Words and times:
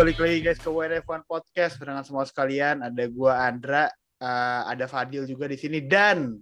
balik 0.00 0.16
lagi 0.16 0.40
guys 0.40 0.56
ke 0.56 0.64
WNF1 0.64 1.28
Podcast 1.28 1.76
dengan 1.76 2.00
semua 2.00 2.24
sekalian. 2.24 2.80
Ada 2.80 3.04
gua 3.12 3.36
Andra, 3.44 3.84
uh, 4.24 4.64
ada 4.64 4.88
Fadil 4.88 5.28
juga 5.28 5.44
di 5.44 5.60
sini 5.60 5.84
dan 5.84 6.40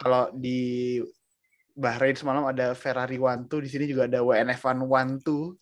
kalau 0.00 0.32
di 0.32 0.96
Bahrain 1.76 2.16
semalam 2.16 2.48
ada 2.48 2.72
Ferrari 2.72 3.20
One 3.20 3.44
Two, 3.44 3.60
di 3.60 3.68
sini 3.68 3.84
juga 3.84 4.08
ada 4.08 4.24
WNF1 4.24 4.88
One 4.88 5.20
Two 5.20 5.52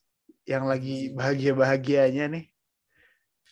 yang 0.47 0.71
lagi 0.71 1.11
bahagia-bahagianya 1.11 2.31
nih. 2.31 2.47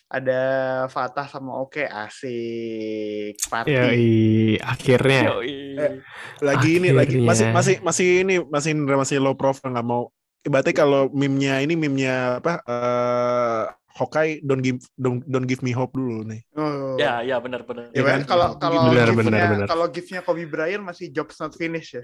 Ada 0.07 0.41
Fatah 0.87 1.27
sama 1.27 1.59
Oke, 1.59 1.83
asik. 1.83 3.35
Party. 3.51 3.75
Yoi, 3.75 4.55
akhirnya. 4.63 5.35
Eh, 5.43 5.99
lagi 6.39 6.79
ini 6.79 6.95
lagi 6.95 7.19
Akhirnya. 7.19 7.27
masih 7.27 7.47
masih 7.51 7.75
masih 7.83 8.07
ini 8.23 8.35
masih 8.47 8.71
masih 8.71 9.17
low 9.19 9.35
profile 9.35 9.75
nggak 9.75 9.83
mau 9.83 10.07
ibaratnya 10.43 10.75
kalau 10.75 11.07
meme-nya 11.09 11.59
ini 11.59 11.73
meme-nya 11.73 12.37
apa 12.39 12.53
eh 12.61 13.63
Hawkeye 13.93 14.41
don't 14.41 14.65
give 14.65 14.81
don't, 14.97 15.21
don't 15.23 15.45
give 15.45 15.61
me 15.61 15.69
hope 15.69 15.93
dulu 15.93 16.25
nih. 16.25 16.41
Oh. 16.57 16.97
Ya, 16.97 17.21
ya 17.21 17.37
benar-benar. 17.37 17.93
Ya, 17.93 18.01
Ya 18.01 18.03
kan? 18.03 18.19
kalau 18.25 18.47
kalau 18.57 18.89
Benar, 18.89 19.05
gift-nya- 19.07 19.21
benar, 19.21 19.49
benar. 19.53 19.67
kalau 19.69 19.85
gift-nya 19.87 20.21
Kobe 20.25 20.49
Bryant 20.49 20.81
masih 20.81 21.13
jobs 21.13 21.37
not 21.37 21.53
finish 21.53 21.93
ya. 21.93 22.01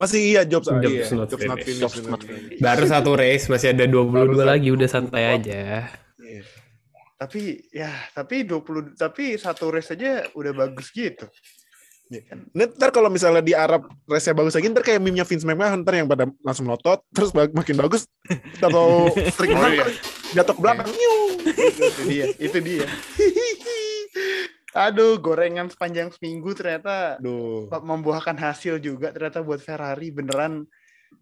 Masih 0.00 0.20
iya 0.32 0.42
jobs 0.48 0.64
Jobs 0.66 0.80
iya, 0.88 1.04
not 1.12 1.28
jobs 1.28 1.44
not 1.44 1.60
finish, 1.60 1.76
Jobs 1.78 1.96
bener, 2.00 2.10
not 2.10 2.22
finished. 2.24 2.56
Baru 2.58 2.84
satu 2.88 3.10
race, 3.14 3.46
masih 3.46 3.68
ada 3.70 3.84
22 3.84 4.32
Baru 4.32 4.48
lagi, 4.48 4.68
udah 4.72 4.88
santai 4.88 5.24
aja. 5.28 5.88
Iya. 6.16 6.42
Tapi 7.16 7.42
ya, 7.68 7.92
tapi 8.12 8.44
20 8.44 8.92
tapi 8.92 9.36
satu 9.36 9.68
race 9.68 9.92
aja 9.92 10.24
udah 10.32 10.52
bagus 10.52 10.88
gitu. 10.88 11.28
Nah, 12.06 12.22
ntar 12.70 12.94
kalau 12.94 13.10
misalnya 13.10 13.42
di 13.42 13.50
Arab 13.50 13.90
race 14.06 14.30
bagus 14.30 14.54
lagi 14.54 14.70
ntar 14.70 14.86
kayak 14.86 15.02
meme-nya 15.02 15.26
Vince 15.26 15.42
McMahon 15.42 15.82
ntar 15.82 15.98
yang 15.98 16.06
pada 16.06 16.30
langsung 16.46 16.70
melotot 16.70 17.02
terus 17.10 17.34
makin 17.34 17.74
bagus 17.74 18.06
atau 18.62 19.10
string 19.34 19.58
Oh, 19.58 19.66
iya. 19.66 19.82
jatuh 20.30 20.54
ke 20.54 20.60
belakang 20.62 20.86
nyiu. 20.86 21.16
itu 21.66 22.02
dia, 22.06 22.24
itu 22.38 22.58
dia. 22.62 22.86
Aduh, 24.76 25.16
gorengan 25.16 25.72
sepanjang 25.72 26.12
seminggu 26.12 26.52
ternyata 26.52 27.16
Aduh. 27.16 27.66
membuahkan 27.80 28.36
hasil 28.36 28.76
juga 28.76 29.08
ternyata 29.08 29.40
buat 29.40 29.58
Ferrari 29.58 30.12
beneran 30.12 30.68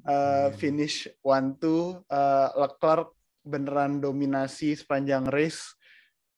uh, 0.04 0.50
finish 0.58 1.06
one 1.22 1.54
two 1.62 2.02
uh, 2.10 2.50
Leclerc 2.58 3.14
beneran 3.46 4.02
dominasi 4.02 4.74
sepanjang 4.74 5.30
race. 5.30 5.73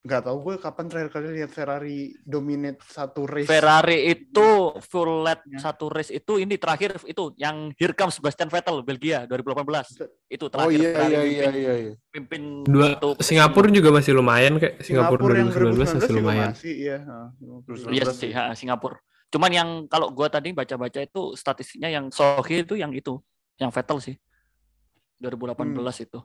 Nggak 0.06 0.22
tahu 0.22 0.36
gue 0.38 0.54
kapan 0.62 0.84
terakhir 0.86 1.10
kali 1.10 1.28
lihat 1.34 1.50
Ferrari 1.50 2.14
dominate 2.22 2.78
satu 2.86 3.26
race. 3.26 3.50
Ferrari 3.50 4.06
itu 4.06 4.46
full 4.78 5.26
lap 5.26 5.42
Ya. 5.50 5.58
satu 5.58 5.90
race 5.90 6.14
itu 6.14 6.38
ini 6.38 6.54
terakhir 6.54 7.02
itu 7.02 7.34
yang 7.34 7.74
Here 7.74 7.90
comes 7.90 8.22
Sebastian 8.22 8.46
Vettel 8.46 8.86
Belgia 8.86 9.26
2018 9.26 10.06
itu 10.30 10.44
Oh 10.46 10.50
terakhir 10.50 10.78
iya 10.78 10.90
Ferrari 10.94 11.10
iya 11.10 11.22
iya 11.26 11.26
mimpin, 11.26 11.50
iya. 11.58 11.74
iya. 11.74 11.92
mimpin 12.14 12.42
Dua, 12.62 12.86
satu 12.94 13.08
Singapura 13.18 13.66
juga 13.74 13.90
masih 13.90 14.12
lumayan 14.14 14.52
kayak 14.62 14.74
Singapura, 14.78 15.22
yang 15.34 15.50
2019 15.50 15.74
masih 15.74 15.98
juga 15.98 16.14
lumayan. 16.14 16.50
Masih, 16.54 16.74
iya. 16.78 16.96
Iya 17.90 18.04
sih, 18.14 18.30
ha, 18.30 18.54
Singapura. 18.54 19.02
Cuman 19.26 19.50
yang 19.50 19.68
kalau 19.90 20.14
gua 20.14 20.30
tadi 20.30 20.54
baca-baca 20.54 21.02
itu 21.02 21.34
statistiknya 21.34 21.90
yang 21.90 22.14
Sohi 22.14 22.62
itu 22.62 22.78
yang 22.78 22.94
itu, 22.94 23.18
yang 23.58 23.74
Vettel 23.74 23.98
sih. 23.98 24.14
2018 25.18 25.58
Hmm. 25.98 26.06
itu. 26.06 26.18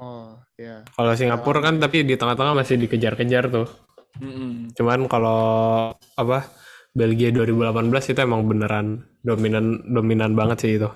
Oh, 0.00 0.32
iya. 0.56 0.80
Kalau 0.96 1.12
Singapura 1.12 1.60
kan 1.60 1.76
tapi 1.76 2.08
di 2.08 2.16
tengah-tengah 2.16 2.56
masih 2.56 2.80
dikejar-kejar 2.80 3.52
tuh. 3.52 3.68
Mm-mm. 4.16 4.72
Cuman 4.72 5.04
kalau 5.12 5.92
apa 6.16 6.48
Belgia 6.96 7.28
2018 7.30 8.16
itu 8.16 8.20
emang 8.24 8.48
beneran 8.48 9.04
dominan 9.20 9.84
dominan 9.84 10.32
banget 10.32 10.58
sih 10.64 10.72
itu. 10.80 10.88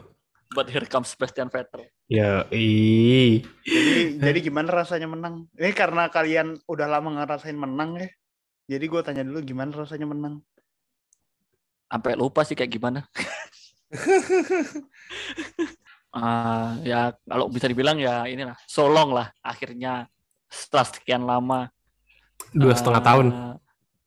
But 0.57 0.73
here 0.73 0.89
comes 0.89 1.13
Sebastian 1.13 1.53
Vettel. 1.53 1.85
Ya, 2.09 2.49
ih. 2.49 3.45
Jadi, 3.61 4.17
jadi 4.25 4.39
gimana 4.41 4.73
rasanya 4.73 5.05
menang? 5.05 5.53
Ini 5.53 5.77
karena 5.77 6.09
kalian 6.09 6.57
udah 6.65 6.89
lama 6.89 7.13
ngerasain 7.21 7.61
menang 7.61 8.01
ya. 8.01 8.09
Jadi 8.73 8.85
gue 8.89 9.01
tanya 9.05 9.21
dulu 9.21 9.45
gimana 9.45 9.77
rasanya 9.77 10.09
menang? 10.09 10.41
Sampai 11.93 12.17
lupa 12.17 12.41
sih 12.49 12.57
kayak 12.57 12.73
gimana. 12.73 13.05
Ah, 16.15 16.79
ya 16.87 17.11
kalau 17.27 17.51
bisa 17.51 17.67
dibilang 17.67 17.99
ya 17.99 18.23
inilah 18.31 18.55
solong 18.71 19.11
lah 19.11 19.35
akhirnya. 19.43 20.07
Setelah 20.47 20.87
sekian 20.87 21.27
lama. 21.27 21.67
Dua 22.55 22.71
setengah 22.71 23.03
Ah, 23.03 23.07
tahun. 23.11 23.27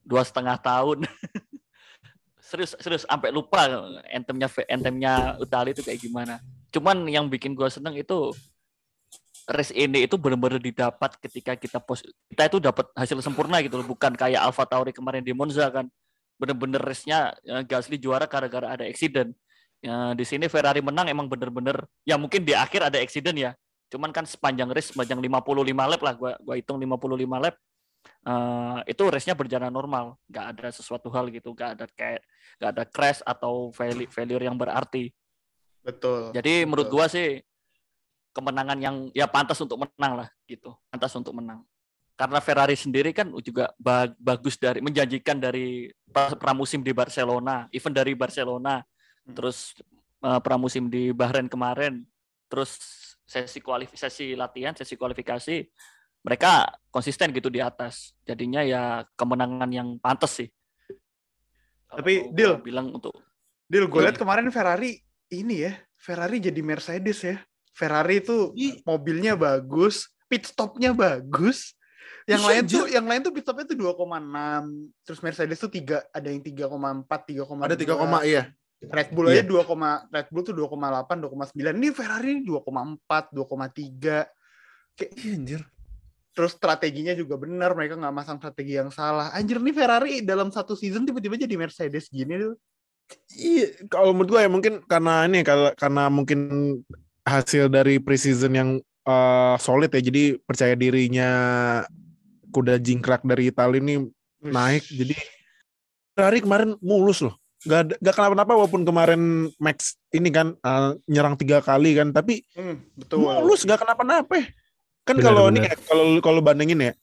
dua 0.07 0.23
setengah 0.23 0.55
tahun. 0.55 0.97
Serius 2.47 2.79
serius 2.79 3.03
sampai 3.03 3.27
lupa 3.27 3.67
entemnya 4.07 4.47
entemnya 4.71 5.35
Utali 5.35 5.75
itu 5.75 5.83
kayak 5.83 5.99
gimana. 5.99 6.39
Cuman 6.71 7.03
yang 7.11 7.27
bikin 7.27 7.51
gua 7.51 7.67
seneng 7.67 7.91
itu 7.99 8.31
race 9.51 9.75
ini 9.75 10.07
itu 10.07 10.15
benar-benar 10.15 10.55
didapat 10.63 11.19
ketika 11.19 11.59
kita 11.59 11.83
pos 11.83 12.07
kita 12.31 12.47
itu 12.47 12.63
dapat 12.63 12.87
hasil 12.95 13.19
sempurna 13.19 13.59
gitu 13.59 13.75
loh. 13.75 13.87
Bukan 13.91 14.15
kayak 14.15 14.47
Alfa 14.47 14.63
Tauri 14.63 14.95
kemarin 14.95 15.19
di 15.27 15.35
Monza 15.35 15.67
kan. 15.67 15.91
Bener-bener 16.39 16.79
race-nya 16.79 17.35
eh, 17.43 17.67
Gasly 17.67 17.99
juara 17.99 18.23
gara-gara 18.31 18.79
ada 18.79 18.87
accident 18.87 19.35
Ya, 19.77 20.17
di 20.17 20.25
sini 20.25 20.49
Ferrari 20.49 20.81
menang 20.81 21.05
emang 21.05 21.29
bener-bener 21.29 21.85
ya 22.01 22.17
mungkin 22.17 22.41
di 22.41 22.57
akhir 22.57 22.89
ada 22.89 22.97
accident 22.97 23.37
ya 23.37 23.51
cuman 23.93 24.09
kan 24.09 24.25
sepanjang 24.25 24.67
race 24.73 24.89
sepanjang 24.91 25.21
55 25.21 25.63
lap 25.69 26.01
lah 26.01 26.13
gua 26.17 26.31
gua 26.41 26.55
hitung 26.57 26.81
55 26.81 26.97
lap 27.39 27.55
eh, 28.27 28.77
itu 28.89 29.03
race-nya 29.07 29.35
berjalan 29.35 29.71
normal, 29.71 30.15
nggak 30.27 30.45
ada 30.55 30.67
sesuatu 30.71 31.07
hal 31.11 31.27
gitu, 31.31 31.51
nggak 31.51 31.69
ada 31.77 31.85
kayak 31.95 32.21
nggak 32.59 32.71
ada 32.73 32.83
crash 32.87 33.21
atau 33.23 33.71
fail- 33.75 34.09
failure 34.11 34.43
yang 34.43 34.55
berarti. 34.55 35.11
Betul. 35.83 36.31
Jadi 36.35 36.63
betul. 36.63 36.67
menurut 36.67 36.87
gua 36.91 37.05
sih 37.07 37.39
kemenangan 38.35 38.77
yang 38.79 38.95
ya 39.15 39.25
pantas 39.25 39.59
untuk 39.59 39.79
menang 39.81 40.25
lah 40.25 40.27
gitu, 40.47 40.75
pantas 40.91 41.13
untuk 41.15 41.35
menang. 41.35 41.63
Karena 42.17 42.41
Ferrari 42.41 42.73
sendiri 42.73 43.13
kan 43.13 43.29
juga 43.45 43.69
ba- 43.77 44.13
bagus 44.17 44.57
dari 44.57 44.81
menjanjikan 44.81 45.37
dari 45.37 45.93
pra- 46.09 46.33
pramusim 46.33 46.81
di 46.81 46.89
Barcelona, 46.91 47.69
event 47.69 47.93
dari 47.93 48.17
Barcelona. 48.17 48.81
Terus 49.33 49.75
eh, 50.23 50.39
pramusim 50.43 50.87
di 50.87 51.11
Bahrain 51.11 51.47
kemarin, 51.47 52.03
terus 52.47 52.79
sesi 53.27 53.59
kualifikasi 53.59 54.35
latihan, 54.39 54.71
sesi 54.71 54.95
kualifikasi 54.95 55.67
mereka 56.23 56.67
konsisten 56.91 57.31
gitu 57.35 57.47
di 57.51 57.59
atas. 57.59 58.15
Jadinya 58.23 58.63
ya 58.63 59.03
kemenangan 59.15 59.69
yang 59.71 59.99
pantas 59.99 60.43
sih. 60.43 60.49
Tapi, 61.87 62.35
Dil. 62.35 62.59
bilang 62.59 62.91
untuk 62.91 63.15
Dil, 63.67 63.87
gue 63.87 63.99
Hmm. 63.99 64.07
lihat 64.11 64.19
kemarin 64.19 64.47
Ferrari 64.51 64.99
ini 65.31 65.67
ya, 65.67 65.75
Ferrari 65.99 66.39
jadi 66.39 66.59
Mercedes 66.63 67.19
ya. 67.23 67.39
Ferrari 67.71 68.19
itu 68.23 68.51
mobilnya 68.83 69.35
bagus, 69.37 70.09
pit 70.27 70.47
stopnya 70.47 70.91
bagus. 70.95 71.75
Yang 72.27 72.43
lain 72.43 72.63
tuh, 72.67 72.85
yang 72.91 73.05
lain 73.07 73.21
tuh 73.23 73.31
pit 73.31 73.43
stopnya 73.47 73.63
tuh 73.67 73.77
2,6. 73.79 74.91
Terus 75.07 75.19
Mercedes 75.23 75.59
tuh 75.63 75.71
tiga, 75.71 76.03
ada 76.11 76.27
yang 76.27 76.43
3,4, 76.43 77.23
3,2. 77.23 77.63
Ada 77.63 77.75
3 77.79 77.95
koma 77.95 78.19
iya. 78.27 78.51
Red 78.77 79.09
Bull 79.09 79.33
Iya. 79.33 79.41
aja 79.41 79.43
2, 79.49 80.13
Red 80.13 80.27
Bull 80.29 80.43
tuh 80.45 80.53
2,8, 80.53 81.17
2,9. 81.17 81.73
Ini 81.81 81.89
Ferrari 81.89 82.45
2,4, 82.45 83.33
2,3. 83.33 84.29
Kayak 84.93 85.11
Iya 85.17 85.33
anjir. 85.33 85.61
terus 86.37 86.53
strateginya 86.53 87.17
juga 87.17 87.33
benar, 87.33 87.73
mereka 87.73 87.97
nggak 87.97 88.13
masang 88.13 88.37
strategi 88.37 88.77
yang 88.77 88.93
salah. 88.93 89.33
Anjir 89.33 89.57
nih 89.57 89.73
Ferrari 89.73 90.21
dalam 90.21 90.53
satu 90.53 90.77
season 90.77 91.01
tiba-tiba 91.01 91.33
jadi 91.33 91.57
Mercedes 91.57 92.13
gini 92.13 92.37
tuh. 92.37 92.53
Iya, 93.33 93.73
kalau 93.89 94.13
menurut 94.13 94.37
gue 94.37 94.41
ya 94.45 94.49
mungkin 94.51 94.73
karena 94.85 95.25
ini 95.25 95.41
kalau 95.41 95.73
karena 95.73 96.13
mungkin 96.13 96.39
hasil 97.25 97.73
dari 97.73 97.97
preseason 97.97 98.53
yang 98.53 98.69
eh, 99.09 99.55
solid 99.57 99.89
ya, 99.89 99.97
jadi 99.97 100.37
percaya 100.37 100.77
dirinya 100.77 101.29
kuda 102.53 102.77
jingkrak 102.85 103.25
dari 103.25 103.49
Italia 103.49 103.81
ini 103.81 104.05
naik. 104.45 104.85
Jadi 104.85 105.17
Ferrari 106.13 106.37
kemarin 106.45 106.77
mulus 106.85 107.25
loh, 107.25 107.33
gak, 107.63 107.97
gak 107.97 108.15
kenapa-napa 108.15 108.53
walaupun 108.53 108.83
kemarin 108.83 109.21
Max 109.57 109.97
ini 110.11 110.29
kan 110.29 110.53
eh, 110.53 110.91
nyerang 111.07 111.33
tiga 111.33 111.59
kali 111.59 111.97
kan, 111.97 112.11
tapi 112.11 112.45
Hmm, 112.53 112.83
betul. 112.93 113.25
mulus 113.25 113.63
gak 113.63 113.81
kenapa-napa. 113.81 114.45
Kan 115.01 115.17
Benar, 115.17 115.25
kalau 115.31 115.43
ini 115.49 115.63
ya, 115.63 115.73
kalau 115.87 116.05
kalau 116.19 116.39
bandingin 116.43 116.83
ya, 116.83 116.93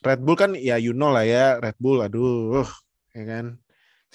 Red 0.00 0.22
Bull 0.22 0.38
kan 0.38 0.54
ya 0.54 0.78
you 0.78 0.94
know 0.94 1.10
lah 1.10 1.26
ya, 1.26 1.58
Red 1.58 1.74
Bull 1.76 1.98
aduh, 2.00 2.62
ya 3.10 3.24
kan. 3.26 3.46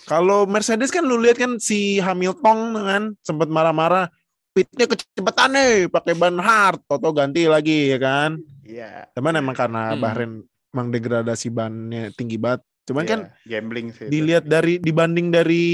Kalau 0.07 0.49
Mercedes 0.49 0.89
kan 0.89 1.05
lu 1.05 1.21
lihat 1.21 1.37
kan 1.37 1.61
si 1.61 2.01
Hamilton 2.01 2.73
kan 2.73 3.03
sempat 3.21 3.45
marah-marah 3.45 4.09
pitnya 4.49 4.89
kecepatan 4.89 5.53
nih 5.53 5.73
pakai 5.85 6.13
ban 6.13 6.37
hard, 6.37 6.81
toto 6.87 7.13
ganti 7.13 7.45
lagi 7.45 7.93
ya 7.93 7.99
kan. 8.01 8.41
Iya. 8.63 9.11
Cuman 9.13 9.37
emang 9.37 9.53
karena 9.53 9.93
Hmm. 9.93 10.01
Bahrain 10.01 10.33
emang 10.73 10.87
degradasi 10.89 11.53
bannya 11.53 12.09
tinggi 12.15 12.39
banget. 12.39 12.65
Cuman 12.83 13.03
kan 13.07 13.19
iya, 13.47 13.59
gambling 13.59 13.95
sih. 13.95 14.07
itu. 14.07 14.11
dilihat 14.11 14.43
dari 14.43 14.79
dibanding 14.79 15.31
dari 15.31 15.65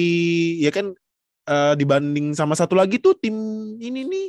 ya 0.61 0.69
kan 0.69 0.93
eh, 1.49 1.73
dibanding 1.73 2.37
sama 2.37 2.53
satu 2.53 2.77
lagi 2.77 3.01
tuh 3.01 3.17
tim 3.17 3.33
ini 3.81 4.05
nih 4.05 4.27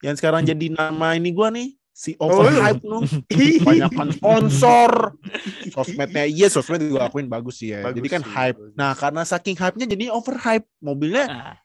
yang 0.00 0.16
sekarang 0.16 0.46
jadi 0.46 0.72
nama 0.72 1.18
ini 1.18 1.34
gua 1.34 1.50
nih 1.50 1.74
si 2.00 2.16
overhype 2.16 2.80
nu 2.80 3.04
kebanyakan. 3.28 4.08
Sponsor. 4.16 5.20
Sosmednya. 5.68 6.24
Iya 6.24 6.48
sosmed 6.48 6.80
juga 6.80 7.12
akuin 7.12 7.28
bagus 7.28 7.60
sih 7.60 7.76
ya. 7.76 7.84
Bagus 7.84 8.00
jadi 8.00 8.08
kan 8.08 8.22
sih, 8.24 8.32
hype. 8.32 8.56
bagus. 8.56 8.72
nah 8.72 8.92
karena 8.96 9.22
saking 9.28 9.56
hype-nya 9.60 9.86
jadi 9.90 10.04
overhype. 10.08 10.66
Mobilnya 10.80 11.24
ah, 11.28 11.56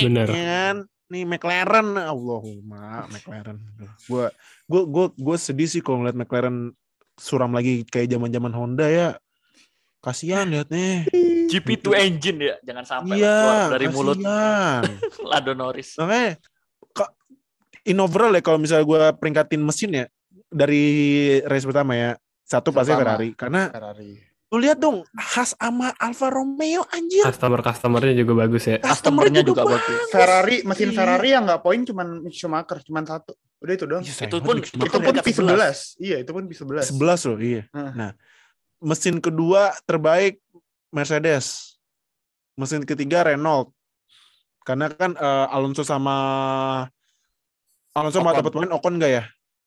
Bener. 0.00 0.26
ya 0.32 0.44
kan? 0.48 0.76
Nih 1.12 1.28
McLaren. 1.28 1.88
Allahumma 1.92 3.04
McLaren. 3.12 3.58
Gua 4.08 4.32
gue 4.66 4.82
gue 4.88 5.06
gue 5.12 5.36
sedih 5.36 5.68
sih 5.68 5.84
kalau 5.84 6.00
ngeliat 6.00 6.16
McLaren 6.16 6.72
suram 7.20 7.52
lagi 7.52 7.84
kayak 7.84 8.12
zaman 8.12 8.32
zaman 8.32 8.52
Honda 8.56 8.86
ya 8.88 9.08
kasihan 10.06 10.46
liatnya 10.46 11.10
GP2 11.46 11.86
engine 11.96 12.38
ya, 12.40 12.54
jangan 12.60 12.84
sampai 12.84 13.16
iya 13.16 13.34
keluar 13.36 13.70
dari 13.72 13.86
mulut 13.88 14.16
kasihan. 14.16 14.82
Lando 15.30 15.52
Norris. 15.52 15.88
makanya 15.96 16.30
ka- 16.90 17.14
in 17.84 17.98
overall 17.98 18.30
ya 18.30 18.40
kalau 18.40 18.56
misalnya 18.56 18.84
gue 18.84 18.98
peringkatin 19.12 19.58
mesin 19.58 19.90
ya 19.92 20.04
dari 20.48 20.84
race 21.42 21.62
pertama 21.64 21.92
ya 21.92 22.10
satu 22.40 22.70
pasti. 22.70 22.90
Ferrari 22.92 23.28
karena 23.32 23.66
Ferrari. 23.68 24.22
lu 24.46 24.58
lihat 24.58 24.78
dong 24.78 25.02
Haas 25.12 25.52
sama 25.52 25.90
Alfa 25.92 26.30
Romeo 26.30 26.86
anjir 26.88 27.22
Customer 27.24 27.58
customernya 27.60 28.14
juga 28.16 28.32
bagus 28.36 28.62
ya. 28.64 28.78
Customernya 28.78 29.42
juga 29.42 29.62
bagus. 29.64 29.98
Ferrari 30.08 30.62
mesin 30.62 30.88
Iya. 30.88 30.96
Ferrari 30.96 31.28
yang 31.28 31.42
nggak 31.44 31.60
poin 31.60 31.82
cuman 31.82 32.22
Mick 32.22 32.30
Schumacher 32.32 32.78
cuman 32.80 33.02
satu. 33.04 33.34
Udah 33.56 33.72
itu 33.72 33.84
doang. 33.84 34.02
Iya, 34.02 34.12
sayang 34.12 34.28
Itu 34.28 34.36
pun- 34.38 34.62
itu 34.62 34.78
pun 34.78 35.00
peringkat 35.00 35.24
P11. 35.24 35.62
Iya, 35.98 36.16
itu 36.20 36.30
pun 36.30 36.42
P11. 36.44 36.78
11 36.86 36.94
loh 37.24 37.38
iya 37.40 37.62
Hah. 37.68 37.90
nah 37.92 38.10
mesin 38.78 39.18
kedua 39.18 39.72
terbaik 39.84 40.40
Mercedes 40.90 41.76
mesin 42.54 42.84
ketiga 42.84 43.24
Renault 43.24 43.72
karena 44.62 44.88
kan 44.88 45.12
eh, 45.12 45.46
Alonso 45.50 45.82
sama 45.82 46.16
Alonso 47.92 48.20
mau 48.20 48.32
dapat 48.32 48.52
poin 48.52 48.68
Ocon 48.68 48.96
enggak 48.96 49.12
ya 49.12 49.24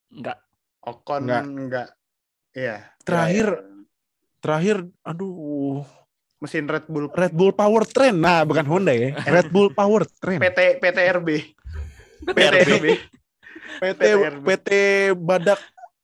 Enggak. 0.09 0.37
Ocon 0.81 1.21
Nggak. 1.25 1.43
enggak. 1.45 1.87
Iya. 2.49 2.75
Terakhir, 3.05 3.47
Iya, 3.53 3.61
iya. 3.61 3.85
terakhir 4.41 4.77
aduh 5.03 5.85
mesin 6.39 6.65
Red 6.65 6.87
Bull 6.87 7.11
Red 7.11 7.33
Bull 7.35 7.51
Powertrain 7.51 8.15
nah 8.15 8.41
bukan 8.41 8.65
Honda 8.65 8.95
ya 8.95 9.13
Red 9.35 9.49
Bull 9.49 9.69
Powertrain 9.69 10.39
PT 10.39 10.81
PTRB. 10.81 11.29
PTRB. 12.35 12.85
PT. 13.79 14.01
PT 14.43 14.69
Badak 15.15 15.61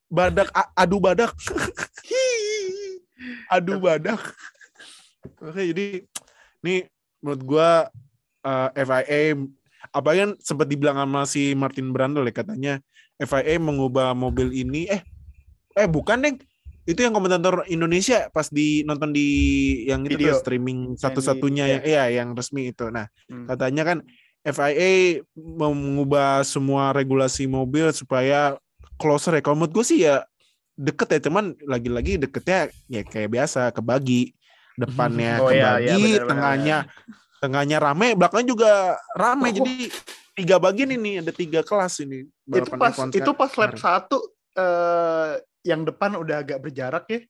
Badak 0.08 0.48
Adu 0.74 1.02
Badak 1.02 1.34
Adu 3.48 3.78
Badak 3.78 4.22
Oke 5.42 5.62
jadi 5.66 6.06
ini 6.62 6.86
menurut 7.20 7.42
gua 7.42 7.70
eh, 8.42 8.70
FIA 8.78 9.34
apalagi 9.90 10.20
kan 10.22 10.32
sempat 10.40 10.68
dibilang 10.68 10.98
sama 10.98 11.26
si 11.26 11.54
Martin 11.54 11.90
Brundle 11.90 12.26
ya 12.26 12.34
katanya 12.34 12.74
FIA 13.18 13.58
mengubah 13.58 14.14
mobil 14.14 14.50
ini 14.52 14.86
eh 14.86 15.02
eh 15.74 15.88
bukan 15.88 16.22
deh 16.22 16.34
itu 16.86 17.02
yang 17.02 17.14
komentator 17.14 17.66
Indonesia 17.66 18.30
pas 18.30 18.46
di 18.46 18.82
nonton 18.84 19.10
di 19.10 19.26
yang 19.86 20.06
itu 20.06 20.14
Video. 20.16 20.34
tuh 20.34 20.42
streaming 20.42 20.94
satu-satunya 20.94 21.64
di- 21.66 21.72
yang 21.72 21.82
iya 21.84 22.04
yang 22.14 22.28
resmi 22.34 22.70
itu 22.70 22.90
nah 22.90 23.10
Hmm. 23.26 23.50
katanya 23.50 23.84
kan 23.84 23.98
FIA 24.46 25.26
mengubah 25.34 26.42
semua 26.42 26.94
regulasi 26.94 27.46
mobil 27.46 27.90
supaya 27.90 28.54
closer 28.96 29.34
ya. 29.34 29.42
Kalau 29.42 29.58
menurut 29.58 29.74
gue 29.74 29.86
sih 29.88 30.06
ya 30.06 30.22
deket 30.76 31.08
ya, 31.10 31.20
cuman 31.26 31.46
lagi-lagi 31.62 32.16
deketnya 32.18 32.60
ya 32.86 33.02
kayak 33.02 33.30
biasa 33.32 33.72
kebagi 33.72 34.36
depannya 34.76 35.40
Oh, 35.42 35.50
iya, 35.50 35.80
kebagi, 35.80 35.88
iya, 35.88 35.96
benar-benar. 35.96 36.28
tengahnya 36.28 36.78
tengahnya 37.38 37.78
rame, 37.80 38.08
belakangnya 38.14 38.48
juga 38.48 38.72
rame. 39.14 39.50
Oh. 39.50 39.56
Jadi 39.56 39.76
tiga 40.34 40.56
bagian 40.58 40.92
ini 40.92 41.20
ada 41.20 41.32
tiga 41.32 41.62
kelas 41.62 42.00
ini. 42.00 42.28
itu 42.46 42.70
pas 42.72 42.92
F1 42.92 43.12
itu 43.12 43.32
pas 43.32 43.52
lap 43.56 43.74
satu 43.76 44.18
eh 44.54 45.34
yang 45.64 45.82
depan 45.82 46.14
udah 46.16 46.42
agak 46.42 46.60
berjarak 46.60 47.06
ya. 47.08 47.22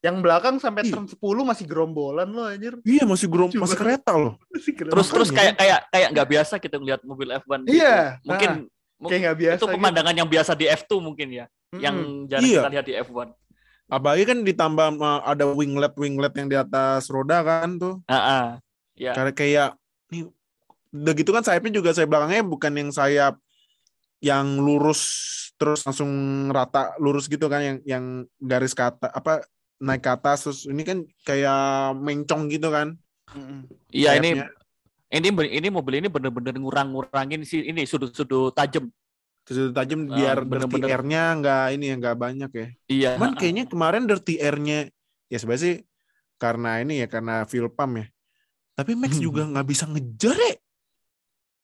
Yang 0.00 0.16
belakang 0.20 0.54
sampai 0.60 0.84
Iya. 0.84 0.92
turn 0.92 1.08
10 1.08 1.16
masih 1.44 1.64
gerombolan 1.64 2.28
loh 2.28 2.44
anjir. 2.44 2.76
Iya 2.84 3.04
masih 3.04 3.24
gerom, 3.24 3.48
masih 3.50 3.78
kereta 3.78 4.12
loh. 4.12 4.36
Masih. 4.52 4.72
Terus 4.76 5.08
terus 5.08 5.28
kayak 5.30 5.56
kayak 5.56 5.80
kayak 5.88 6.08
nggak 6.12 6.28
biasa 6.28 6.54
kita 6.56 6.76
ngeliat 6.76 7.00
mobil 7.02 7.28
F1. 7.32 7.64
gitu. 7.64 7.72
Iya, 7.80 8.20
Mungkin 8.20 8.50
mu- 9.00 9.08
kayak 9.08 9.20
nggak 9.22 9.38
biasa 9.40 9.58
itu 9.58 9.66
pemandangan 9.72 10.14
yang 10.14 10.28
biasa 10.28 10.52
di 10.52 10.68
F2 10.68 10.92
mungkin 11.00 11.28
ya, 11.32 11.44
gitu. 11.74 11.84
yang 11.84 11.96
jarang 12.30 12.46
Iya. 12.46 12.60
kita 12.62 12.72
lihat 12.72 12.86
di 12.86 12.94
F1. 13.02 13.28
Apalagi 13.84 14.24
kan 14.24 14.38
ditambah 14.40 14.86
sama 14.96 15.20
ada 15.26 15.44
winglet 15.50 15.92
winglet 16.00 16.32
yang 16.40 16.48
di 16.48 16.56
atas 16.56 17.12
roda 17.12 17.44
kan 17.44 17.76
tuh. 17.76 18.00
Heeh. 18.08 18.44
Ya. 18.96 19.12
Karena 19.12 19.32
kayak 19.34 19.70
nih 20.08 20.30
udah 20.94 21.14
gitu 21.18 21.30
kan 21.34 21.42
sayapnya 21.42 21.72
juga 21.74 21.90
sayap 21.90 22.08
belakangnya 22.08 22.46
bukan 22.46 22.72
yang 22.78 22.90
sayap 22.94 23.34
yang 24.22 24.62
lurus 24.62 25.02
terus 25.58 25.82
langsung 25.84 26.10
rata 26.54 26.94
lurus 27.02 27.26
gitu 27.26 27.46
kan 27.50 27.60
yang 27.60 27.78
yang 27.84 28.04
garis 28.40 28.72
ke 28.72 28.82
atas 28.82 29.10
apa 29.10 29.42
naik 29.82 30.02
ke 30.02 30.10
atas 30.10 30.38
terus 30.46 30.60
ini 30.70 30.82
kan 30.86 31.02
kayak 31.26 31.98
mencong 31.98 32.48
gitu 32.48 32.70
kan. 32.70 32.96
Iya 33.90 34.16
ini 34.22 34.40
ini 35.12 35.28
ini 35.30 35.68
mobil 35.68 36.00
ini 36.00 36.08
bener-bener 36.08 36.56
ngurang-ngurangin 36.56 37.42
sih 37.44 37.68
ini 37.68 37.84
sudut-sudut 37.84 38.54
tajam. 38.54 38.88
Terus 39.44 39.70
tajam 39.70 40.08
Ah, 40.08 40.16
biar 40.16 40.36
bener-bener. 40.40 40.80
dirty 40.80 40.90
air-nya 40.90 41.22
nggak 41.36 41.64
ini 41.72 41.84
ya 41.86 41.94
nggak 41.94 42.16
banyak 42.16 42.50
ya 42.50 42.66
Iya. 42.86 43.10
cuman 43.14 43.32
kayaknya 43.34 43.64
kemarin 43.64 44.02
dirty 44.04 44.34
air-nya 44.36 44.78
ya 45.26 45.36
sebenarnya 45.36 45.62
sih 45.62 45.76
karena 46.34 46.70
ini 46.80 46.94
ya 46.98 47.06
karena 47.06 47.44
fuel 47.44 47.68
pump 47.68 48.00
ya 48.00 48.06
tapi 48.72 48.92
Max 48.92 49.16
juga 49.16 49.44
nggak 49.44 49.66
bisa 49.66 49.84
ngejar 49.86 50.34
ya 50.34 50.54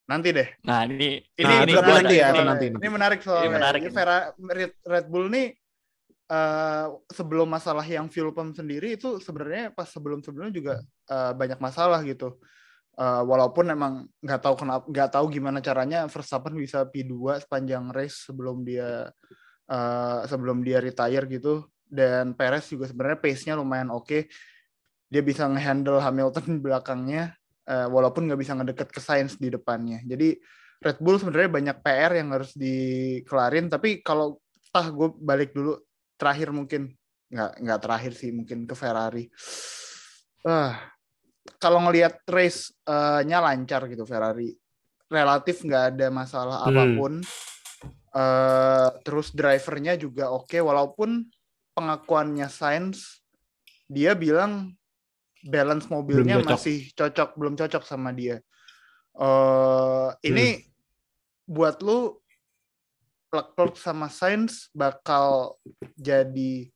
Nanti 0.07 0.35
deh. 0.35 0.49
Nah 0.67 0.83
ini 0.85 1.23
Ini 1.39 1.47
Nah, 1.47 1.63
ini 1.63 1.71
menarik 1.73 2.03
nanti 2.03 2.15
ya, 2.17 2.27
soalnya. 2.29 2.47
nanti, 2.51 2.67
Ini 2.67 2.89
menarik 2.91 3.21
soalnya. 3.23 3.47
Ini 3.47 3.55
menarik 3.55 3.81
Ini 3.81 3.87
ini. 3.87 3.95
Vera- 3.95 4.31
Red, 4.35 4.73
Red 4.83 5.07
Bull 5.07 5.27
nih 5.31 5.47
eh, 6.27 6.87
sebelum 7.09 7.47
masalah 7.47 7.83
yang 7.83 8.07
fuel 8.07 8.31
pump 8.31 8.51
sendiri 8.53 8.95
itu 8.95 9.19
sebenarnya 9.19 9.71
pas 9.71 9.87
sebelum-sebelumnya 9.87 10.51
juga 10.51 10.75
eh, 11.07 11.33
banyak 11.33 11.59
masalah 11.59 12.03
gitu. 12.03 12.43
Eh, 13.01 13.23
walaupun 13.25 13.65
emang 13.73 14.05
nggak 14.21 14.41
tahu 14.45 14.55
kenapa 14.61 14.85
nggak 14.85 15.11
tahu 15.17 15.33
gimana 15.33 15.65
caranya 15.65 16.05
Verstappen 16.05 16.53
bisa 16.53 16.85
P2 16.85 17.41
sepanjang 17.41 17.89
race 17.97 18.29
sebelum 18.29 18.61
dia 18.61 19.09
eh, 19.73 20.21
sebelum 20.29 20.61
dia 20.61 20.85
retire 20.85 21.25
gitu. 21.33 21.65
Dan 21.89 22.37
Perez 22.37 22.69
juga 22.69 22.85
sebenarnya 22.93 23.19
pace-nya 23.19 23.57
lumayan 23.57 23.89
oke. 23.89 24.29
Dia 25.09 25.23
bisa 25.25 25.49
ngehandle 25.49 25.97
Hamilton 25.97 26.61
belakangnya 26.65 27.33
eh, 27.65 27.89
walaupun 27.89 28.29
nggak 28.29 28.41
bisa 28.41 28.53
ngedeket 28.53 28.93
ke 28.93 29.01
Sainz 29.01 29.41
di 29.41 29.49
depannya. 29.49 30.05
Jadi 30.05 30.37
Red 30.85 31.01
Bull 31.01 31.17
sebenarnya 31.17 31.51
banyak 31.57 31.77
PR 31.81 32.13
yang 32.21 32.37
harus 32.37 32.53
dikelarin. 32.53 33.73
Tapi 33.73 34.05
kalau 34.05 34.45
tah 34.69 34.93
gue 34.93 35.09
balik 35.17 35.57
dulu. 35.57 35.81
Terakhir 36.21 36.53
mungkin. 36.53 36.93
Nggak 37.33 37.65
nggak 37.65 37.81
terakhir 37.81 38.13
sih 38.13 38.29
mungkin 38.29 38.69
ke 38.69 38.77
Ferrari. 38.77 39.25
Ah 40.45 41.00
kalau 41.57 41.81
ngelihat 41.89 42.21
race 42.29 42.73
eh, 42.85 43.21
nya 43.25 43.41
lancar 43.41 43.89
gitu 43.89 44.05
Ferrari 44.05 44.53
relatif 45.11 45.65
nggak 45.65 45.85
ada 45.97 46.07
masalah 46.13 46.65
Hmm. 46.65 46.71
apa 46.73 46.85
pun 46.95 47.13
Eh, 48.11 48.89
terus 49.07 49.31
drivernya 49.31 49.95
juga 49.95 50.35
oke 50.35 50.59
walaupun 50.59 51.31
pengakuannya 51.79 52.51
Sainz 52.51 53.23
dia 53.87 54.19
bilang 54.19 54.75
balance 55.47 55.87
mobilnya 55.87 56.43
Belum 56.43 56.51
cocok. 56.51 56.59
masih 56.59 56.79
cocok 56.91 57.31
belum 57.39 57.55
cocok 57.55 57.83
sama 57.87 58.11
dia 58.11 58.43
eh 59.15 60.09
ini 60.27 60.59
buat 61.47 61.79
lu 61.87 62.19
Leclerc 63.31 63.79
sama 63.79 64.11
Sainz 64.11 64.67
bakal 64.75 65.55
jadi 65.95 66.67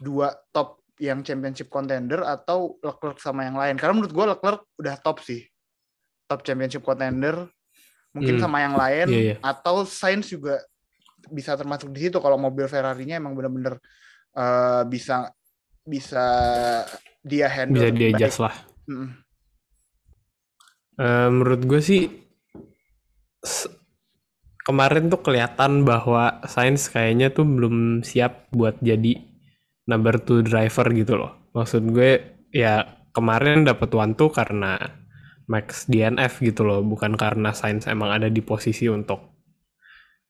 dua 0.00 0.32
top 0.56 0.80
yang 0.96 1.20
championship 1.20 1.68
contender 1.68 2.24
atau 2.24 2.80
Leclerc 2.80 3.20
sama 3.20 3.44
yang 3.44 3.56
lain 3.56 3.76
karena 3.76 3.92
menurut 4.00 4.12
gue 4.16 4.24
Leclerc 4.32 4.60
udah 4.80 4.94
top 5.00 5.20
sih 5.20 5.44
top 6.24 6.40
championship 6.42 6.80
contender 6.80 7.48
mungkin 8.16 8.40
Hmm. 8.40 8.44
sama 8.48 8.58
yang 8.64 8.74
lain 8.74 9.06
Iya, 9.12 9.20
iya. 9.20 9.36
atau 9.44 9.84
Sainz 9.84 10.32
juga 10.32 10.56
bisa 11.28 11.52
termasuk 11.52 11.92
di 11.92 12.08
situ 12.08 12.16
kalau 12.16 12.40
mobil 12.40 12.64
Ferrari-nya 12.64 13.20
emang 13.20 13.36
bener-bener 13.36 13.76
eh, 14.32 14.82
bisa 14.88 15.28
bisa 15.84 16.24
dia 17.20 17.46
handle 17.46 17.78
Bisa 17.78 17.88
dia 17.92 18.08
adjust 18.14 18.38
lah. 18.40 18.54
Mm-mm. 18.88 19.10
Eh, 20.96 21.28
menurut 21.28 21.62
gue 21.68 21.80
sih 21.84 22.08
kemarin 24.64 25.12
tuh 25.12 25.20
kelihatan 25.20 25.84
bahwa 25.84 26.40
Sainz 26.48 26.88
kayaknya 26.88 27.30
tuh 27.30 27.44
belum 27.44 28.00
siap 28.02 28.48
buat 28.50 28.80
jadi 28.80 29.22
number 29.86 30.18
two 30.22 30.42
driver 30.42 30.86
gitu 30.92 31.14
loh. 31.18 31.32
Maksud 31.54 31.82
gue 31.90 32.42
ya 32.52 32.84
kemarin 33.14 33.64
dapat 33.64 33.90
one 33.96 34.14
two 34.14 34.28
karena 34.30 34.76
Max 35.46 35.86
DNF 35.86 36.42
gitu 36.42 36.66
loh, 36.66 36.82
bukan 36.82 37.14
karena 37.14 37.54
Sainz 37.54 37.86
emang 37.86 38.10
ada 38.10 38.26
di 38.26 38.42
posisi 38.42 38.90
untuk 38.90 39.38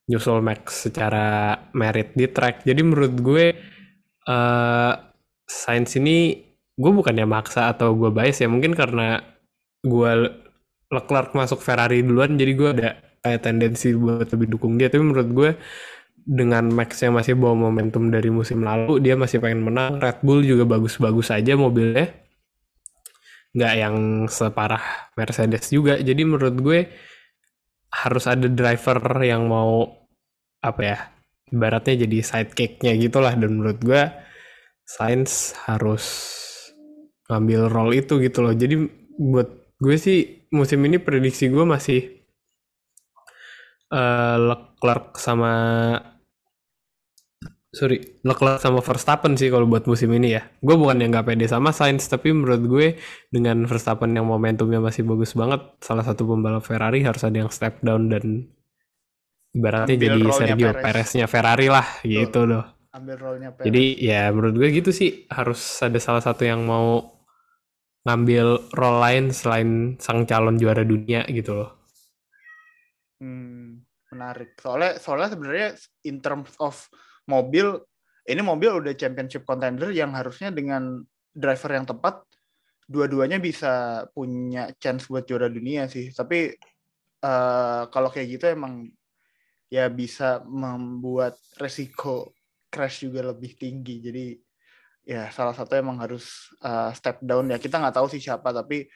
nyusul 0.07 0.45
Max 0.45 0.87
secara 0.87 1.57
merit 1.73 2.13
di 2.13 2.29
track. 2.29 2.69
Jadi 2.69 2.81
menurut 2.85 3.15
gue 3.25 3.45
eh 4.27 4.95
Sainz 5.47 5.95
ini 5.97 6.47
gue 6.77 6.93
bukannya 6.93 7.25
maksa 7.25 7.73
atau 7.73 7.97
gue 7.97 8.13
bias 8.13 8.45
ya 8.45 8.49
mungkin 8.53 8.77
karena 8.77 9.23
gue 9.81 10.13
Leclerc 10.93 11.33
masuk 11.33 11.59
Ferrari 11.65 12.05
duluan 12.05 12.37
jadi 12.37 12.53
gue 12.53 12.69
ada 12.79 12.89
kayak 13.25 13.43
tendensi 13.43 13.91
buat 13.97 14.29
lebih 14.31 14.55
dukung 14.55 14.77
dia 14.77 14.93
tapi 14.93 15.03
menurut 15.03 15.29
gue 15.33 15.51
dengan 16.26 16.66
Max 16.75 17.06
yang 17.06 17.14
masih 17.14 17.38
bawa 17.38 17.54
momentum 17.54 18.11
dari 18.11 18.35
musim 18.35 18.66
lalu 18.66 18.99
dia 18.99 19.14
masih 19.14 19.38
pengen 19.38 19.62
menang. 19.62 20.02
Red 20.02 20.26
Bull 20.26 20.42
juga 20.42 20.66
bagus-bagus 20.66 21.30
aja 21.30 21.54
mobilnya. 21.54 22.11
Nggak 23.54 23.75
yang 23.78 23.97
separah 24.26 25.14
Mercedes 25.14 25.71
juga. 25.71 25.95
Jadi 26.02 26.26
menurut 26.26 26.59
gue 26.59 26.90
harus 27.95 28.26
ada 28.26 28.50
driver 28.50 28.99
yang 29.23 29.47
mau 29.47 29.87
apa 30.59 30.80
ya 30.83 30.99
ibaratnya 31.54 32.02
jadi 32.02 32.18
sidekicknya 32.26 32.99
gitulah. 32.99 33.33
Dan 33.38 33.62
menurut 33.62 33.78
gue 33.78 34.02
Sainz 34.83 35.54
harus 35.71 36.04
ngambil 37.30 37.71
role 37.71 38.02
itu 38.02 38.18
gitu 38.18 38.42
loh. 38.42 38.52
Jadi 38.52 38.83
buat 39.14 39.78
gue 39.78 39.95
sih 39.95 40.50
musim 40.50 40.83
ini 40.83 40.99
prediksi 40.99 41.47
gue 41.47 41.62
masih 41.62 42.18
eh 43.95 44.37
Leclerc 44.42 45.14
sama 45.23 45.54
sorry 47.76 48.00
Leclerc 48.25 48.64
sama 48.64 48.80
Verstappen 48.80 49.37
sih 49.37 49.52
kalau 49.52 49.68
buat 49.68 49.85
musim 49.85 50.09
ini 50.16 50.33
ya 50.40 50.42
gue 50.64 50.76
bukan 50.80 50.97
yang 50.97 51.12
nggak 51.12 51.28
pede 51.28 51.45
sama 51.45 51.76
Sainz 51.76 52.09
tapi 52.09 52.33
menurut 52.33 52.62
gue 52.64 52.87
dengan 53.28 53.68
Verstappen 53.68 54.16
yang 54.16 54.25
momentumnya 54.25 54.80
masih 54.80 55.04
bagus 55.04 55.37
banget 55.37 55.61
salah 55.85 56.04
satu 56.09 56.25
pembalap 56.25 56.64
Ferrari 56.64 57.04
harus 57.04 57.21
ada 57.21 57.37
yang 57.37 57.52
step 57.52 57.85
down 57.85 58.09
dan 58.09 58.49
ibaratnya 59.52 59.97
Ambil 60.00 60.09
jadi 60.09 60.21
Sergio 60.33 60.71
Perez. 60.73 60.83
Pereznya 60.85 61.26
Ferrari 61.28 61.68
lah 61.68 61.87
gitu 62.00 62.40
loh 62.49 62.64
ambil 62.97 63.16
role-nya 63.21 63.50
Perez. 63.52 63.66
jadi 63.68 63.85
ya 64.00 64.23
menurut 64.33 64.56
gue 64.56 64.68
gitu 64.73 64.90
sih 64.90 65.28
harus 65.28 65.61
ada 65.85 66.00
salah 66.00 66.25
satu 66.25 66.49
yang 66.49 66.64
mau 66.64 67.04
ngambil 68.09 68.73
role 68.73 69.00
lain 69.04 69.25
selain 69.35 70.00
sang 70.00 70.25
calon 70.25 70.56
juara 70.56 70.80
dunia 70.83 71.28
gitu 71.28 71.52
loh 71.61 71.71
Hmm, 73.16 73.80
menarik. 74.12 74.61
Soalnya 74.61 75.00
soalnya 75.00 75.28
sebenarnya 75.33 75.68
in 76.04 76.21
terms 76.21 76.52
of 76.61 76.76
mobil, 77.26 77.78
ini 78.26 78.42
mobil 78.42 78.83
udah 78.83 78.95
championship 78.95 79.47
contender 79.47 79.90
yang 79.95 80.14
harusnya 80.14 80.50
dengan 80.50 81.02
driver 81.30 81.71
yang 81.76 81.87
tepat, 81.87 82.25
dua-duanya 82.87 83.42
bisa 83.42 84.06
punya 84.14 84.71
chance 84.78 85.11
buat 85.11 85.26
juara 85.26 85.50
dunia 85.50 85.90
sih. 85.90 86.14
Tapi 86.14 86.54
eh, 87.23 87.83
kalau 87.90 88.09
kayak 88.09 88.28
gitu 88.38 88.45
emang 88.50 88.88
ya 89.66 89.90
bisa 89.90 90.47
membuat 90.47 91.35
resiko 91.59 92.33
crash 92.71 93.04
juga 93.04 93.26
lebih 93.35 93.59
tinggi. 93.59 93.99
Jadi 94.00 94.26
ya 95.06 95.30
salah 95.30 95.54
satu 95.54 95.75
emang 95.78 95.99
harus 96.00 96.54
eh, 96.62 96.90
step 96.95 97.21
down 97.23 97.50
ya. 97.52 97.59
Kita 97.59 97.83
nggak 97.83 97.97
tahu 97.99 98.06
sih 98.11 98.23
siapa, 98.23 98.54
tapi 98.54 98.87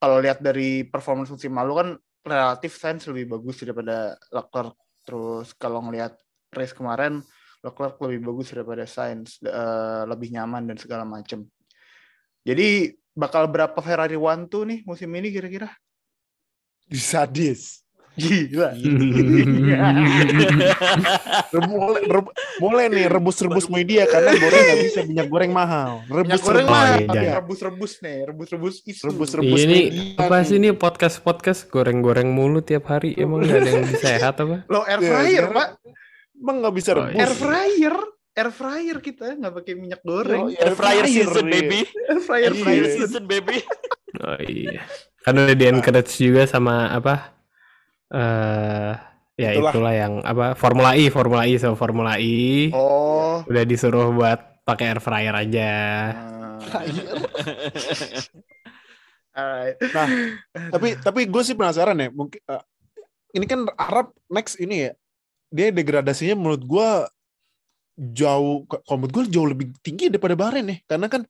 kalau 0.00 0.16
lihat 0.22 0.40
dari 0.40 0.88
performance 0.88 1.28
musim 1.28 1.52
lalu 1.52 1.72
kan 1.76 1.88
relatif 2.24 2.76
Sainz 2.80 3.04
lebih 3.10 3.36
bagus 3.36 3.60
daripada 3.60 4.16
Leclerc. 4.32 4.76
Terus 5.04 5.52
kalau 5.58 5.84
ngelihat 5.84 6.16
race 6.54 6.72
kemarin 6.72 7.20
Leclerc 7.60 8.00
lebih 8.00 8.20
bagus 8.24 8.50
daripada 8.50 8.84
Sainz, 8.84 9.36
eh, 9.40 10.02
lebih 10.04 10.32
nyaman 10.32 10.64
dan 10.64 10.76
segala 10.76 11.04
macem. 11.04 11.44
Jadi 12.40 12.88
bakal 13.12 13.44
berapa 13.46 13.76
Ferrari 13.76 14.16
One 14.16 14.48
Two 14.48 14.64
nih 14.64 14.80
musim 14.82 15.12
ini 15.12 15.28
kira-kira? 15.28 15.68
Sadis. 16.88 17.84
Gila. 18.10 18.74
Rebu- 21.50 21.78
mulai, 21.78 22.02
rebu- 22.04 22.34
mulai 22.58 22.84
nih 22.88 23.06
rebus-rebus 23.06 23.66
media 23.68 24.02
karena 24.04 24.34
goreng 24.34 24.62
nggak 24.62 24.80
bisa 24.82 25.00
minyak 25.04 25.28
goreng 25.28 25.52
mahal. 25.52 26.02
Minyak 26.04 26.16
Rebus 26.26 26.40
goreng 26.42 26.66
rebus. 26.66 26.74
mah 26.74 26.84
Oh, 27.06 27.14
iya. 27.16 27.32
rebus-rebus 27.38 27.92
nih, 28.00 28.16
rebus-rebus 28.26 28.74
isu. 28.82 29.02
Rebus-rebus. 29.06 29.56
Iya 29.56 29.64
nih 29.64 29.84
media 29.86 30.20
apa 30.20 30.36
nih. 30.36 30.44
sih 30.44 30.56
nih 30.58 30.72
podcast 30.74 31.16
podcast 31.20 31.60
goreng-goreng 31.68 32.28
mulu 32.28 32.60
tiap 32.60 32.88
hari 32.88 33.14
emang 33.14 33.46
gak 33.46 33.56
ada 33.58 33.70
yang 33.70 33.86
sehat 34.04 34.34
apa? 34.38 34.66
Lo 34.66 34.82
air 34.84 35.00
fryer, 35.00 35.44
sekarang 35.46 35.52
Pak. 35.54 35.68
Emang 36.40 36.56
nggak 36.58 36.74
bisa 36.74 36.90
Oh, 36.92 37.04
rebus. 37.04 37.20
Air 37.20 37.32
fryer. 37.32 37.94
Air 38.30 38.50
fryer 38.50 38.96
kita 38.98 39.36
nggak 39.36 39.54
pakai 39.54 39.74
minyak 39.74 40.00
goreng. 40.00 40.48
Oh, 40.48 40.50
Air 40.50 40.72
fryer 40.72 41.04
season 41.04 41.44
iya. 41.44 41.52
baby. 41.52 41.80
Air 42.08 42.20
fryer 42.20 42.44
Air 42.46 42.56
fryer 42.56 42.84
Iya. 42.84 42.94
season 42.96 43.24
baby. 43.26 43.56
Oh 44.18 44.38
iya. 44.40 44.80
Kan 45.20 45.36
udah 45.36 45.52
di 45.52 45.66
encourage 45.66 46.16
juga 46.16 46.42
sama 46.44 46.88
apa? 46.88 47.36
Eh 48.10 48.92
ya 49.36 49.50
Itulah. 49.52 49.72
itulah 49.72 49.94
yang 49.94 50.14
apa 50.20 50.52
Formula 50.52 50.92
E, 50.92 51.08
Formula 51.08 51.44
E 51.44 51.56
so 51.56 51.72
Formula 51.72 52.16
E 52.16 52.68
Oh. 52.72 53.40
udah 53.44 53.64
disuruh 53.64 54.08
buat 54.10 54.36
pakai 54.62 54.92
air 54.92 55.00
fryer 55.00 55.34
aja. 55.34 55.72
Alright. 59.30 59.76
Nah, 59.80 60.08
tapi 60.70 60.88
tapi 60.98 61.20
gue 61.24 61.42
sih 61.42 61.54
penasaran 61.54 61.96
ya. 61.96 62.10
Mungkin 62.10 62.40
eh, 62.42 62.62
ini 63.32 63.46
kan 63.46 63.64
Arab 63.74 64.10
next 64.26 64.58
ini 64.58 64.90
ya. 64.90 64.92
Dia 65.50 65.74
degradasinya 65.74 66.38
menurut 66.38 66.62
gue 66.62 66.88
jauh 68.16 68.64
kalau 68.64 68.96
menurut 68.96 69.12
gue 69.12 69.24
jauh 69.28 69.48
lebih 69.50 69.66
tinggi 69.84 70.08
daripada 70.08 70.38
Bahrain 70.38 70.66
ya. 70.66 70.78
Karena 70.86 71.06
kan 71.10 71.22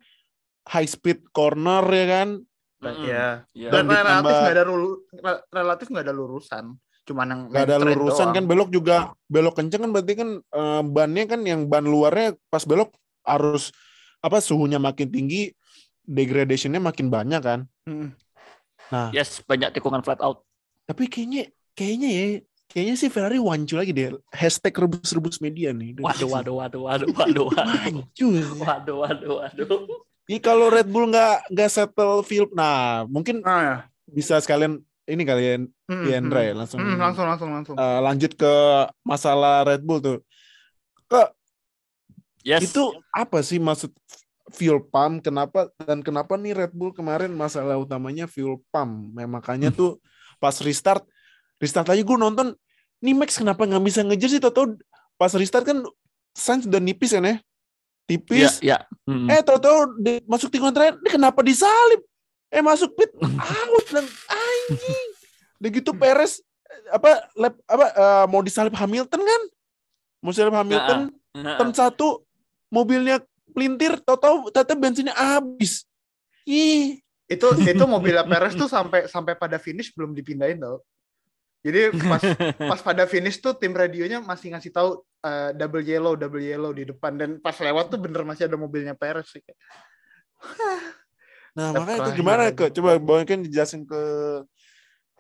high 0.68 0.86
speed 0.86 1.26
corner 1.32 1.82
ya 1.88 2.06
kan. 2.06 2.28
Mm-mm. 2.80 3.04
Ya. 3.04 3.44
Iya. 3.52 3.68
Dan 3.72 3.88
Dan 3.88 4.00
relatif 4.00 4.34
nggak 4.36 4.54
ada 4.56 4.64
lulu, 4.64 4.90
relatif 5.50 5.86
nggak 5.90 6.04
ada 6.06 6.14
lurusan. 6.14 6.64
Cuman 7.04 7.26
yang 7.26 7.40
Gak 7.50 7.64
ada 7.66 7.76
lurusan 7.80 8.26
doang. 8.28 8.36
kan 8.36 8.44
belok 8.46 8.70
juga 8.70 8.96
belok 9.26 9.54
kenceng 9.58 9.82
kan 9.82 9.90
berarti 9.90 10.14
kan 10.14 10.28
eh, 10.38 10.82
bannya 10.84 11.24
kan 11.26 11.40
yang 11.42 11.60
ban 11.66 11.82
luarnya 11.82 12.36
pas 12.48 12.62
belok 12.62 12.92
harus 13.24 13.72
apa 14.20 14.38
suhunya 14.38 14.76
makin 14.76 15.08
tinggi 15.08 15.50
degradationnya 16.04 16.78
makin 16.78 17.08
banyak 17.08 17.40
kan. 17.40 17.60
Mm. 17.88 18.12
Nah, 18.90 19.08
Yes, 19.10 19.40
banyak 19.42 19.70
tikungan 19.72 20.02
flat 20.02 20.20
out. 20.20 20.44
tapi 20.82 21.06
kayaknya 21.06 21.46
kayaknya 21.72 22.08
ya 22.10 22.26
kayaknya 22.70 22.94
sih 22.94 23.10
Ferrari 23.10 23.42
wancu 23.42 23.74
lagi 23.74 23.90
deh. 23.90 24.14
Hashtag 24.30 24.72
rebus-rebus 24.72 25.42
media 25.42 25.74
nih. 25.74 25.98
Waduh, 25.98 26.30
waduh, 26.30 26.54
waduh, 26.62 26.80
waduh, 26.86 27.08
waduh, 27.10 27.44
waduh. 27.50 28.06
Wancu. 28.06 28.28
Waduh, 28.62 28.96
waduh, 29.02 29.32
waduh. 29.42 29.78
Ini 30.30 30.38
kalau 30.38 30.70
Red 30.70 30.86
Bull 30.86 31.10
nggak 31.10 31.50
nggak 31.50 31.70
settle 31.70 32.22
field, 32.22 32.54
nah 32.54 33.02
mungkin 33.10 33.42
Ah, 33.42 33.58
ya. 33.58 33.76
bisa 34.06 34.38
sekalian 34.38 34.78
ini 35.10 35.26
kalian 35.26 35.66
Mm, 35.90 36.06
ya 36.06 36.18
mm. 36.22 36.30
ya 36.30 36.52
langsung 36.54 36.78
Mm, 36.78 36.94
langsung 37.02 37.26
langsung 37.26 37.50
langsung. 37.50 37.74
eh, 37.74 37.98
lanjut 37.98 38.32
ke 38.38 38.54
masalah 39.02 39.66
Red 39.66 39.82
Bull 39.82 39.98
tuh. 39.98 40.18
Ke 41.10 41.34
Yes. 42.40 42.70
itu 42.70 42.94
apa 43.12 43.42
sih 43.42 43.58
maksud 43.58 43.90
fuel 44.54 44.80
pump? 44.80 45.20
Kenapa 45.20 45.68
dan 45.82 46.00
kenapa 46.00 46.38
nih 46.38 46.54
Red 46.56 46.72
Bull 46.72 46.94
kemarin 46.94 47.34
masalah 47.34 47.76
utamanya 47.76 48.24
fuel 48.30 48.62
pump? 48.70 49.12
Nah, 49.12 49.26
makanya 49.26 49.68
tuh 49.68 49.98
pas 50.40 50.54
restart 50.62 51.04
restart 51.60 51.86
lagi 51.86 52.02
gue 52.02 52.16
nonton 52.16 52.56
nih 53.04 53.14
Max 53.14 53.36
kenapa 53.36 53.68
nggak 53.68 53.84
bisa 53.84 54.00
ngejar 54.02 54.28
sih? 54.32 54.40
Tahu 54.40 54.80
pas 55.20 55.32
restart 55.36 55.68
kan 55.68 55.84
Sainz 56.32 56.64
udah 56.64 56.80
nipis 56.80 57.12
kan 57.12 57.24
ya? 57.24 57.36
ya, 57.36 57.38
Tipis. 58.08 58.52
ya. 58.64 58.78
Mm. 59.06 59.28
Eh 59.30 59.40
tahu-tahu 59.44 60.00
di- 60.02 60.24
masuk 60.26 60.50
tikungan 60.50 60.74
terakhir, 60.74 60.98
ini 60.98 61.08
kenapa 61.12 61.40
disalip? 61.46 62.02
Eh 62.50 62.58
masuk 62.64 62.90
pit 62.98 63.12
out 63.22 63.84
dan 63.94 64.06
anjing. 64.26 65.08
Udah 65.62 65.70
gitu 65.70 65.90
Perez 65.94 66.42
eh, 66.66 66.82
apa 66.90 67.30
lap, 67.38 67.54
apa 67.70 67.84
eh, 67.94 68.24
mau 68.26 68.42
disalip 68.42 68.74
Hamilton 68.74 69.20
kan? 69.22 69.42
Mau 70.20 70.34
disalip 70.34 70.52
Hamilton, 70.52 71.14
turn 71.32 71.72
satu 71.72 72.26
mobilnya 72.68 73.22
pelintir, 73.54 73.98
tahu-tahu 74.02 74.50
ternyata 74.50 74.74
bensinnya 74.76 75.14
habis. 75.14 75.86
Ih, 76.44 76.98
itu 77.30 77.46
itu 77.62 77.84
mobilnya 77.86 78.26
Perez 78.26 78.58
tuh 78.58 78.66
sampai 78.66 79.06
sampai 79.06 79.38
pada 79.38 79.56
finish 79.62 79.94
belum 79.94 80.12
dipindahin 80.12 80.58
tau. 80.58 80.82
Jadi 81.60 81.92
pas 82.00 82.20
pas 82.72 82.80
pada 82.82 83.04
finish 83.04 83.36
tuh 83.36 83.52
tim 83.52 83.70
radionya 83.70 84.18
masih 84.18 84.52
ngasih 84.52 84.72
tahu 84.72 84.90
eh, 85.20 85.52
double 85.52 85.82
yellow 85.82 86.14
double 86.14 86.40
yellow 86.40 86.72
di 86.72 86.84
depan 86.84 87.14
dan 87.14 87.30
pas 87.36 87.52
lewat 87.54 87.88
tuh 87.88 88.00
bener 88.00 88.24
masih 88.24 88.48
ada 88.48 88.56
mobilnya 88.56 88.94
Perez 88.94 89.28
sih. 89.28 89.44
Nah, 91.50 91.74
makanya 91.74 92.06
itu 92.06 92.12
gimana 92.16 92.42
aja. 92.46 92.54
ke 92.54 92.64
coba 92.70 92.94
Bang 92.96 93.26
kan 93.26 93.42
dijelasin 93.42 93.82
ke 93.82 94.02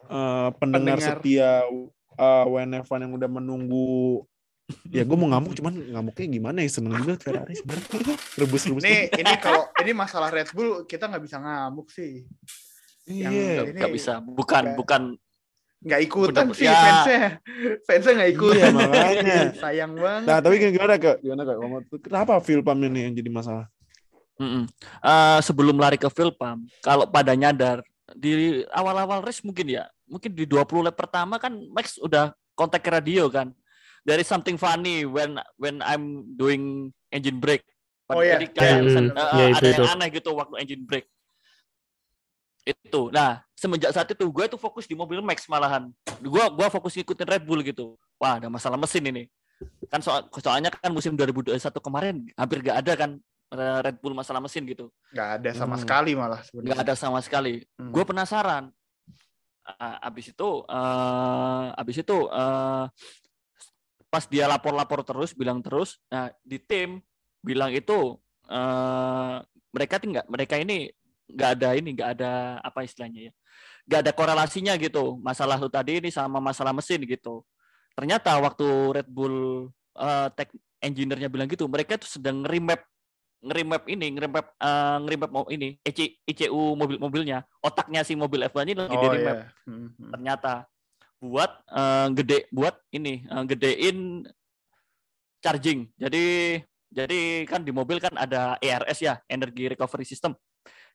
eh, 0.06 0.48
pendengar, 0.62 0.94
Pendengar. 0.96 1.18
setia 1.18 1.66
uh, 2.14 2.44
WNF1 2.46 2.98
yang 3.02 3.12
udah 3.14 3.26
menunggu 3.28 4.22
ya 4.86 5.02
gue 5.02 5.16
mau 5.18 5.26
ngamuk 5.26 5.58
cuman 5.58 5.74
ngamuknya 5.74 6.26
gimana 6.30 6.62
ya 6.62 6.70
seneng 6.70 6.94
juga 6.94 7.18
Ferrari 7.18 7.58
sebenarnya 7.58 8.14
rebus-rebus 8.38 8.82
Ini 8.86 9.10
ini 9.10 9.34
kalau 9.42 9.66
ini 9.74 9.90
masalah 9.90 10.30
Red 10.30 10.54
Bull 10.54 10.86
kita 10.86 11.10
nggak 11.10 11.24
bisa 11.26 11.42
ngamuk 11.42 11.90
sih. 11.90 12.22
yang- 13.10 13.34
iya 13.34 13.42
Nggak- 13.58 13.66
ini- 13.66 13.80
nggak 13.82 13.90
bisa. 13.92 14.12
Bukan, 14.22 14.64
bukan. 14.78 15.02
Nggak 15.80 16.00
ikutan 16.04 16.44
Bener- 16.52 16.56
sih 16.56 16.68
ya. 16.68 16.76
fansnya. 16.76 17.24
Fansnya 17.88 18.12
nggak 18.20 18.30
ikutan. 18.36 18.56
Iya, 18.60 18.66
makanya. 18.76 19.38
Sayang 19.64 19.92
banget. 19.96 20.26
nah 20.28 20.38
tapi 20.44 20.54
gimana 20.60 20.94
kak 21.00 21.16
gimana 21.24 21.42
kak 21.48 21.56
kenapa 22.04 22.32
pumpnya 22.40 22.88
nih 22.92 23.02
yang 23.08 23.14
jadi 23.16 23.30
masalah 23.32 23.66
Mm-mm. 24.40 24.64
Eh, 25.04 25.38
sebelum 25.44 25.76
lari 25.76 26.00
ke 26.00 26.08
pump, 26.08 26.64
kalau 26.80 27.04
pada 27.04 27.36
nyadar 27.36 27.84
di 28.16 28.64
awal-awal 28.72 29.20
race 29.20 29.44
mungkin 29.44 29.68
ya, 29.68 29.84
mungkin 30.08 30.32
di 30.32 30.48
20 30.48 30.80
lap 30.80 30.96
pertama 30.96 31.36
kan 31.36 31.52
Max 31.76 32.00
udah 32.00 32.32
kontak 32.56 32.80
ke 32.80 32.88
radio 32.88 33.28
kan. 33.28 33.52
There 34.00 34.16
is 34.16 34.24
something 34.24 34.56
funny 34.56 35.04
when 35.04 35.36
when 35.60 35.84
I'm 35.84 36.24
doing 36.40 36.88
engine 37.12 37.36
brake. 37.36 37.68
Oh, 38.08 38.24
iya. 38.24 38.40
Jadi 38.40 38.46
kayak 38.56 38.80
sen- 38.88 39.12
eh, 39.12 39.28
iya, 39.36 39.44
ada 39.52 39.60
itu, 39.60 39.66
yang 39.76 39.84
itu. 39.84 39.92
aneh 39.92 40.08
gitu 40.08 40.30
waktu 40.32 40.54
engine 40.56 40.84
brake. 40.88 41.08
Itu. 42.72 43.08
Nah, 43.10 43.42
semenjak 43.52 43.90
saat 43.90 44.08
itu 44.08 44.24
gue 44.24 44.44
tuh 44.46 44.56
fokus 44.56 44.84
di 44.84 44.94
mobil 44.94 45.18
Max 45.20 45.44
malahan. 45.46 45.90
Gue 46.18 46.44
gua 46.50 46.68
fokus 46.68 46.94
ngikutin 46.94 47.26
Red 47.26 47.44
Bull 47.44 47.60
gitu. 47.60 47.94
Wah, 48.16 48.36
ada 48.36 48.46
masalah 48.46 48.76
mesin 48.76 49.02
ini. 49.04 49.24
Kan 49.86 50.00
soal, 50.00 50.24
soalnya 50.32 50.70
kan 50.70 50.88
musim 50.88 51.12
2021 51.12 51.56
kemarin 51.80 52.24
hampir 52.32 52.60
gak 52.60 52.80
ada 52.80 52.92
kan 52.96 53.10
eh, 53.50 53.78
Red 53.82 53.98
Bull 53.98 54.14
masalah 54.14 54.38
mesin 54.38 54.62
gitu. 54.64 54.88
Nggak 55.10 55.28
ada 55.36 55.50
sama 55.52 55.74
Hmm. 55.74 55.82
sekali 55.82 56.12
malah 56.14 56.40
sebenarnya. 56.40 56.76
ada 56.80 56.94
sama 56.94 57.18
sekali. 57.20 57.60
Hmm. 57.76 57.90
Gue 57.90 58.04
penasaran. 58.04 58.70
Ah, 59.62 60.02
abis 60.02 60.32
itu, 60.32 60.50
eh 60.66 61.66
abis 61.76 61.96
itu 62.00 62.18
eh 62.26 62.84
pas 64.06 64.24
dia 64.26 64.50
lapor-lapor 64.50 65.06
terus 65.06 65.30
bilang 65.30 65.62
terus 65.62 66.02
nah 66.10 66.26
di 66.42 66.58
tim 66.58 66.98
bilang 67.38 67.70
itu 67.70 68.18
eh 68.50 69.36
mereka 69.70 70.02
tinggal 70.02 70.26
mereka 70.26 70.58
ini 70.58 70.90
nggak 71.34 71.50
ada 71.58 71.68
ini 71.78 71.88
nggak 71.96 72.10
ada 72.18 72.30
apa 72.60 72.84
istilahnya 72.84 73.30
ya 73.30 73.32
nggak 73.86 74.00
ada 74.06 74.12
korelasinya 74.14 74.74
gitu 74.78 75.18
masalah 75.18 75.56
lu 75.58 75.70
tadi 75.72 75.98
ini 75.98 76.10
sama 76.12 76.38
masalah 76.38 76.70
mesin 76.74 77.02
gitu 77.04 77.42
ternyata 77.94 78.36
waktu 78.38 78.66
Red 79.00 79.08
Bull 79.10 79.68
eh, 79.98 80.28
tech 80.34 80.50
engineer-nya 80.80 81.28
bilang 81.28 81.48
gitu 81.50 81.66
mereka 81.66 82.00
tuh 82.00 82.08
sedang 82.08 82.42
nge-remap 82.46 82.80
nge-remap 83.40 83.82
ini 83.88 84.06
nge-remap 84.14 84.46
eh, 84.56 84.96
nge-remap 85.04 85.30
mau 85.32 85.44
ini 85.50 85.76
EC, 85.82 86.22
ICU 86.24 86.76
mobil-mobilnya 86.76 87.44
otaknya 87.60 88.06
si 88.06 88.14
mobil 88.14 88.46
F1 88.46 88.68
ini 88.68 88.74
lagi 88.76 88.96
Oh 88.96 89.02
di 89.02 89.08
remap 89.10 89.36
iya. 89.36 89.46
Hmm, 89.66 89.88
hmm. 89.96 90.10
ternyata 90.14 90.52
buat 91.20 91.50
eh, 91.68 92.06
gede 92.16 92.38
buat 92.52 92.74
ini 92.94 93.24
eh, 93.28 93.44
gedein 93.48 94.24
charging. 95.40 95.88
Jadi 95.96 96.56
jadi 96.90 97.48
kan 97.48 97.64
di 97.64 97.72
mobil 97.72 97.98
kan 97.98 98.12
ada 98.14 98.60
ERS 98.60 98.98
ya, 99.00 99.18
energy 99.26 99.72
recovery 99.72 100.04
system. 100.04 100.36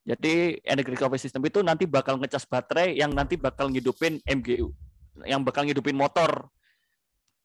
Jadi 0.06 0.62
energy 0.62 0.94
recovery 0.94 1.18
system 1.18 1.42
itu 1.50 1.66
nanti 1.66 1.90
bakal 1.90 2.22
ngecas 2.22 2.46
baterai 2.46 2.94
yang 2.94 3.10
nanti 3.10 3.42
bakal 3.42 3.74
ngidupin 3.74 4.22
MGU, 4.22 4.70
yang 5.26 5.42
bakal 5.42 5.66
ngidupin 5.66 5.98
motor. 5.98 6.46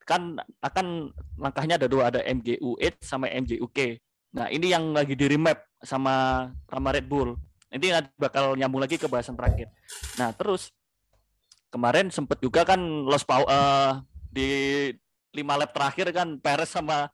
Kan 0.05 0.37
akan 0.61 1.09
langkahnya 1.41 1.81
ada 1.81 1.89
dua, 1.89 2.13
ada 2.13 2.21
MGU8 2.21 3.01
sama 3.01 3.33
MGUK. 3.33 3.97
Nah, 4.37 4.53
ini 4.53 4.77
yang 4.77 4.93
lagi 4.93 5.17
di 5.17 5.25
remap 5.25 5.65
sama 5.81 6.47
sama 6.69 6.89
Red 6.93 7.09
Bull. 7.09 7.33
Ini 7.73 7.97
nanti 7.97 8.13
bakal 8.21 8.53
nyambung 8.61 8.85
lagi 8.85 9.01
ke 9.01 9.09
bahasan 9.09 9.41
terakhir. 9.41 9.73
Nah, 10.21 10.37
terus 10.37 10.69
kemarin 11.73 12.13
sempet 12.13 12.45
juga 12.45 12.69
kan 12.69 12.83
lost 13.09 13.25
power 13.25 13.49
eh, 13.49 13.93
di 14.29 14.49
lima 15.33 15.57
lap 15.57 15.71
terakhir 15.73 16.11
kan 16.11 16.37
Perez 16.43 16.69
sama 16.69 17.09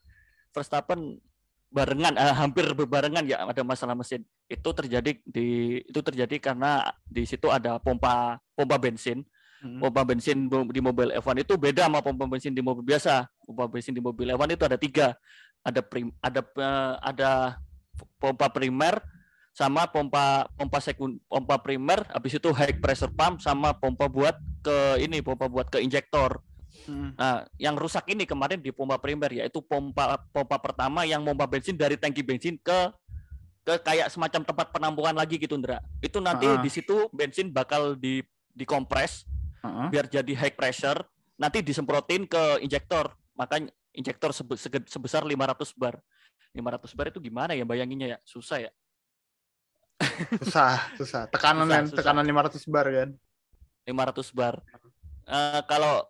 Verstappen 0.50 1.20
barengan 1.68 2.16
eh, 2.16 2.34
hampir 2.34 2.64
berbarengan 2.72 3.28
ya 3.28 3.44
ada 3.44 3.60
masalah 3.60 3.92
mesin 3.92 4.24
itu 4.46 4.70
terjadi 4.70 5.18
di 5.26 5.80
itu 5.82 6.00
terjadi 6.02 6.38
karena 6.38 6.94
di 7.02 7.26
situ 7.26 7.50
ada 7.50 7.78
pompa 7.82 8.38
pompa 8.54 8.78
bensin. 8.78 9.26
Hmm. 9.56 9.80
pompa 9.80 10.04
bensin 10.04 10.52
di 10.52 10.80
mobil 10.84 11.16
F1 11.16 11.40
itu 11.40 11.56
beda 11.56 11.88
sama 11.88 12.04
pompa 12.04 12.28
bensin 12.28 12.52
di 12.52 12.60
mobil 12.60 12.84
biasa. 12.84 13.26
Pompa 13.42 13.64
bensin 13.66 13.96
di 13.96 14.04
mobil 14.04 14.28
F1 14.36 14.52
itu 14.52 14.64
ada 14.68 14.78
tiga. 14.78 15.08
Ada 15.66 15.80
prim, 15.82 16.14
ada 16.22 16.40
eh, 16.44 16.94
ada 17.02 17.30
pompa 18.22 18.46
primer 18.52 19.02
sama 19.56 19.88
pompa 19.88 20.46
pompa 20.54 20.78
sekun 20.78 21.18
pompa 21.26 21.58
primer. 21.58 22.04
Habis 22.12 22.38
itu 22.38 22.52
high 22.52 22.76
pressure 22.78 23.10
pump 23.10 23.40
sama 23.42 23.72
pompa 23.74 24.06
buat 24.06 24.36
ke 24.62 25.02
ini 25.02 25.24
pompa 25.24 25.48
buat 25.48 25.72
ke 25.72 25.80
injektor. 25.80 26.44
Hmm. 26.84 27.16
Nah, 27.16 27.48
yang 27.56 27.74
rusak 27.74 28.04
ini 28.12 28.28
kemarin 28.28 28.60
di 28.60 28.70
pompa 28.70 29.00
primer 29.00 29.32
yaitu 29.32 29.64
pompa 29.64 30.20
pompa 30.30 30.60
pertama 30.60 31.08
yang 31.08 31.24
pompa 31.24 31.48
bensin 31.48 31.74
dari 31.74 31.96
tangki 31.96 32.20
bensin 32.20 32.60
ke 32.60 32.92
ke 33.66 33.82
kayak 33.82 34.06
semacam 34.08 34.46
tempat 34.46 34.66
penampungan 34.70 35.10
lagi 35.18 35.42
gitu, 35.42 35.58
Ndra. 35.58 35.82
Itu 35.98 36.22
nanti 36.22 36.46
Ah. 36.46 36.62
di 36.62 36.70
situ 36.70 37.10
bensin 37.10 37.50
bakal 37.50 37.98
di 37.98 38.22
dikompres 38.54 39.26
Heeh. 39.60 39.86
biar 39.90 40.06
jadi 40.06 40.32
high 40.38 40.54
pressure, 40.54 41.02
nanti 41.34 41.60
disemprotin 41.60 42.24
ke 42.24 42.62
injektor. 42.62 43.10
Makanya 43.34 43.68
injektor 43.90 44.30
sebe- 44.30 44.56
sebesar 44.86 45.26
500 45.26 45.74
bar. 45.74 45.98
500 46.54 46.94
bar 46.94 47.10
itu 47.10 47.18
gimana 47.18 47.52
ya 47.52 47.66
bayanginnya 47.66 48.16
ya? 48.16 48.18
Susah 48.22 48.62
ya. 48.62 48.70
Susah, 50.40 50.78
susah. 50.96 51.22
Tekanan 51.28 51.66
Susah, 51.66 51.74
kan, 51.74 51.82
susah. 51.90 51.96
tekanan 51.98 52.24
500 52.24 52.64
bar 52.70 52.86
kan. 52.86 53.10
500 53.84 54.30
bar. 54.32 54.54
Eh, 55.26 55.62
kalau 55.66 56.06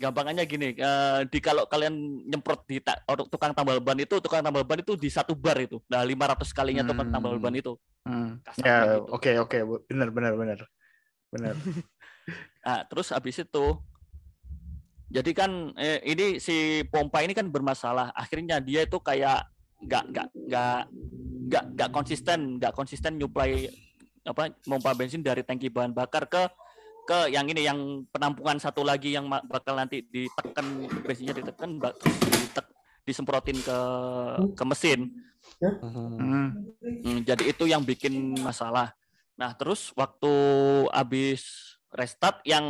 gampangannya 0.00 0.44
gini, 0.48 0.72
eh, 0.72 1.20
di 1.28 1.38
kalau 1.44 1.68
kalian 1.68 1.92
nyemprot 2.24 2.64
di 2.64 2.80
ta- 2.80 3.04
tukang 3.28 3.52
tambal 3.52 3.78
ban 3.84 4.00
itu, 4.00 4.16
tukang 4.16 4.40
tambal 4.40 4.64
ban 4.64 4.80
itu 4.80 4.96
di 4.96 5.12
satu 5.12 5.36
bar 5.36 5.60
itu. 5.60 5.76
Nah, 5.92 6.00
500 6.00 6.56
kalinya 6.56 6.82
tukang 6.88 7.12
Hmm. 7.12 7.14
tambal 7.14 7.36
ban 7.36 7.52
itu. 7.52 7.76
Hmm. 8.08 8.40
Ya, 8.64 8.96
oke 8.96 9.30
oke, 9.44 9.58
benar 9.86 10.08
benar 10.08 10.32
benar. 10.34 10.58
Benar. 11.30 11.54
Nah, 12.60 12.84
terus 12.84 13.08
habis 13.08 13.40
itu 13.40 13.66
jadi 15.10 15.32
kan 15.32 15.72
eh, 15.80 15.98
ini 16.04 16.36
si 16.36 16.84
pompa 16.92 17.24
ini 17.24 17.32
kan 17.32 17.48
bermasalah. 17.48 18.12
Akhirnya 18.12 18.60
dia 18.60 18.84
itu 18.84 19.00
kayak 19.00 19.48
nggak 19.80 20.04
nggak 20.12 20.26
nggak 20.46 20.80
nggak 21.48 21.64
nggak 21.72 21.90
konsisten, 21.90 22.60
nggak 22.60 22.76
konsisten 22.76 23.16
nyuplai 23.16 23.66
apa 24.28 24.52
pompa 24.60 24.92
bensin 24.92 25.24
dari 25.24 25.40
tangki 25.40 25.72
bahan 25.72 25.96
bakar 25.96 26.28
ke 26.28 26.46
ke 27.10 27.34
yang 27.34 27.42
ini 27.50 27.66
yang 27.66 28.06
penampungan 28.14 28.62
satu 28.62 28.86
lagi 28.86 29.10
yang 29.10 29.26
bakal 29.26 29.74
nanti 29.74 30.06
ditekan 30.06 30.86
bensinnya 31.02 31.34
ditekan 31.34 31.82
ditek- 31.82 32.70
disemprotin 33.02 33.58
ke 33.58 33.78
ke 34.54 34.62
mesin. 34.62 35.10
Hmm. 35.58 36.54
Hmm, 36.78 37.18
jadi 37.26 37.50
itu 37.50 37.66
yang 37.66 37.82
bikin 37.82 38.38
masalah. 38.38 38.94
Nah, 39.34 39.50
terus 39.58 39.90
waktu 39.98 40.30
habis 40.94 41.74
restart 41.90 42.46
yang 42.46 42.62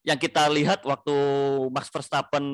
yang 0.00 0.16
kita 0.16 0.48
lihat 0.48 0.80
waktu 0.88 1.12
Max 1.68 1.92
Verstappen 1.92 2.44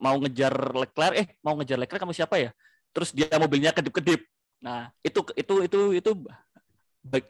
mau 0.00 0.16
ngejar 0.18 0.74
Leclerc, 0.74 1.14
eh 1.14 1.26
mau 1.44 1.54
ngejar 1.54 1.78
Leclerc 1.78 2.02
kamu 2.02 2.16
siapa 2.18 2.42
ya? 2.42 2.50
Terus 2.90 3.14
dia 3.14 3.30
mobilnya 3.38 3.70
kedip-kedip. 3.70 4.26
Nah, 4.58 4.90
itu 5.06 5.22
itu 5.38 5.54
itu 5.62 5.80
itu 6.02 6.10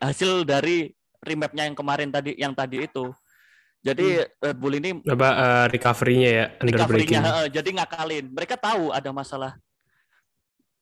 hasil 0.00 0.48
dari 0.48 0.96
remapnya 1.20 1.64
yang 1.64 1.76
kemarin 1.76 2.08
tadi 2.08 2.32
yang 2.34 2.52
tadi 2.52 2.82
itu. 2.82 3.12
Jadi 3.80 4.20
Red 4.36 4.56
Bull 4.56 4.76
ini 4.76 5.00
Apa 5.02 5.28
eh, 5.30 5.64
recovery-nya 5.72 6.28
ya 6.28 6.46
under 6.54 6.84
braking. 6.84 7.08
recovery-nya 7.08 7.20
heeh, 7.22 7.46
jadi 7.50 7.68
ngakalin. 7.72 8.24
Mereka 8.28 8.54
tahu 8.56 8.92
ada 8.92 9.08
masalah. 9.10 9.56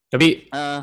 Tapi 0.08 0.48
Eh, 0.48 0.80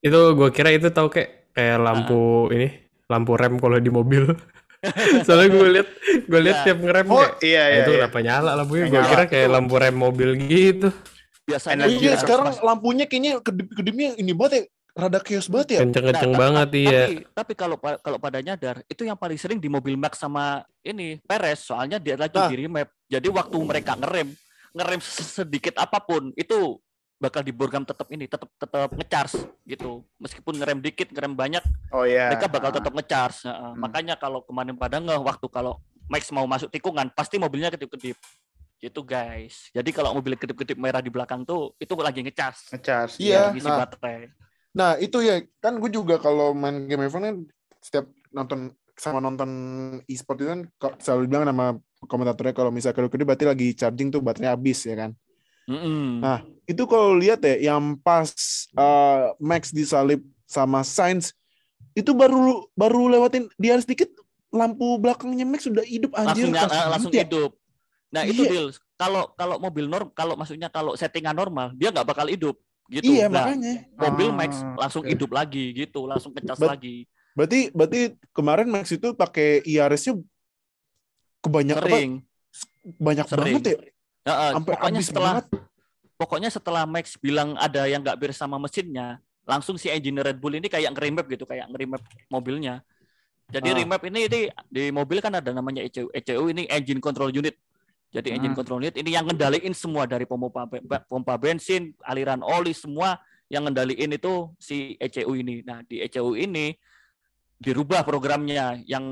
itu 0.00 0.20
gue 0.32 0.48
kira 0.50 0.70
itu 0.70 0.86
tahu 0.88 1.08
kayak 1.08 1.50
kayak 1.50 1.78
lampu 1.80 2.20
ini, 2.50 2.68
lampu 3.06 3.32
rem 3.34 3.56
kalau 3.56 3.78
di 3.78 3.88
mobil. 3.88 4.30
Soalnya 5.26 5.48
gue 5.50 5.66
lihat 5.72 5.88
gue 6.22 6.40
lihat 6.40 6.56
Ya. 6.56 6.64
tiap 6.64 6.78
ngerem 6.78 7.06
Oh, 7.08 7.18
kayak 7.18 7.32
iya 7.42 7.58
"Ah, 7.58 7.66
iya. 7.66 7.78
itu 7.80 7.90
iya. 7.90 7.98
kenapa 7.98 8.18
nyala 8.20 8.50
lampunya? 8.54 8.84
Gue 8.86 9.02
kira 9.02 9.24
kayak 9.26 9.48
lampu 9.48 9.74
rem 9.74 9.96
mobil 9.96 10.28
gitu. 10.38 10.88
biasanya 11.46 11.86
Iya 11.86 12.18
sekarang 12.18 12.58
lampunya 12.60 13.06
kayaknya 13.06 13.38
kedip-kedipnya 13.38 14.18
ini 14.18 14.34
banget 14.34 14.52
ya. 14.52 14.62
Rada 14.96 15.20
chaos 15.20 15.44
banget 15.46 15.68
ya. 15.76 15.80
Kenceng-kenceng 15.84 16.32
Nah, 16.32 16.40
banget 16.40 16.68
iya. 16.72 17.02
Tapi, 17.04 17.14
tapi 17.36 17.52
kalau 17.52 17.76
kalau 17.76 18.16
pada 18.16 18.40
nyadar 18.40 18.80
itu 18.88 19.04
yang 19.04 19.12
paling 19.12 19.36
sering 19.36 19.60
di 19.60 19.68
mobil 19.68 19.92
Max 19.92 20.16
sama 20.16 20.64
ini 20.80 21.20
Perez 21.20 21.60
soalnya 21.60 22.00
dia 22.00 22.16
lagi 22.16 22.32
Nah. 22.32 22.48
di 22.48 22.56
remap. 22.64 22.88
Jadi 23.04 23.28
waktu 23.28 23.56
mereka 23.60 23.92
ngerem, 23.92 24.32
ngerem 24.72 25.00
sedikit 25.04 25.76
apa 25.76 26.00
pun 26.00 26.32
itu 26.32 26.80
bakal 27.16 27.40
di 27.40 27.52
program 27.52 27.84
tetap 27.84 28.08
ini 28.08 28.24
tetap 28.24 28.48
tetap 28.56 28.88
ngecharge 28.88 29.36
gitu. 29.64 30.00
Meskipun 30.16 30.56
ngerem 30.56 30.80
dikit, 30.80 31.12
ngerem 31.12 31.32
banyak, 31.32 31.64
Oh 31.92 32.08
iya. 32.08 32.32
mereka 32.32 32.48
bakal 32.48 32.72
Ah. 32.72 32.76
tetap 32.80 32.92
ngecharge. 32.92 33.44
Heeh. 33.44 33.52
Hmm. 33.52 33.76
Makanya 33.76 34.16
kalau 34.16 34.40
kemarin 34.42 34.72
pada 34.74 34.96
ngeh 34.96 35.20
waktu 35.20 35.46
kalau 35.46 35.76
Max 36.08 36.30
mau 36.30 36.46
masuk 36.46 36.72
tikungan 36.72 37.12
pasti 37.12 37.36
mobilnya 37.36 37.68
kedip-kedip. 37.68 38.16
Gitu 38.78 39.00
guys. 39.02 39.68
Jadi 39.72 39.92
kalau 39.92 40.12
mobil 40.12 40.36
kedip-kedip 40.36 40.76
merah 40.76 41.00
di 41.00 41.08
belakang 41.08 41.42
tuh 41.42 41.76
itu 41.76 41.92
lagi 41.96 42.24
ngecharge. 42.24 42.72
ngecas. 42.72 43.20
Iya. 43.20 43.52
ngisi 43.52 43.68
nah. 43.68 43.84
baterai. 43.84 44.32
Nah 44.76 45.00
itu 45.00 45.24
ya 45.24 45.40
kan 45.58 45.80
gue 45.80 45.88
juga 45.88 46.20
kalau 46.20 46.52
main 46.52 46.84
game 46.84 47.08
F1 47.08 47.24
kan 47.24 47.36
setiap 47.80 48.06
nonton 48.28 48.76
sama 48.96 49.24
nonton 49.24 49.50
e-sport 50.04 50.38
itu 50.44 50.48
kan 50.52 50.60
selalu 51.00 51.32
bilang 51.32 51.44
sama 51.48 51.66
komentatornya 52.04 52.52
kalau 52.52 52.68
misalnya 52.68 52.96
kedip-kedip 52.96 53.26
berarti 53.28 53.44
lagi 53.48 53.68
charging 53.72 54.12
tuh 54.12 54.20
baterainya 54.20 54.52
habis 54.52 54.84
ya 54.84 54.96
kan. 54.96 55.10
Mm-mm. 55.66 56.22
Nah, 56.22 56.46
itu 56.68 56.86
kalau 56.86 57.18
lihat 57.18 57.42
ya 57.42 57.72
yang 57.72 57.98
pas 57.98 58.30
uh, 58.78 59.34
Max 59.42 59.74
disalip 59.74 60.22
sama 60.46 60.86
Sainz 60.86 61.34
itu 61.96 62.12
baru 62.12 62.68
baru 62.76 63.10
lewatin 63.10 63.50
dia 63.58 63.74
sedikit 63.80 64.12
lampu 64.52 65.00
belakangnya 65.00 65.48
Max 65.48 65.66
sudah 65.66 65.82
hidup 65.82 66.14
anjir 66.14 66.46
langsung 66.46 66.52
keras 66.54 66.88
langsung 66.92 67.12
ya. 67.12 67.24
hidup. 67.26 67.50
Nah 68.12 68.22
itu 68.24 68.42
Iya. 68.46 68.52
deal. 68.52 68.66
Kalau 68.96 69.22
kalau 69.36 69.56
mobil 69.60 69.84
norm, 69.90 70.08
kalau 70.16 70.38
maksudnya 70.38 70.72
kalau 70.72 70.96
settingan 70.96 71.36
normal, 71.36 71.76
dia 71.76 71.92
nggak 71.92 72.06
bakal 72.06 72.28
hidup 72.30 72.56
gitu. 72.88 73.10
Iya 73.12 73.26
Nah, 73.26 73.50
makanya. 73.50 73.74
mobil 73.98 74.28
Ah, 74.30 74.36
Max 74.36 74.50
langsung 74.76 75.02
oke. 75.02 75.10
hidup 75.10 75.30
lagi 75.30 75.64
gitu, 75.72 76.00
langsung 76.04 76.32
kecas 76.32 76.58
Bet- 76.58 76.70
lagi. 76.70 76.96
Berarti 77.36 77.68
berarti 77.70 78.00
kemarin 78.32 78.66
Max 78.66 78.88
itu 78.88 79.12
pakai 79.12 79.60
IRS-nya 79.62 80.16
kebanyak 81.40 81.76
apa? 81.76 81.86
Sering. 81.86 82.10
Banyak 82.96 83.26
Sering. 83.26 83.44
banget 83.58 83.64
ya. 83.66 83.78
Heeh, 84.26 84.50
Sampai 84.56 84.70
pokoknya 84.74 85.00
setelah 85.02 85.32
banget. 85.36 85.46
pokoknya 86.16 86.50
setelah 86.50 86.82
Max 86.84 87.06
bilang 87.16 87.54
ada 87.56 87.84
yang 87.84 88.00
nggak 88.00 88.16
beres 88.16 88.36
sama 88.36 88.56
mesinnya, 88.56 89.20
langsung 89.44 89.76
si 89.76 89.86
engineer 89.86 90.26
Red 90.26 90.38
Bull 90.40 90.56
ini 90.56 90.66
kayak 90.66 90.90
nge-remap 90.90 91.26
gitu, 91.28 91.44
kayak 91.44 91.70
nge-remap 91.70 92.02
mobilnya. 92.26 92.82
Jadi 93.46 93.68
Ah. 93.70 93.74
remap 93.78 94.02
ini, 94.02 94.26
ini 94.26 94.40
di 94.66 94.90
mobil 94.90 95.22
kan 95.22 95.30
ada 95.30 95.54
namanya 95.54 95.78
ECU. 95.78 96.10
ECU 96.10 96.50
ini 96.50 96.66
engine 96.66 96.98
control 96.98 97.30
unit. 97.30 97.54
Jadi 98.16 98.32
engine 98.32 98.56
Hmm. 98.56 98.60
control 98.64 98.80
unit 98.80 98.96
ini 98.96 99.12
yang 99.12 99.28
ngendaliin 99.28 99.76
semua 99.76 100.08
dari 100.08 100.24
pompa 100.24 100.48
pompa 101.04 101.34
bensin, 101.36 101.92
aliran 102.00 102.40
oli 102.40 102.72
semua 102.72 103.20
yang 103.52 103.68
ngendaliin 103.68 104.16
itu 104.16 104.48
si 104.56 104.96
ECU 104.96 105.36
ini. 105.36 105.60
Nah, 105.60 105.84
di 105.84 106.00
ECU 106.00 106.32
ini 106.32 106.72
dirubah 107.60 108.04
programnya 108.08 108.80
yang 108.88 109.04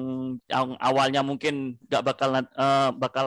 yang 0.49 0.77
awalnya 0.81 1.21
mungkin 1.21 1.77
nggak 1.85 2.03
bakal 2.03 2.31
eh, 2.41 2.91
bakal 2.97 3.27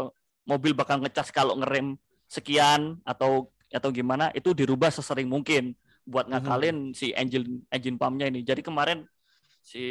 mobil 0.49 0.73
bakal 0.73 0.97
ngecas 0.97 1.29
kalau 1.29 1.53
ngerem 1.61 1.93
sekian 2.25 2.97
atau 3.05 3.53
atau 3.69 3.89
gimana 3.93 4.33
itu 4.33 4.57
dirubah 4.57 4.89
sesering 4.89 5.29
mungkin 5.29 5.77
buat 6.07 6.25
Mhm. 6.25 6.31
ngakalin 6.33 6.77
si 6.97 7.13
engine 7.13 7.61
engine 7.69 7.97
pumpnya 8.01 8.31
ini. 8.33 8.41
Jadi 8.41 8.65
kemarin 8.65 9.05
si 9.61 9.83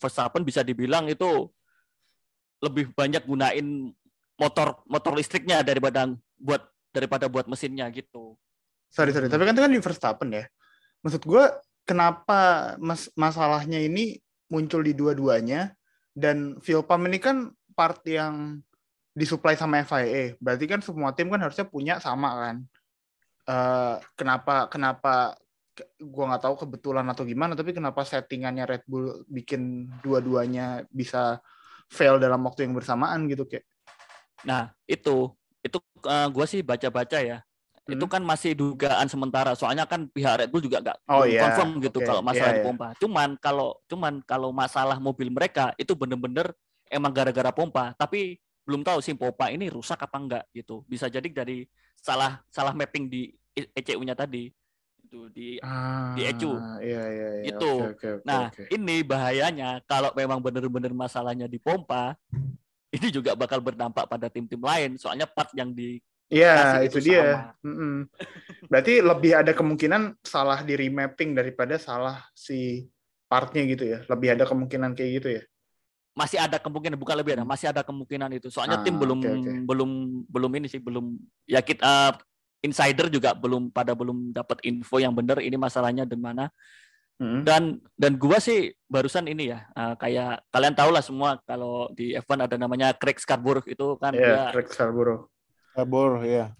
Verstappen 0.00 0.42
bisa 0.42 0.64
dibilang 0.64 1.06
itu 1.06 1.46
lebih 2.62 2.94
banyak 2.94 3.22
gunain 3.26 3.92
motor 4.36 4.80
motor 4.88 5.12
listriknya 5.16 5.60
daripada 5.60 6.08
buat 6.38 6.62
daripada 6.92 7.26
buat 7.26 7.48
mesinnya 7.48 7.88
gitu. 7.92 8.36
Sorry, 8.92 9.10
sorry. 9.16 9.32
Tapi 9.32 9.48
kan 9.48 9.56
itu 9.56 9.62
kan 9.64 9.72
di 9.72 9.80
Verstappen 9.80 10.28
ya. 10.36 10.44
Maksud 11.00 11.24
gue, 11.24 11.44
kenapa 11.88 12.74
mas 12.76 13.08
masalahnya 13.16 13.80
ini 13.80 14.20
muncul 14.52 14.84
di 14.84 14.92
dua-duanya? 14.92 15.72
Dan 16.12 16.60
fuel 16.60 16.84
pump 16.84 17.08
ini 17.08 17.16
kan 17.16 17.48
part 17.72 18.04
yang 18.04 18.60
disuplai 19.16 19.56
sama 19.56 19.80
FIA. 19.80 20.36
Berarti 20.36 20.64
kan 20.68 20.84
semua 20.84 21.16
tim 21.16 21.32
kan 21.32 21.40
harusnya 21.40 21.64
punya 21.64 21.96
sama 22.04 22.36
kan. 22.36 22.56
Eh, 23.48 23.96
kenapa 24.12 24.68
kenapa 24.68 25.34
ke- 25.72 25.88
gua 26.04 26.36
nggak 26.36 26.44
tahu 26.44 26.54
kebetulan 26.68 27.08
atau 27.08 27.24
gimana, 27.24 27.56
tapi 27.56 27.72
kenapa 27.72 28.04
settingannya 28.04 28.68
Red 28.68 28.84
Bull 28.84 29.24
bikin 29.24 29.88
dua-duanya 30.04 30.84
bisa 30.92 31.40
fail 31.88 32.20
dalam 32.20 32.44
waktu 32.44 32.68
yang 32.68 32.76
bersamaan 32.76 33.24
gitu 33.32 33.48
kayak. 33.48 33.64
Nah, 34.44 34.72
itu 34.86 35.30
itu 35.62 35.78
eh, 36.06 36.28
gua 36.34 36.44
sih 36.46 36.60
baca-baca 36.60 37.18
ya. 37.22 37.38
Itu 37.82 38.06
Hmm. 38.06 38.12
kan 38.14 38.22
masih 38.22 38.54
dugaan 38.54 39.10
sementara. 39.10 39.58
Soalnya 39.58 39.86
kan 39.90 40.06
pihak 40.06 40.38
Red 40.38 40.50
Bull 40.54 40.62
juga 40.62 40.78
nggak 40.78 40.98
Oh, 41.10 41.26
iya. 41.26 41.42
confirm 41.42 41.82
gitu 41.82 41.98
Oke. 41.98 42.06
kalau 42.06 42.22
masalah 42.22 42.52
di 42.54 42.62
iya. 42.62 42.66
pompa. 42.70 42.88
Cuman 42.98 43.28
kalau 43.42 43.68
cuman 43.90 44.14
kalau 44.22 44.50
masalah 44.54 45.02
mobil 45.02 45.30
mereka 45.34 45.74
itu 45.74 45.94
bener-bener 45.98 46.54
emang 46.86 47.10
gara-gara 47.10 47.50
pompa. 47.50 47.90
Tapi 47.98 48.38
belum 48.62 48.86
tahu 48.86 49.02
sih 49.02 49.18
pompa 49.18 49.50
ini 49.50 49.66
rusak 49.66 49.98
apa 49.98 50.14
enggak 50.14 50.44
gitu. 50.54 50.86
Bisa 50.86 51.10
jadi 51.10 51.26
dari 51.26 51.66
salah 51.98 52.38
salah 52.54 52.70
mapping 52.70 53.10
di 53.10 53.34
ECU-nya 53.54 54.14
tadi. 54.14 54.46
Itu 55.02 55.26
di 55.34 55.58
Ah, 55.58 56.14
Di 56.14 56.22
ECU. 56.22 56.54
Iya, 56.78 57.02
iya, 57.10 57.28
iya. 57.42 57.44
Gitu. 57.50 57.66
Oke, 57.66 57.98
oke, 57.98 58.08
oke, 58.22 58.24
Nah, 58.24 58.46
oke. 58.46 58.62
ini 58.70 59.02
bahayanya 59.02 59.82
kalau 59.90 60.14
memang 60.14 60.38
benar-benar 60.38 60.94
masalahnya 60.94 61.50
di 61.50 61.58
pompa, 61.58 62.14
ini 62.92 63.08
juga 63.08 63.32
bakal 63.32 63.58
berdampak 63.64 64.04
pada 64.06 64.28
tim-tim 64.28 64.60
lain. 64.60 64.94
Soalnya 65.00 65.24
part 65.24 65.48
yang 65.56 65.72
di 65.72 65.98
Iya, 66.32 66.80
itu 66.88 66.96
itu 66.96 67.12
dia. 67.12 67.20
sama. 67.20 67.40
Mm-mm. 67.60 67.94
Berarti 68.72 69.04
lebih 69.04 69.32
ada 69.36 69.52
kemungkinan 69.52 70.16
salah 70.24 70.64
di 70.64 70.72
remapping 70.80 71.36
daripada 71.36 71.76
salah 71.76 72.24
si 72.32 72.88
partnya 73.28 73.68
gitu 73.68 73.84
ya. 73.84 73.98
Lebih 74.08 74.28
ada 74.40 74.44
kemungkinan 74.48 74.96
kayak 74.96 75.10
gitu 75.20 75.30
ya. 75.40 75.44
masih 76.12 76.36
ada 76.44 76.60
kemungkinan 76.60 77.00
bukan 77.00 77.16
lebih 77.16 77.40
ada, 77.40 77.44
masih 77.48 77.72
ada 77.72 77.80
kemungkinan 77.80 78.36
itu. 78.36 78.52
Soalnya 78.52 78.76
Ah, 78.76 78.84
tim 78.84 79.00
belum 79.00 79.16
oke, 79.16 79.32
oke. 79.32 79.52
belum 79.64 79.90
belum 80.28 80.50
ini 80.60 80.68
sih, 80.68 80.76
belum 80.76 81.16
ya 81.48 81.64
kita 81.64 81.80
eh, 81.80 82.12
insider 82.68 83.08
juga 83.08 83.32
belum 83.32 83.72
pada 83.72 83.96
belum 83.96 84.28
dapat 84.36 84.60
info 84.68 85.00
yang 85.00 85.16
benar 85.16 85.40
ini 85.40 85.56
masalahnya 85.56 86.04
di 86.04 86.12
mana. 86.20 86.52
Mm. 87.22 87.46
Dan 87.46 87.62
dan 87.94 88.18
gua 88.18 88.42
sih 88.42 88.74
barusan 88.90 89.30
ini 89.30 89.54
ya, 89.54 89.62
eh, 89.78 89.94
kayak 89.94 90.42
kalian 90.50 90.74
tahu 90.74 90.90
lah 90.90 91.06
semua 91.06 91.38
kalau 91.46 91.86
di 91.94 92.18
F1 92.18 92.50
ada 92.50 92.58
namanya 92.58 92.90
Craig 92.98 93.22
Scarborough 93.22 93.62
itu 93.70 93.94
kan 94.02 94.10
Iya, 94.10 94.26
dia 94.26 94.42
Craig 94.50 94.68
Scarborough. 94.74 95.30
Kabur 95.72 96.26
ya. 96.26 96.50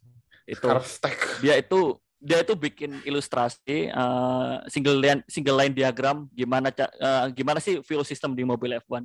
itu 0.42 0.59
Carb 0.66 0.83
stack. 0.83 1.38
dia 1.38 1.55
itu 1.55 1.94
dia 2.18 2.42
itu 2.42 2.55
bikin 2.55 3.03
ilustrasi 3.03 3.90
eh, 3.90 4.55
single 4.70 4.98
line 5.03 5.20
single 5.27 5.59
line 5.59 5.75
diagram 5.75 6.31
gimana 6.31 6.70
eh, 6.79 7.27
gimana 7.35 7.59
sih 7.59 7.83
fuel 7.83 8.07
system 8.07 8.38
di 8.38 8.46
mobil 8.46 8.79
F1. 8.79 9.03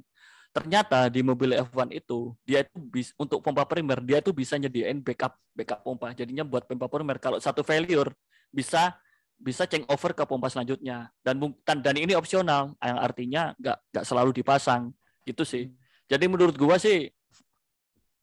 Ternyata 0.54 1.10
di 1.10 1.22
mobil 1.26 1.58
F1 1.58 1.90
itu 1.94 2.38
dia 2.46 2.62
itu 2.66 2.78
bis, 2.78 3.14
untuk 3.18 3.42
pompa 3.42 3.66
primer 3.66 4.02
dia 4.02 4.22
itu 4.22 4.30
bisa 4.30 4.58
nyediain 4.62 5.02
backup 5.02 5.34
backup 5.58 5.82
pompa. 5.82 6.14
Jadinya 6.14 6.46
buat 6.46 6.70
pompa 6.70 6.86
primer 6.86 7.18
kalau 7.18 7.42
satu 7.42 7.66
failure 7.66 8.14
bisa 8.54 8.94
bisa 9.38 9.70
change 9.70 9.86
over 9.88 10.12
ke 10.18 10.26
pompa 10.26 10.50
selanjutnya 10.50 11.14
dan 11.22 11.38
mung- 11.38 11.58
dan, 11.62 11.96
ini 11.96 12.18
opsional 12.18 12.74
yang 12.82 12.98
artinya 12.98 13.54
nggak 13.62 13.78
nggak 13.94 14.06
selalu 14.06 14.34
dipasang 14.34 14.90
gitu 15.24 15.46
sih. 15.46 15.70
Jadi 16.10 16.26
menurut 16.26 16.58
gua 16.58 16.82
sih 16.82 17.10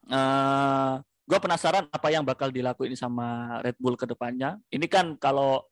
eh 0.05 0.95
gue 1.25 1.39
penasaran 1.41 1.89
apa 1.89 2.09
yang 2.13 2.21
bakal 2.21 2.53
dilakuin 2.53 2.93
sama 2.93 3.59
Red 3.65 3.81
Bull 3.81 3.97
ke 3.97 4.05
depannya. 4.05 4.61
Ini 4.69 4.85
kan 4.93 5.17
kalau 5.17 5.65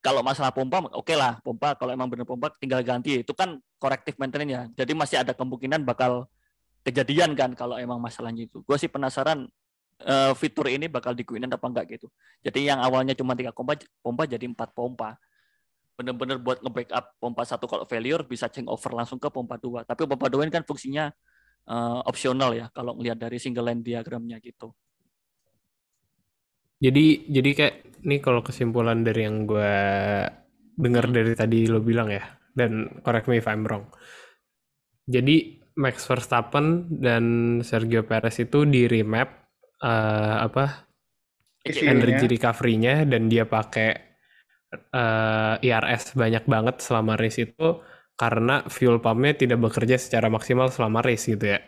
kalau 0.00 0.24
masalah 0.24 0.52
pompa, 0.52 0.80
oke 0.96 1.12
lah 1.16 1.40
pompa 1.44 1.76
kalau 1.76 1.92
emang 1.92 2.08
bener 2.08 2.24
pompa 2.24 2.52
tinggal 2.56 2.80
ganti 2.80 3.20
itu 3.20 3.32
kan 3.32 3.56
corrective 3.80 4.16
maintenance 4.20 4.52
ya. 4.52 4.62
Jadi 4.84 4.92
masih 4.96 5.16
ada 5.24 5.32
kemungkinan 5.32 5.84
bakal 5.84 6.28
kejadian 6.84 7.36
kan 7.36 7.52
kalau 7.56 7.76
emang 7.80 8.00
masalahnya 8.00 8.48
itu. 8.48 8.60
Gue 8.64 8.76
sih 8.76 8.88
penasaran 8.88 9.48
eh, 10.04 10.32
fitur 10.36 10.66
ini 10.72 10.88
bakal 10.88 11.12
digunakan 11.12 11.56
apa 11.56 11.66
enggak 11.68 11.86
gitu. 11.98 12.06
Jadi 12.40 12.68
yang 12.68 12.80
awalnya 12.80 13.12
cuma 13.16 13.36
tiga 13.36 13.52
pompa, 13.52 13.76
pompa 14.00 14.24
jadi 14.24 14.44
empat 14.48 14.72
pompa. 14.72 15.16
Bener-bener 15.96 16.40
buat 16.40 16.64
nge-backup 16.64 17.20
pompa 17.20 17.42
satu 17.44 17.68
kalau 17.68 17.84
failure 17.84 18.24
bisa 18.24 18.48
change 18.48 18.68
over 18.68 18.96
langsung 18.96 19.20
ke 19.20 19.28
pompa 19.28 19.60
dua. 19.60 19.84
Tapi 19.84 20.08
pompa 20.08 20.32
dua 20.32 20.48
ini 20.48 20.52
kan 20.52 20.64
fungsinya 20.64 21.12
eh, 21.68 22.00
opsional 22.08 22.56
ya 22.56 22.66
kalau 22.72 22.96
ngelihat 22.96 23.20
dari 23.20 23.36
single 23.36 23.68
line 23.68 23.84
diagramnya 23.84 24.40
gitu. 24.40 24.72
Jadi 26.80 27.28
jadi 27.28 27.50
kayak 27.52 27.76
ini 28.08 28.16
kalau 28.24 28.40
kesimpulan 28.40 29.04
dari 29.04 29.28
yang 29.28 29.44
gue 29.44 29.74
dengar 30.80 31.12
dari 31.12 31.36
tadi 31.36 31.68
lo 31.68 31.84
bilang 31.84 32.08
ya, 32.08 32.24
dan 32.56 32.88
correct 33.04 33.28
me 33.28 33.36
if 33.36 33.44
I'm 33.44 33.68
wrong. 33.68 33.84
Jadi 35.04 35.60
Max 35.76 36.08
Verstappen 36.08 36.88
dan 36.88 37.24
Sergio 37.60 38.04
Perez 38.08 38.40
itu 38.40 38.64
di 38.64 38.88
remap 38.88 39.39
eh, 39.80 40.36
apa 40.40 40.86
Isi 41.60 41.84
energy 41.84 42.24
recovery-nya 42.26 43.04
dan 43.04 43.28
dia 43.28 43.44
pakai 43.44 43.90
eh, 44.72 45.54
IRS 45.60 46.14
banyak 46.14 46.44
banget 46.46 46.80
selama 46.80 47.16
race 47.20 47.42
itu 47.42 47.80
karena 48.16 48.64
fuel 48.68 49.00
pump-nya 49.00 49.32
tidak 49.32 49.60
bekerja 49.60 49.96
secara 49.96 50.28
maksimal 50.28 50.68
selama 50.68 51.00
race 51.00 51.24
gitu 51.26 51.56
ya. 51.56 51.60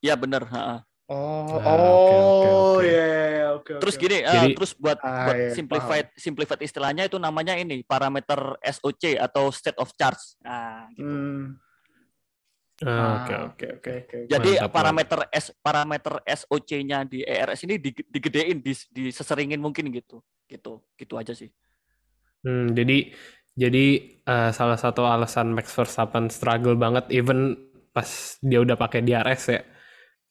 Iya 0.00 0.14
bener. 0.16 0.44
ha-ha. 0.48 0.84
Oh, 1.04 1.60
Ah, 1.60 1.76
oh, 1.76 2.80
oke. 2.80 2.88
iya, 2.88 3.52
oke, 3.52 3.76
Terus 3.76 4.00
gini, 4.00 4.24
eh, 4.24 4.24
Jadi- 4.24 4.56
terus 4.56 4.72
buat 4.72 4.96
Ah, 5.04 5.28
buat 5.28 5.36
iya, 5.36 5.52
simplified 5.52 6.08
simplified 6.16 6.60
istilahnya 6.64 7.04
itu 7.04 7.20
namanya 7.20 7.52
ini 7.60 7.84
parameter 7.84 8.56
SOC 8.64 9.20
atau 9.20 9.52
state 9.52 9.76
of 9.76 9.92
charge. 10.00 10.40
Nah, 10.40 10.88
gitu. 10.96 11.04
Hmm. 11.04 11.60
Ah, 12.82 13.22
Oke 13.22 13.34
oke. 13.54 13.66
oke, 13.78 13.90
oke. 14.02 14.16
Jadi 14.26 14.50
Mantap, 14.58 14.70
parameter 14.74 15.18
S 15.30 15.46
parameter 15.62 16.14
SOC-nya 16.26 17.06
di 17.06 17.22
ERS 17.22 17.62
ini 17.66 17.78
di- 17.78 17.94
digedein, 17.94 18.58
dis- 18.66 18.90
diseseringin 18.90 19.62
mungkin 19.62 19.94
gitu. 19.94 20.18
Gitu. 20.50 20.82
Gitu 20.98 21.14
aja 21.14 21.32
sih. 21.38 21.50
Hmm, 22.44 22.76
jadi 22.78 22.94
jadi 23.62 23.78
eh, 24.28 24.50
salah 24.58 24.76
satu 24.84 25.00
alasan 25.06 25.54
Max 25.56 25.66
Verstappen 25.76 26.26
struggle 26.28 26.76
banget 26.76 27.04
even 27.14 27.56
pas 27.94 28.10
dia 28.42 28.58
udah 28.64 28.76
pakai 28.82 29.00
DRS 29.06 29.42
ya 29.54 29.60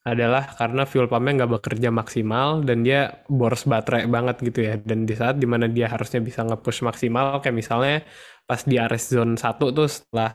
adalah 0.04 0.42
karena 0.58 0.82
fuel 0.90 1.08
pumpnya 1.12 1.32
nggak 1.44 1.52
bekerja 1.60 1.88
maksimal 2.00 2.48
dan 2.68 2.78
dia 2.86 3.24
boros 3.38 3.64
baterai 3.72 4.04
banget 4.16 4.36
gitu 4.46 4.60
ya 4.68 4.74
dan 4.88 4.98
di 5.08 5.14
saat 5.20 5.36
di 5.42 5.46
mana 5.52 5.66
dia 5.76 5.86
harusnya 5.92 6.20
bisa 6.28 6.40
nge-push 6.48 6.80
maksimal 6.88 7.40
kayak 7.42 7.56
misalnya 7.62 7.94
pas 8.48 8.60
di 8.70 8.76
RS 8.76 9.04
zone 9.16 9.34
1 9.40 9.64
tuh 9.76 9.88
setelah 9.88 10.30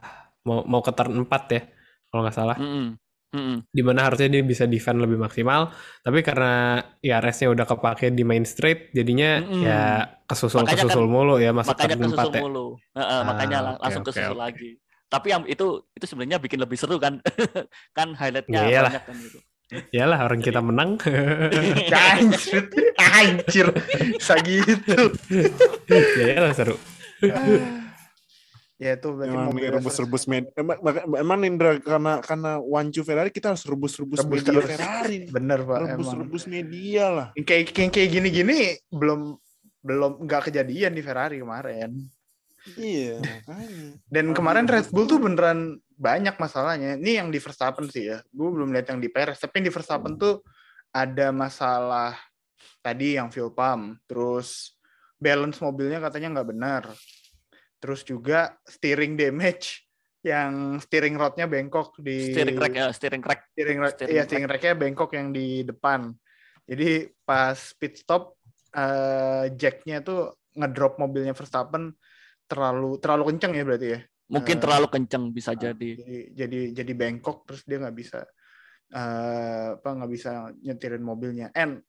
mau 0.47 0.65
mau 0.71 0.81
ke 0.85 0.91
turn 0.97 1.13
4 1.23 1.41
ya 1.55 1.61
kalau 2.09 2.21
nggak 2.25 2.37
salah 2.37 2.57
Mm-mm. 2.57 2.97
Mm-mm. 3.29 3.57
di 3.69 3.81
mana 3.85 4.09
harusnya 4.09 4.27
dia 4.33 4.41
bisa 4.41 4.65
defend 4.65 4.97
lebih 4.97 5.21
maksimal 5.21 5.69
tapi 6.01 6.25
karena 6.25 6.81
IRS-nya 7.05 7.53
udah 7.53 7.65
kepake 7.69 8.09
di 8.17 8.23
main 8.25 8.41
straight 8.41 8.89
jadinya 8.97 9.45
Mm-mm. 9.45 9.61
ya 9.61 9.81
kesusul 10.25 10.65
Makanya 10.65 10.81
kesusul 10.81 11.05
mulu 11.05 11.37
ya 11.37 11.53
masuk 11.53 11.77
Makanya 11.77 11.95
turn 12.01 12.09
4 12.09 12.17
kesusul 12.17 12.33
ya 12.33 12.41
mulu. 12.41 12.65
Heeh, 12.97 13.19
Ah, 13.21 13.21
makanya 13.29 13.57
oke, 13.77 13.81
langsung 13.85 14.03
kesusul 14.05 14.33
oke. 14.33 14.43
lagi. 14.45 14.69
Tapi 15.09 15.27
yang 15.33 15.43
itu 15.49 15.65
itu 15.97 16.05
sebenarnya 16.05 16.37
bikin 16.41 16.59
lebih 16.61 16.77
seru 16.77 16.97
kan. 17.01 17.21
kan 17.97 18.07
highlightnya 18.17 18.61
Ya 18.69 18.81
banyak 18.89 19.03
kan 19.05 19.15
gitu. 19.21 19.39
Iyalah 19.93 20.25
orang 20.25 20.41
kita 20.41 20.59
menang. 20.65 20.97
Anjir, 21.93 22.61
anjir, 22.97 23.67
bisa 24.17 24.35
gitu. 24.49 24.97
ya 26.17 26.25
iyalah 26.33 26.53
seru. 26.57 26.75
Ya 28.79 28.95
itu 28.95 29.11
berarti 29.11 29.35
Emang 29.35 29.51
mobil 29.51 29.67
rebus-rebus 29.75 30.23
media. 30.23 30.47
Emang, 30.55 30.79
emang 31.19 31.39
Indra 31.43 31.75
karena 31.83 32.23
karena 32.23 32.51
wancu 32.63 33.03
Ferrari 33.03 33.27
kita 33.27 33.51
harus 33.51 33.67
rebus-rebus 33.67 34.23
Rebus 34.23 34.39
media 34.39 34.55
terus. 34.55 34.71
Ferrari. 34.71 35.17
Bener 35.27 35.59
pak, 35.67 35.77
emang. 35.83 35.89
Rebus-rebus 35.99 36.43
media 36.47 37.03
lah. 37.11 37.27
Kayak 37.35 37.75
kayak 37.75 37.91
kayak 37.91 38.09
gini-gini 38.15 38.79
belum 38.87 39.35
belum 39.83 40.23
nggak 40.23 40.47
kejadian 40.47 40.95
di 40.95 41.03
Ferrari 41.03 41.43
kemarin. 41.43 41.91
Iya. 42.79 43.19
Dan 44.07 44.31
Aduh, 44.31 44.35
kemarin 44.35 44.63
Red 44.67 44.87
Bull 44.95 45.07
tuh 45.11 45.19
beneran 45.19 45.79
banyak 45.99 46.39
masalahnya. 46.39 46.95
Ini 46.95 47.23
yang 47.23 47.27
di 47.31 47.39
Verstappen 47.39 47.87
sih 47.91 48.07
ya. 48.07 48.23
Gue 48.31 48.47
belum 48.47 48.71
lihat 48.71 48.95
yang 48.95 49.03
di 49.03 49.11
Perez. 49.11 49.39
Tapi 49.43 49.59
yang 49.59 49.71
di 49.71 49.73
Verstappen 49.75 50.15
tuh 50.15 50.39
ada 50.95 51.35
masalah 51.35 52.15
tadi 52.79 53.19
yang 53.19 53.27
fuel 53.27 53.51
pump. 53.51 53.99
Terus 54.07 54.75
balance 55.19 55.59
mobilnya 55.59 55.99
katanya 55.99 56.39
nggak 56.39 56.49
benar. 56.51 56.83
Terus 57.79 58.03
juga 58.03 58.59
steering 58.67 59.15
damage 59.15 59.87
yang 60.19 60.75
steering 60.83 61.15
rodnya 61.15 61.47
bengkok 61.47 61.95
di 62.03 62.35
Steering 62.35 62.59
rack 62.59 62.75
ya, 62.75 62.87
steering 62.91 63.23
rack. 63.23 63.39
steering 63.55 63.79
rack 63.79 63.93
steering 63.95 64.11
iya 64.11 64.19
rack. 64.19 64.27
steering 64.27 64.47
racknya 64.51 64.73
bengkok 64.75 65.11
yang 65.15 65.27
di 65.31 65.63
depan 65.63 66.11
Jadi 66.69 67.09
pas 67.25 67.55
pit 67.79 67.97
stop 67.97 68.35
eh, 68.75 69.49
jacknya 69.55 70.03
tuh 70.05 70.37
ngedrop 70.53 70.99
mobilnya 70.99 71.31
Verstappen 71.33 71.95
terlalu 72.45 72.99
terlalu 73.01 73.33
kenceng 73.33 73.53
ya 73.57 73.63
berarti 73.65 73.87
ya. 73.95 73.99
Mungkin 74.29 74.55
Eh, 74.59 74.61
terlalu 74.61 74.87
kenceng 74.91 75.23
bisa 75.33 75.55
Ah, 75.55 75.57
jadi. 75.57 75.89
jadi 75.97 76.19
jadi 76.35 76.59
jadi 76.83 76.91
bengkok 76.93 77.47
terus 77.49 77.63
dia 77.65 77.81
nggak 77.81 77.97
bisa 77.97 78.27
eh, 78.93 79.67
apa 79.79 79.89
nggak 79.89 80.11
bisa 80.11 80.31
nyetirin 80.61 81.01
mobilnya 81.01 81.49
and 81.55 81.81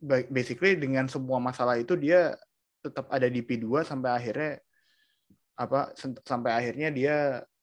ba- 0.00 0.26
basically 0.26 0.74
dengan 0.78 1.06
semua 1.06 1.38
masalah 1.38 1.78
itu 1.78 1.94
dia 1.94 2.34
tetap 2.82 3.06
ada 3.10 3.26
di 3.26 3.42
P2 3.42 3.82
sampai 3.82 4.10
akhirnya 4.14 4.52
apa 5.56 5.96
sampai 6.22 6.52
akhirnya 6.52 6.88
dia 6.92 7.16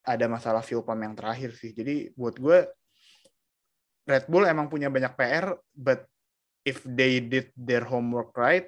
ada 0.03 0.25
masalah 0.25 0.65
fuel 0.65 0.82
pump 0.82 0.99
yang 0.99 1.13
terakhir 1.13 1.53
sih 1.53 1.71
jadi 1.71 2.10
buat 2.17 2.36
gue 2.41 2.65
Red 4.03 4.27
Bull 4.27 4.49
emang 4.49 4.67
punya 4.67 4.91
banyak 4.91 5.13
PR 5.15 5.56
but 5.71 6.03
if 6.65 6.82
they 6.84 7.21
did 7.23 7.53
their 7.56 7.86
homework 7.86 8.34
right 8.36 8.67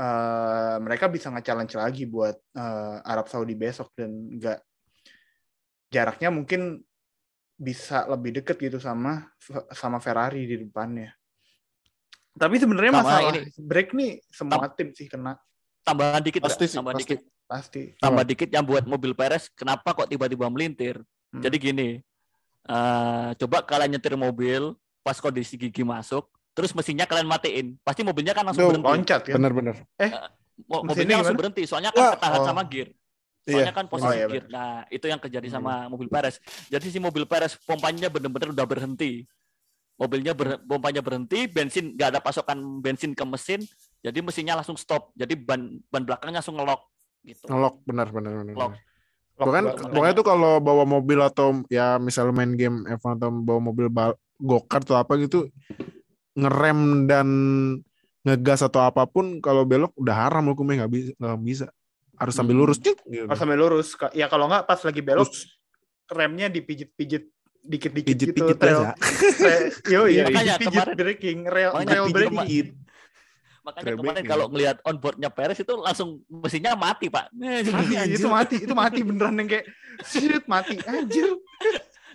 eh, 0.00 0.76
mereka 0.80 1.12
bisa 1.12 1.28
nge-challenge 1.28 1.76
lagi 1.76 2.04
buat 2.08 2.34
eh, 2.56 2.96
Arab 3.04 3.28
Saudi 3.28 3.52
besok 3.52 3.92
dan 3.94 4.10
nggak 4.10 4.58
jaraknya 5.92 6.32
mungkin 6.32 6.80
bisa 7.62 8.08
lebih 8.08 8.42
deket 8.42 8.58
gitu 8.58 8.80
sama 8.82 9.28
sama 9.70 10.02
Ferrari 10.02 10.48
di 10.48 10.56
depannya. 10.66 11.14
Tapi 12.32 12.56
sebenarnya 12.56 12.92
masalah 12.96 13.36
ini. 13.36 13.52
break 13.60 13.92
nih 13.92 14.18
semua 14.32 14.66
tim 14.72 14.90
sih 14.96 15.04
kena 15.04 15.36
Tambahan 15.82 16.22
dikit 16.22 16.40
Pasti 16.46 16.64
sih, 16.70 16.78
Tambahan 16.78 16.96
pasti. 16.96 17.04
dikit. 17.04 17.20
Pasti. 17.52 17.82
Tambah 17.98 18.24
dikit 18.24 18.48
yang 18.48 18.64
buat 18.64 18.84
mobil 18.84 19.12
Perez 19.12 19.52
kenapa 19.52 19.92
kok 19.92 20.08
tiba-tiba 20.08 20.48
melintir? 20.48 20.96
Hmm. 21.28 21.40
Jadi 21.40 21.56
gini. 21.58 21.88
eh, 22.62 23.28
coba 23.36 23.60
kalian 23.60 23.90
nyetir 23.92 24.14
mobil 24.14 24.70
pas 25.02 25.18
kondisi 25.18 25.58
gigi 25.58 25.82
masuk, 25.82 26.24
terus 26.52 26.70
mesinnya 26.70 27.02
kalian 27.02 27.26
matiin, 27.26 27.74
pasti 27.82 28.00
mobilnya 28.00 28.30
kan 28.30 28.46
langsung 28.46 28.62
Duh, 28.62 28.70
berhenti. 28.72 28.86
loncat 28.88 29.20
kan. 29.26 29.34
Bener-bener. 29.34 29.76
Mo- 30.62 30.86
mesinnya 30.86 30.86
mobilnya 30.86 31.14
langsung 31.18 31.26
gimana? 31.26 31.40
berhenti 31.42 31.62
soalnya 31.66 31.90
kan 31.90 31.98
Wah, 31.98 32.12
ketahan 32.14 32.38
oh. 32.38 32.46
sama 32.46 32.62
gear 32.64 32.88
soalnya 33.42 33.66
Iya. 33.66 33.74
kan 33.74 33.86
posisi 33.90 34.06
Oh, 34.06 34.14
iya, 34.14 34.26
gear 34.30 34.44
nah 34.46 34.68
itu 34.86 35.06
yang 35.08 35.18
terjadi 35.18 35.48
Hmm. 35.48 35.56
sama 35.58 35.72
mobil 35.88 36.06
Perez 36.06 36.38
jadi 36.68 36.86
si 36.86 36.98
mobil 37.00 37.24
Perez 37.26 37.58
pompanya 37.58 38.06
bener-bener 38.06 38.52
udah 38.52 38.62
berhenti 38.62 39.26
mobilnya 39.96 40.32
ber- 40.32 40.60
pompanya 40.60 41.00
berhenti 41.00 41.48
bensin 41.48 41.96
nggak 41.96 42.08
ada 42.14 42.20
pasokan 42.20 42.62
bensin 42.78 43.10
ke 43.10 43.24
mesin 43.24 43.64
jadi 43.98 44.14
mesinnya 44.20 44.54
langsung 44.54 44.76
stop 44.76 45.10
jadi 45.12 45.34
ban 45.34 45.58
ban 45.88 46.04
belakangnya 46.04 46.38
langsung 46.38 46.54
ngelok 46.54 46.78
gitu 47.24 47.44
Ngelok 47.46 47.74
bener 47.82 48.06
bener 48.08 48.32
bener. 48.36 48.54
Lock. 48.54 48.72
Lock 49.32 49.46
Bahkan 49.46 49.64
banget. 49.64 49.86
pokoknya 49.88 50.14
tuh 50.14 50.26
kalau 50.26 50.52
bawa 50.58 50.84
mobil 50.84 51.18
atau 51.18 51.48
ya 51.66 51.96
misalnya 51.96 52.34
main 52.34 52.52
game 52.52 52.82
F1 52.86 53.16
atau 53.16 53.30
bawa 53.32 53.60
mobil 53.62 53.86
bal- 53.88 54.18
go-kart 54.36 54.82
atau 54.82 54.96
apa 54.96 55.14
gitu 55.16 55.46
ngerem 56.32 56.80
dan 57.04 57.28
ngegas 58.22 58.62
atau 58.62 58.82
apa 58.82 59.04
pun 59.04 59.38
kalau 59.38 59.62
belok 59.62 59.92
udah 59.94 60.14
haram 60.16 60.46
hukumnya 60.46 60.82
nggak 60.82 60.92
bisa 60.92 61.10
nggak 61.16 61.40
bisa 61.40 61.66
harus 62.14 62.32
sambil 62.32 62.54
Hmm. 62.54 62.62
lurus 62.62 62.78
cik 62.78 62.98
gitu. 63.04 63.26
Harus 63.26 63.40
sampai 63.40 63.56
lurus. 63.56 63.88
Ya 64.12 64.26
kalau 64.26 64.46
nggak 64.46 64.62
pas 64.64 64.78
lagi 64.78 65.00
belok 65.00 65.26
Terus 65.26 65.58
remnya 66.08 66.46
dipijit-pijit 66.46 67.24
dikit-dikit 67.58 68.10
gitu. 68.10 68.34
pijit-pijit 68.34 68.56
trail, 68.56 68.90
trail, 69.32 69.62
yo, 69.86 70.00
iya, 70.04 70.26
Makanya 70.26 70.54
pijit 70.56 70.70
kemarin- 70.76 70.96
breaking, 70.96 71.38
rail, 71.44 71.70
Makanya 71.72 71.86
trail 71.88 72.04
pijit 72.04 72.16
breaking. 72.16 72.38
Pijit. 72.42 72.68
Makanya 73.62 73.94
kemarin 73.94 74.14
breaking. 74.20 74.30
kalau 74.30 74.46
ngelihat 74.50 74.76
onboardnya 74.82 75.30
Perez 75.30 75.58
itu 75.62 75.74
langsung 75.78 76.22
mesinnya 76.28 76.74
mati 76.74 77.06
pak 77.06 77.30
Mati, 77.32 77.94
itu 78.12 78.28
mati, 78.28 78.56
itu 78.66 78.74
mati 78.74 79.00
beneran 79.06 79.38
yang 79.38 79.48
kayak 79.48 79.66
shit 80.06 80.44
mati 80.50 80.78
anjir. 80.82 81.30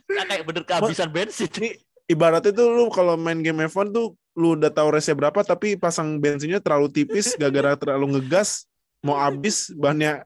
Nah, 0.07 0.23
kayak 0.23 0.43
bener 0.47 0.63
kehabisan 0.63 1.11
bensin 1.11 1.51
Ini 1.51 1.69
ibaratnya 2.07 2.55
tuh 2.55 2.67
lu 2.71 2.87
kalau 2.87 3.19
main 3.19 3.39
game 3.43 3.67
F1 3.67 3.91
tuh 3.91 4.15
lu 4.37 4.55
udah 4.55 4.71
tahu 4.71 4.95
race 4.95 5.11
berapa 5.11 5.39
tapi 5.43 5.75
pasang 5.75 6.21
bensinnya 6.21 6.63
terlalu 6.63 6.87
tipis 6.93 7.35
gara-gara 7.35 7.75
terlalu 7.75 8.17
ngegas 8.17 8.69
mau 9.03 9.19
habis 9.19 9.73
bannya 9.75 10.23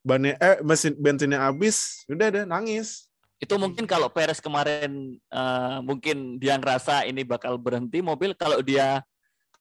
bannya 0.00 0.34
eh 0.40 0.58
mesin 0.64 0.96
bensinnya 0.96 1.44
habis 1.44 2.02
udah 2.08 2.26
ada 2.32 2.42
nangis 2.48 3.06
itu 3.40 3.52
mungkin 3.56 3.88
kalau 3.88 4.08
Perez 4.12 4.40
kemarin 4.40 5.16
eh, 5.16 5.78
mungkin 5.84 6.40
dia 6.40 6.56
ngerasa 6.56 7.04
ini 7.08 7.24
bakal 7.24 7.56
berhenti 7.56 8.00
mobil 8.00 8.32
kalau 8.36 8.60
dia 8.60 9.04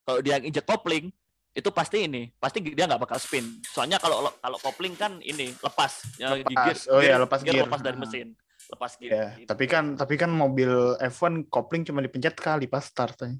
kalau 0.09 0.19
dia 0.19 0.41
injek 0.41 0.65
kopling 0.65 1.13
itu 1.51 1.69
pasti 1.69 2.05
ini 2.05 2.33
pasti 2.35 2.61
dia 2.63 2.85
nggak 2.85 2.97
bakal 2.99 3.17
spin 3.17 3.45
soalnya 3.63 3.97
kalau 3.97 4.25
kalau 4.33 4.57
kopling 4.57 4.93
kan 4.93 5.21
ini 5.21 5.53
lepas 5.55 6.17
ya, 6.17 6.33
Lepas. 6.33 6.85
Oh 6.87 6.97
iya, 6.97 7.17
lepas 7.17 7.41
gear. 7.41 7.61
lepas 7.61 7.77
dari 7.79 7.93
Ah. 7.93 8.01
mesin 8.01 8.27
lepas 8.67 8.91
gear 8.95 9.11
Ya, 9.11 9.25
Gitu. 9.35 9.45
tapi 9.45 9.65
kan 9.65 9.93
tapi 9.93 10.13
kan 10.15 10.29
mobil 10.29 10.69
F1 10.99 11.45
kopling 11.47 11.81
cuma 11.83 11.99
dipencet 11.99 12.33
kali 12.33 12.65
pas 12.65 12.81
start. 12.81 13.17
aja. 13.19 13.37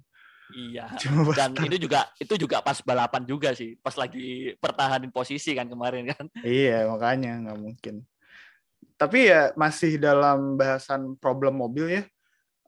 iya 0.51 0.85
Cuma 1.01 1.25
pas 1.25 1.37
dan 1.37 1.53
start. 1.53 1.65
itu 1.65 1.77
juga 1.79 1.99
itu 2.15 2.33
juga 2.35 2.57
pas 2.59 2.77
balapan 2.79 3.23
juga 3.23 3.49
sih 3.51 3.77
pas 3.77 3.93
lagi 3.93 4.53
pertahanin 4.57 5.09
posisi 5.09 5.53
kan 5.53 5.65
kemarin 5.65 6.09
kan 6.09 6.25
Iya, 6.45 6.85
makanya 6.87 7.45
nggak 7.45 7.59
mungkin. 7.59 7.95
Tapi 8.95 9.19
ya 9.25 9.53
masih 9.55 9.95
dalam 9.95 10.53
bahasan 10.55 11.13
problem 11.15 11.55
mobil 11.55 11.87
ya. 11.89 12.03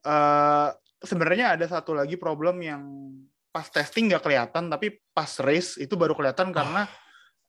Eh 0.01 0.69
sebenarnya 1.01 1.57
ada 1.57 1.65
satu 1.65 1.91
lagi 1.91 2.13
problem 2.15 2.61
yang 2.61 2.83
pas 3.51 3.67
testing 3.67 4.07
nggak 4.11 4.23
kelihatan, 4.23 4.71
tapi 4.71 4.99
pas 5.11 5.29
race 5.43 5.75
itu 5.77 5.93
baru 5.99 6.15
kelihatan 6.15 6.55
karena 6.55 6.87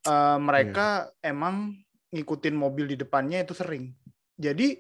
eh, 0.06 0.38
mereka 0.38 1.08
emang 1.22 1.78
ngikutin 2.12 2.54
mobil 2.58 2.90
di 2.90 2.96
depannya 2.98 3.40
itu 3.46 3.56
sering. 3.56 3.94
Jadi 4.36 4.76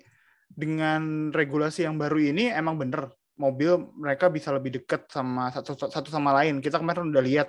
dengan 0.52 1.32
regulasi 1.32 1.88
yang 1.88 1.96
baru 1.96 2.20
ini 2.20 2.52
emang 2.52 2.76
bener 2.76 3.08
mobil 3.40 3.88
mereka 3.96 4.28
bisa 4.28 4.52
lebih 4.52 4.82
dekat 4.82 5.08
sama 5.08 5.48
satu 5.48 5.88
satu 5.88 6.12
sama 6.12 6.36
lain. 6.36 6.60
Kita 6.60 6.76
kemarin 6.76 7.08
udah 7.08 7.24
lihat 7.24 7.48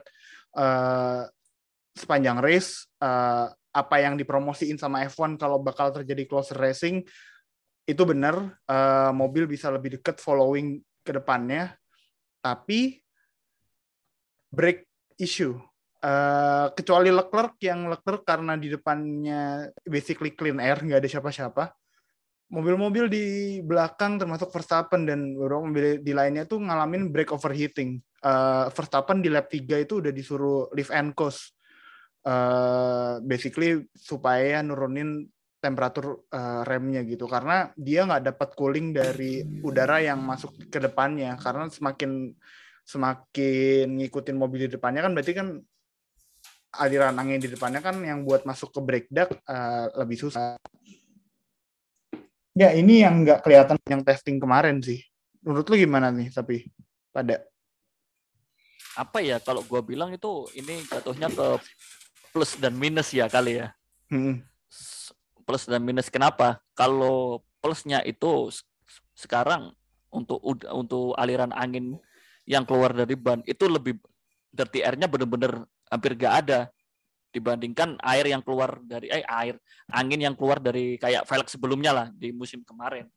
eh, 0.55 1.21
sepanjang 1.93 2.39
race 2.39 2.87
eh, 3.03 3.47
apa 3.73 3.95
yang 3.97 4.15
dipromosiin 4.15 4.77
sama 4.77 5.03
F1 5.09 5.35
kalau 5.41 5.59
bakal 5.59 5.89
terjadi 5.89 6.29
closer 6.29 6.57
racing 6.57 7.01
itu 7.83 8.03
benar 8.07 8.55
eh, 8.69 9.11
mobil 9.11 9.49
bisa 9.49 9.67
lebih 9.67 9.99
dekat 9.99 10.23
following 10.23 10.79
ke 11.03 11.11
depannya 11.11 11.75
tapi 12.39 13.02
brake 14.53 14.85
issue. 15.17 15.57
Eh, 16.03 16.67
kecuali 16.77 17.09
Leclerc 17.09 17.57
yang 17.63 17.89
Leclerc 17.89 18.21
karena 18.27 18.53
di 18.59 18.67
depannya 18.69 19.71
basically 19.87 20.37
clean 20.37 20.61
air 20.61 20.77
nggak 20.77 21.01
ada 21.01 21.09
siapa-siapa. 21.09 21.73
Mobil-mobil 22.53 23.09
di 23.09 23.25
belakang 23.65 24.21
termasuk 24.21 24.53
Verstappen 24.53 25.09
dan 25.09 25.33
beberapa 25.33 25.63
mobil 25.65 26.05
di 26.05 26.13
lainnya 26.13 26.45
tuh 26.45 26.61
ngalamin 26.61 27.09
brake 27.09 27.33
overheating. 27.33 27.97
Eh, 28.21 28.65
Verstappen 28.69 29.25
di 29.25 29.33
lap 29.33 29.49
3 29.49 29.81
itu 29.81 30.03
udah 30.03 30.13
disuruh 30.13 30.69
lift 30.77 30.93
and 30.93 31.17
coast. 31.17 31.57
Eh 32.23 33.19
basically 33.23 33.87
supaya 33.95 34.59
nurunin 34.59 35.23
temperatur 35.63 36.27
eh, 36.29 36.61
remnya 36.67 37.01
gitu. 37.07 37.31
Karena 37.31 37.71
dia 37.79 38.03
nggak 38.03 38.35
dapat 38.35 38.49
cooling 38.59 38.91
dari 38.91 39.39
udara 39.63 40.03
yang 40.03 40.19
masuk 40.19 40.67
ke 40.67 40.83
depannya. 40.83 41.39
Karena 41.39 41.71
semakin 41.71 42.35
semakin 42.83 43.87
ngikutin 43.99 44.35
mobil 44.35 44.67
di 44.67 44.75
depannya 44.75 45.03
kan 45.03 45.11
berarti 45.15 45.33
kan 45.33 45.47
aliran 46.73 47.15
angin 47.15 47.39
di 47.39 47.49
depannya 47.53 47.79
kan 47.79 48.01
yang 48.01 48.25
buat 48.25 48.43
masuk 48.43 48.73
ke 48.73 48.79
brake 48.81 49.09
duct 49.09 49.33
eh, 49.45 49.85
lebih 49.97 50.17
susah. 50.17 50.57
Ya 52.53 52.69
ini 52.73 53.01
yang 53.01 53.25
nggak 53.25 53.41
kelihatan 53.41 53.77
yang 53.89 54.05
testing 54.05 54.37
kemarin 54.37 54.77
sih. 54.81 55.01
Menurut 55.41 55.65
lu 55.69 55.75
gimana 55.77 56.13
nih 56.13 56.29
tapi 56.29 56.69
pada? 57.09 57.41
Apa 58.93 59.25
ya 59.25 59.41
kalau 59.41 59.65
gua 59.65 59.81
bilang 59.81 60.13
itu 60.13 60.45
ini 60.53 60.85
jatuhnya 60.85 61.33
ke 61.33 61.57
plus 62.29 62.57
dan 62.61 62.77
minus 62.77 63.09
ya 63.09 63.25
kali 63.25 63.57
ya. 63.61 63.73
Hmm, 64.09 64.45
plus 65.45 65.65
dan 65.65 65.81
minus 65.81 66.13
kenapa? 66.13 66.61
Kalau 66.77 67.41
plusnya 67.57 68.05
itu 68.05 68.53
sekarang 69.17 69.73
untuk 70.13 70.37
untuk 70.73 71.17
aliran 71.17 71.49
angin 71.53 71.97
yang 72.43 72.67
keluar 72.67 72.91
dari 72.91 73.15
ban 73.15 73.39
itu 73.47 73.67
lebih 73.67 73.99
dirty 74.53 74.83
air-nya 74.85 75.09
bener-bener 75.09 75.63
hampir 75.89 76.13
gak 76.15 76.35
ada. 76.45 76.59
Dibandingkan 77.33 77.97
air 78.05 78.29
yang 78.29 78.45
keluar 78.45 78.77
dari 78.85 79.09
eh 79.09 79.25
air 79.25 79.57
angin 79.89 80.21
yang 80.21 80.37
keluar 80.37 80.61
dari 80.61 81.01
kayak 81.01 81.25
velg 81.25 81.49
sebelumnya 81.49 81.89
lah 81.89 82.07
di 82.13 82.29
musim 82.29 82.61
kemarin. 82.61 83.09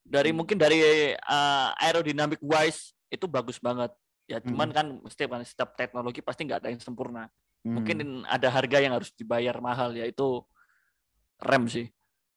Dari 0.00 0.32
mungkin 0.32 0.56
dari 0.56 1.12
uh, 1.12 1.76
aerodynamic 1.76 2.40
wise 2.40 2.96
itu 3.12 3.28
bagus 3.28 3.60
banget. 3.60 3.92
Ya 4.24 4.40
cuman 4.40 4.72
kan 4.72 4.86
setiap 5.12 5.36
setiap 5.44 5.76
teknologi 5.76 6.24
pasti 6.24 6.48
nggak 6.48 6.64
ada 6.64 6.72
yang 6.72 6.80
sempurna. 6.80 7.28
Hmm, 7.60 7.78
mungkin 7.78 8.24
ada 8.24 8.48
harga 8.48 8.80
yang 8.80 8.96
harus 8.96 9.12
dibayar 9.12 9.60
mahal 9.60 9.92
yaitu 9.92 10.40
rem 11.36 11.68
sih. 11.68 11.92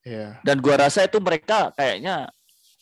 Ya. 0.06 0.38
dan 0.46 0.62
gua 0.62 0.78
rasa 0.78 1.02
itu 1.02 1.18
mereka 1.18 1.74
kayaknya 1.74 2.30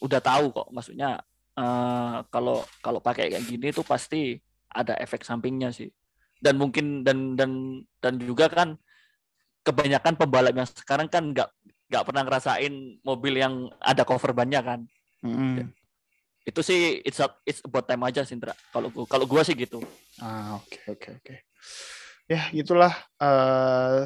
udah 0.03 0.19
tahu 0.19 0.51
kok. 0.51 0.67
Maksudnya 0.73 1.23
eh, 1.57 2.17
kalau 2.33 2.65
kalau 2.81 2.99
pakai 2.99 3.29
kayak 3.33 3.45
gini 3.45 3.69
itu 3.69 3.81
pasti 3.85 4.37
ada 4.73 4.97
efek 4.97 5.21
sampingnya 5.21 5.69
sih 5.69 5.89
dan 6.41 6.57
mungkin 6.57 7.05
dan 7.05 7.37
dan 7.37 7.81
dan 8.01 8.17
juga 8.19 8.49
kan 8.49 8.75
kebanyakan 9.63 10.19
pembalap 10.19 10.53
yang 10.57 10.67
sekarang 10.67 11.07
kan 11.07 11.31
nggak 11.31 11.49
nggak 11.87 12.03
pernah 12.03 12.23
ngerasain 12.25 12.73
mobil 13.05 13.37
yang 13.37 13.69
ada 13.79 14.03
cover 14.03 14.33
bannya 14.33 14.59
kan 14.59 14.81
Hmm. 15.23 15.71
Itu 16.43 16.59
sih 16.59 16.99
it's 17.07 17.23
a- 17.23 17.39
it's 17.47 17.63
about 17.63 17.87
time 17.87 18.03
aja 18.03 18.27
sih, 18.27 18.35
Indra. 18.35 18.51
Kalau 18.75 18.91
gua 18.91 19.07
kalau 19.07 19.23
gua 19.23 19.41
sih 19.47 19.55
gitu. 19.55 19.79
Ah, 20.19 20.59
oke 20.59 20.99
oke 20.99 21.09
oke. 21.23 21.35
Ya, 22.27 22.51
gitulah 22.51 22.91
eh, 23.23 24.03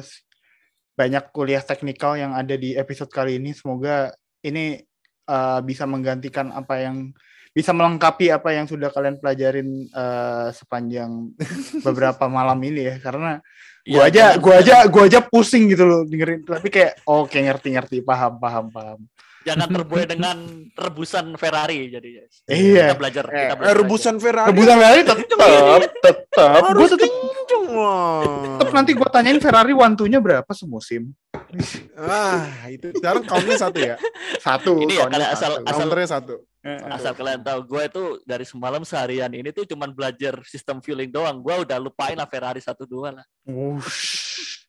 banyak 0.94 1.34
kuliah 1.34 1.62
teknikal 1.62 2.14
yang 2.14 2.38
ada 2.38 2.54
di 2.54 2.78
episode 2.78 3.10
kali 3.10 3.42
ini. 3.42 3.50
Semoga 3.50 4.14
ini 4.46 4.78
eh, 5.26 5.60
bisa 5.66 5.90
menggantikan 5.90 6.54
apa 6.54 6.78
yang 6.78 7.10
bisa 7.58 7.74
melengkapi 7.74 8.30
apa 8.30 8.54
yang 8.54 8.64
sudah 8.64 8.86
kalian 8.88 9.18
pelajarin 9.18 9.66
eh, 9.84 10.48
sepanjang 10.52 11.34
beberapa 11.86 12.24
malam 12.26 12.58
ini 12.62 12.86
ya. 12.86 12.96
Karena 12.98 13.42
gua 13.82 14.04
Iya, 14.04 14.06
aja 14.06 14.24
gua 14.36 14.54
aja 14.56 14.76
gua 14.86 15.02
aja 15.04 15.18
pusing 15.20 15.66
gitu 15.66 15.82
loh 15.82 16.00
dengerin 16.04 16.44
tapi 16.44 16.68
kayak 16.68 17.02
oke 17.02 17.32
ngerti-ngerti 17.32 17.98
paham 18.00 18.36
paham 18.36 18.66
paham. 18.68 19.00
jangan 19.40 19.64
terbuai 19.70 20.04
dengan 20.04 20.36
rebusan 20.76 21.32
Ferrari 21.34 21.88
jadi 21.88 22.28
Iya. 22.44 22.92
kita 22.92 22.96
belajar 22.96 23.24
Eh, 23.26 23.40
kita 23.40 23.56
belajar 23.56 23.74
rebusan 23.74 24.14
Ferrari. 24.18 24.48
Rebusan 24.52 24.76
Ferrari 24.76 25.00
tetap 25.00 25.18
tetap 25.24 25.38
gua 26.68 26.84
tetap 26.84 27.06
tetap 28.52 28.70
nanti 28.70 28.90
gua 28.92 29.08
tanyain 29.08 29.40
Ferrari 29.40 29.72
wantunya 29.72 30.20
berapa 30.20 30.52
semusim. 30.52 31.16
Ah, 31.96 32.44
itu 32.68 32.92
sekarang 32.92 33.24
countnya 33.24 33.56
satu 33.56 33.78
ya. 33.78 33.96
Satu. 34.38 34.72
Ini 34.78 34.94
ya, 34.94 35.04
karena 35.06 35.26
asal- 35.32 35.56
satu. 35.56 35.64
asal- 35.64 35.78
Counternya 35.80 36.08
satu. 36.10 36.34
Eh, 36.58 36.80
asal 36.90 37.14
kalian 37.14 37.38
tahu 37.38 37.62
gue 37.70 37.82
itu 37.86 38.04
dari 38.26 38.42
semalam 38.42 38.82
seharian 38.82 39.30
ini 39.30 39.54
tuh 39.54 39.62
cuman 39.62 39.94
belajar 39.94 40.42
sistem 40.42 40.82
feeling 40.82 41.06
doang 41.06 41.38
gue 41.38 41.54
udah 41.54 41.78
lupain 41.78 42.18
lah 42.18 42.26
Ferrari 42.26 42.58
satu 42.58 42.82
dua 42.82 43.14
lah 43.14 43.26
Wush. 43.46 44.66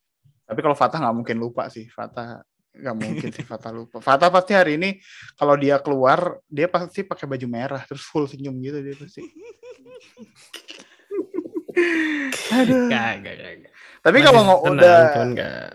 Tapi 0.49 0.59
kalau 0.65 0.73
Fatah 0.73 0.97
nggak 0.97 1.13
mungkin 1.17 1.37
lupa 1.37 1.69
sih. 1.69 1.85
Fatah 1.93 2.41
nggak 2.73 2.95
mungkin 2.97 3.29
sih 3.29 3.45
Fatah 3.45 3.69
lupa. 3.69 4.01
Fatah 4.01 4.33
pasti 4.33 4.57
hari 4.57 4.81
ini 4.81 5.01
kalau 5.37 5.53
dia 5.53 5.77
keluar 5.77 6.41
dia 6.49 6.65
pasti 6.65 7.05
pakai 7.05 7.29
baju 7.29 7.47
merah 7.49 7.81
terus 7.85 8.01
full 8.05 8.25
senyum 8.25 8.57
gitu 8.61 8.81
dia 8.81 8.97
pasti. 8.97 9.21
Aduh. 12.49 12.89
Gak, 12.89 13.13
gak, 13.21 13.33
gak. 13.33 13.53
gak. 13.65 13.71
Tapi 14.01 14.17
kalau 14.25 14.41
nggak 14.45 14.59
tenang, 14.61 14.77
udah 14.77 14.97
cuman 15.13 15.29
gak. 15.37 15.69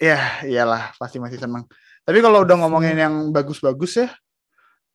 ya 0.00 0.18
iyalah 0.48 0.82
pasti 0.96 1.16
masih 1.20 1.36
senang. 1.40 1.68
Tapi 2.04 2.18
kalau 2.24 2.44
udah 2.44 2.56
ngomongin 2.60 2.96
yang 2.96 3.14
bagus-bagus 3.32 4.04
ya 4.04 4.08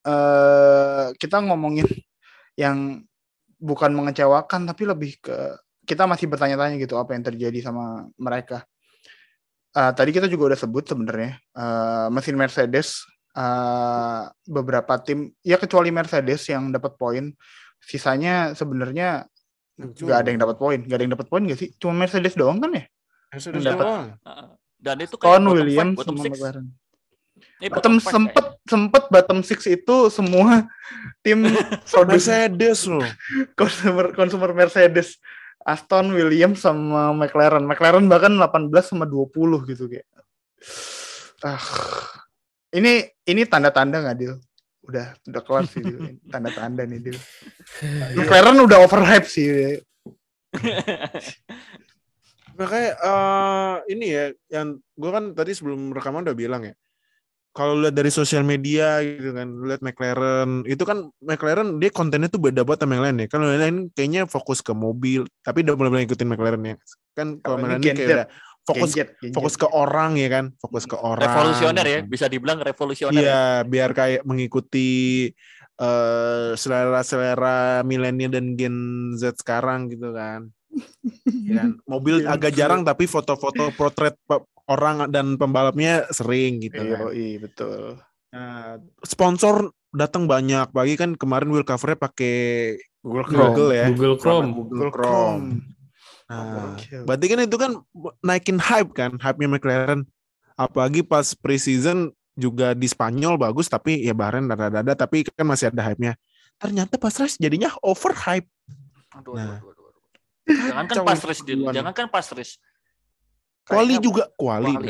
eh 0.01 1.05
kita 1.17 1.37
ngomongin 1.45 1.85
yang 2.57 3.01
bukan 3.61 3.93
mengecewakan 3.93 4.65
tapi 4.65 4.83
lebih 4.89 5.21
ke 5.21 5.37
kita 5.85 6.05
masih 6.09 6.29
bertanya-tanya 6.29 6.77
gitu 6.81 6.97
apa 6.97 7.13
yang 7.13 7.25
terjadi 7.25 7.59
sama 7.61 8.09
mereka. 8.17 8.65
Eh, 9.71 9.91
tadi 9.95 10.11
kita 10.11 10.27
juga 10.27 10.51
udah 10.51 10.59
sebut 10.59 10.83
sebenarnya 10.83 11.39
eh, 11.55 12.07
mesin 12.11 12.35
Mercedes 12.35 13.07
eh, 13.37 14.23
beberapa 14.49 14.93
tim 14.99 15.31
ya 15.45 15.55
kecuali 15.61 15.89
Mercedes 15.93 16.43
yang 16.49 16.73
dapat 16.73 16.97
poin, 16.99 17.31
sisanya 17.79 18.51
sebenarnya 18.57 19.25
nggak 19.81 20.17
ada 20.21 20.29
yang 20.29 20.41
dapat 20.41 20.57
poin, 20.59 20.79
nggak 20.83 20.97
ada 20.97 21.03
yang 21.07 21.13
dapat 21.15 21.27
poin 21.31 21.41
nggak 21.47 21.59
sih? 21.59 21.69
Cuma 21.79 21.93
Mercedes 21.95 22.35
doang 22.37 22.59
kan 22.61 22.71
ya? 22.75 22.83
Mercedes 23.31 23.63
Dapat. 23.63 23.85
doang. 23.85 24.05
Heeh. 24.27 24.47
dan 24.81 24.97
itu 24.97 25.13
kayak 25.13 25.29
bottom 25.29 25.53
Williams 25.53 25.77
five, 25.77 25.97
bottom 26.01 26.15
sama. 26.17 26.25
McLaren. 26.25 26.65
Ini 27.62 27.69
Bottom 27.69 28.02
sempet 28.02 28.58
sempet 28.65 29.04
bottom 29.13 29.45
six 29.45 29.69
itu 29.69 30.10
semua 30.10 30.65
tim 31.26 31.45
Mercedes 32.10 32.89
loh. 32.89 33.06
consumer 33.54 34.10
consumer 34.17 34.50
Mercedes. 34.50 35.21
Aston 35.62 36.10
Williams 36.17 36.65
sama 36.65 37.13
McLaren. 37.13 37.62
McLaren 37.69 38.10
bahkan 38.10 38.34
18 38.34 38.74
sama 38.82 39.06
20 39.06 39.69
gitu 39.69 39.86
kayak. 39.86 40.10
Ah. 41.45 41.62
Ini 42.74 43.06
ini 43.30 43.41
tanda-tanda 43.45 44.02
nggak 44.02 44.17
Dil? 44.17 44.41
Udah 44.82 45.13
udah 45.21 45.41
kelar 45.45 45.65
sih 45.69 45.86
Dil. 45.86 46.17
tanda-tanda 46.34 46.82
nih 46.82 46.97
Dil. 46.97 47.17
McLaren 48.17 48.58
udah 48.58 48.78
overhype 48.82 49.30
sih. 49.30 49.78
Makanya 52.58 52.89
eh, 52.97 53.76
ini 53.93 54.06
ya 54.10 54.26
yang 54.50 54.82
gue 54.82 55.12
kan 55.13 55.24
tadi 55.38 55.52
sebelum 55.54 55.93
rekaman 55.93 56.26
udah 56.26 56.34
bilang 56.34 56.65
ya. 56.65 56.74
Kalau 57.51 57.75
lihat 57.83 57.91
dari 57.91 58.07
sosial 58.07 58.47
media 58.47 59.03
gitu 59.03 59.35
kan, 59.35 59.43
lu 59.51 59.67
lihat 59.67 59.83
McLaren 59.83 60.63
itu 60.63 60.87
kan 60.87 61.11
McLaren 61.19 61.83
dia 61.83 61.91
kontennya 61.91 62.31
tuh 62.31 62.39
beda 62.39 62.63
banget 62.63 62.87
sama 62.87 62.95
yang 62.95 63.03
lain 63.11 63.17
ya. 63.23 63.27
Kan 63.27 63.43
yang 63.43 63.59
lain 63.59 63.77
kayaknya 63.91 64.21
fokus 64.23 64.63
ke 64.63 64.71
mobil, 64.71 65.27
tapi 65.43 65.67
udah 65.67 65.75
mulai 65.75 66.07
ngikutin 66.07 66.27
McLaren 66.31 66.63
ya. 66.63 66.75
Kan 67.11 67.43
Kalau 67.43 67.59
McLaren 67.59 67.83
ini 67.83 67.91
kayak 67.91 67.97
gadget. 67.99 68.07
udah 68.07 68.27
fokus 68.61 68.89
Genjet, 68.93 69.07
genjet. 69.19 69.35
fokus 69.35 69.53
ke 69.59 69.67
orang 69.67 70.11
ya 70.15 70.29
kan, 70.31 70.45
fokus 70.61 70.83
ke 70.87 70.95
orang. 70.95 71.27
revolusioner 71.27 71.85
ya 71.85 71.99
bisa 72.05 72.25
dibilang 72.31 72.61
revolusioner 72.63 73.19
ya. 73.19 73.19
Iya, 73.19 73.43
biar 73.67 73.89
kayak 73.91 74.21
mengikuti 74.23 74.89
eh 75.81 76.49
selera-selera 76.55 77.81
milenial 77.81 78.31
dan 78.31 78.53
Gen 78.53 78.77
Z 79.17 79.41
sekarang 79.41 79.89
gitu 79.89 80.13
kan. 80.13 80.47
Ya 81.25 81.53
kan? 81.60 81.69
Mobil 81.84 82.23
Gen 82.23 82.29
agak 82.29 82.51
jarang 82.53 82.81
tapi 82.81 83.05
foto-foto 83.05 83.69
portret 83.73 84.15
pe- 84.23 84.45
orang 84.65 85.10
dan 85.10 85.36
pembalapnya 85.36 86.07
sering 86.10 86.62
gitu 86.62 86.79
Iya, 86.79 86.91
kan. 86.93 86.99
iya, 87.12 87.38
betul. 87.38 87.81
Nah, 88.31 88.79
sponsor 89.03 89.55
datang 89.91 90.23
banyak, 90.23 90.71
bagi 90.71 90.95
kan 90.95 91.19
kemarin 91.19 91.51
wheel 91.51 91.67
covernya 91.67 91.99
pakai 91.99 92.36
Google 93.03 93.27
Google 93.27 93.69
ya. 93.75 93.86
Google 93.91 94.15
Chrome. 94.15 94.49
Google 94.55 94.91
Chrome. 94.93 95.45
Nah, 96.31 96.79
Gokil. 96.79 97.03
berarti 97.03 97.25
kan 97.27 97.39
itu 97.43 97.57
kan 97.60 97.71
naikin 98.23 98.55
hype 98.55 98.95
kan, 98.95 99.19
hype-nya 99.19 99.51
McLaren. 99.51 100.07
Apalagi 100.55 101.03
pas 101.03 101.36
preseason 101.36 102.07
juga 102.31 102.71
di 102.71 102.88
Spanyol 102.88 103.36
bagus, 103.36 103.67
tapi 103.67 103.99
ya 103.99 104.15
Bahrain 104.15 104.47
dada-dada, 104.47 104.95
tapi 104.95 105.27
kan 105.27 105.43
masih 105.43 105.67
ada 105.67 105.84
hype-nya. 105.84 106.15
Ternyata 106.55 106.95
pas 106.95 107.12
race 107.12 107.36
jadinya 107.36 107.75
over 107.84 108.15
hype. 108.15 108.47
Aduh, 109.12 109.36
Nah. 109.36 109.60
aduh, 109.60 109.60
aduh, 109.60 109.70
aduh. 109.70 109.70
Jangan 110.51 110.85
kan 110.87 110.97
pas 111.07 111.21
race 111.23 111.43
dulu 111.43 111.63
jangan 111.71 111.93
kan 111.95 112.07
pas 112.11 112.27
race 112.35 112.55
Kuali 113.61 113.95
juga, 114.01 114.25
kuali. 114.35 114.73
Kuali, 114.73 114.89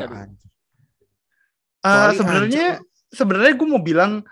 Kuali 1.82 2.15
sebenarnya 2.15 2.65
sebenarnya 3.12 3.54
gue 3.58 3.67
mau 3.67 3.82
bilang 3.82 4.24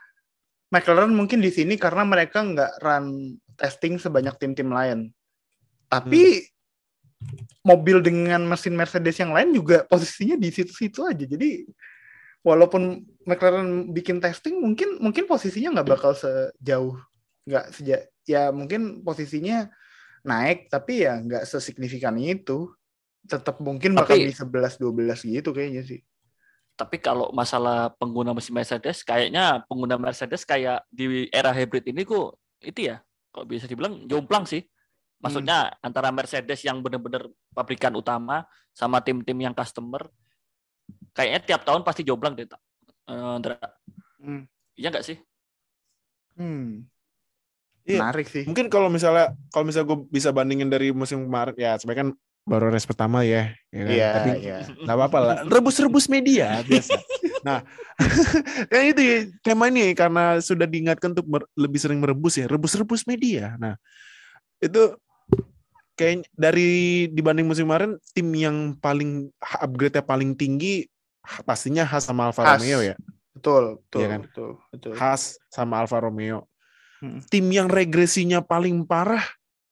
McLaren 0.69 1.11
mungkin 1.11 1.41
di 1.41 1.49
sini 1.49 1.75
karena 1.75 2.05
mereka 2.05 2.45
nggak 2.45 2.71
run 2.79 3.35
testing 3.57 3.97
sebanyak 3.97 4.37
tim-tim 4.37 4.69
lain. 4.69 5.09
Tapi 5.89 6.45
mobil 7.65 7.99
dengan 7.99 8.45
mesin 8.45 8.77
Mercedes 8.77 9.17
yang 9.19 9.33
lain 9.33 9.51
juga 9.51 9.83
posisinya 9.89 10.37
di 10.39 10.53
situ-situ 10.53 11.03
aja. 11.03 11.25
Jadi 11.25 11.65
walaupun 12.45 13.03
McLaren 13.25 13.91
bikin 13.91 14.21
testing 14.23 14.61
mungkin 14.61 15.01
mungkin 15.01 15.27
posisinya 15.27 15.81
nggak 15.81 15.89
bakal 15.89 16.13
sejauh 16.15 16.95
nggak 17.49 17.65
sejak 17.75 18.01
ya 18.29 18.53
mungkin 18.53 19.01
posisinya 19.01 19.67
naik 20.23 20.67
tapi 20.67 21.03
ya 21.05 21.17
nggak 21.17 21.43
sesignifikan 21.43 22.15
itu. 22.17 22.71
Tetap 23.19 23.59
mungkin 23.59 23.93
bakal 23.93 24.15
Tapi- 24.15 24.31
di 24.31 24.35
11 24.35 24.79
12 24.79 25.21
gitu 25.23 25.51
kayaknya 25.51 25.83
sih. 25.83 26.01
tapi 26.73 26.95
kalau 26.95 27.27
masalah 27.35 27.91
pengguna 27.99 28.31
mesin 28.31 28.55
Mercedes 28.55 29.03
kayaknya 29.03 29.67
pengguna 29.67 29.99
Mercedes 29.99 30.47
kayak 30.47 30.87
di 30.87 31.27
era 31.27 31.51
hybrid 31.51 31.83
ini 31.91 32.07
kok 32.07 32.39
itu 32.63 32.87
ya 32.87 33.03
kok 33.35 33.43
bisa 33.43 33.67
dibilang 33.67 34.07
jomplang 34.07 34.47
sih 34.47 34.63
maksudnya 35.19 35.75
antara 35.83 36.07
Mercedes 36.07 36.63
yang 36.63 36.79
benar-benar 36.79 37.27
pabrikan 37.51 37.91
utama 37.99 38.47
sama 38.71 39.03
tim-tim 39.03 39.35
yang 39.35 39.51
customer 39.51 40.07
kayaknya 41.11 41.43
tiap 41.43 41.67
tahun 41.67 41.83
pasti 41.83 42.07
jomplang 42.07 42.39
deh 42.39 42.47
Eh, 42.47 43.35
Ndra. 43.43 43.59
Hmm. 44.23 44.47
iya 44.79 44.87
nggak 44.87 45.03
sih 45.03 45.19
Hmm. 46.39 46.87
Iya. 47.89 47.99
Menarik 48.05 48.27
sih. 48.29 48.45
Mungkin 48.45 48.69
kalau 48.69 48.85
misalnya 48.93 49.33
kalau 49.49 49.65
misalnya 49.65 49.89
gue 49.89 49.99
bisa 50.13 50.29
bandingin 50.29 50.69
dari 50.69 50.93
musim 50.93 51.25
kemarin, 51.25 51.57
ya 51.57 51.73
sebenarnya 51.81 52.01
kan 52.05 52.09
baru 52.45 52.69
race 52.69 52.85
pertama 52.85 53.25
ya. 53.25 53.49
ya 53.73 53.81
kan? 53.81 53.89
Iya, 53.93 54.09
Tapi 54.13 54.29
iya. 54.45 54.57
nggak 54.85 54.95
apa-apa 54.95 55.17
lah. 55.17 55.37
Rebus-rebus 55.49 56.05
media 56.05 56.61
biasa. 56.69 56.97
nah, 57.41 57.65
yang 58.73 58.85
itu 58.93 59.01
ya, 59.01 59.17
tema 59.41 59.73
ini 59.73 59.97
karena 59.97 60.37
sudah 60.37 60.69
diingatkan 60.69 61.17
untuk 61.17 61.25
lebih 61.57 61.79
sering 61.81 61.97
merebus 61.97 62.37
ya, 62.37 62.45
rebus-rebus 62.45 63.09
media. 63.09 63.57
Nah, 63.57 63.73
itu 64.61 64.93
kayak 65.97 66.29
dari 66.31 67.09
dibanding 67.11 67.49
musim 67.49 67.65
kemarin 67.67 67.97
tim 68.13 68.29
yang 68.37 68.77
paling 68.77 69.33
upgrade-nya 69.41 70.05
paling 70.05 70.31
tinggi 70.37 70.87
pastinya 71.43 71.83
Haas 71.83 72.05
sama 72.07 72.29
Alfa. 72.29 72.55
Romeo 72.55 72.85
ya. 72.85 72.95
Betul, 73.35 73.83
betul, 73.83 73.99
Iya 73.99 74.07
kan? 74.09 74.21
betul, 74.25 74.49
betul. 74.73 74.93
Haas 74.97 75.37
sama 75.51 75.81
Alfa 75.81 75.97
Romeo. 76.01 76.49
Hmm. 76.99 77.23
Tim 77.25 77.45
yang 77.47 77.67
regresinya 77.67 78.43
paling 78.43 78.83
parah 78.83 79.23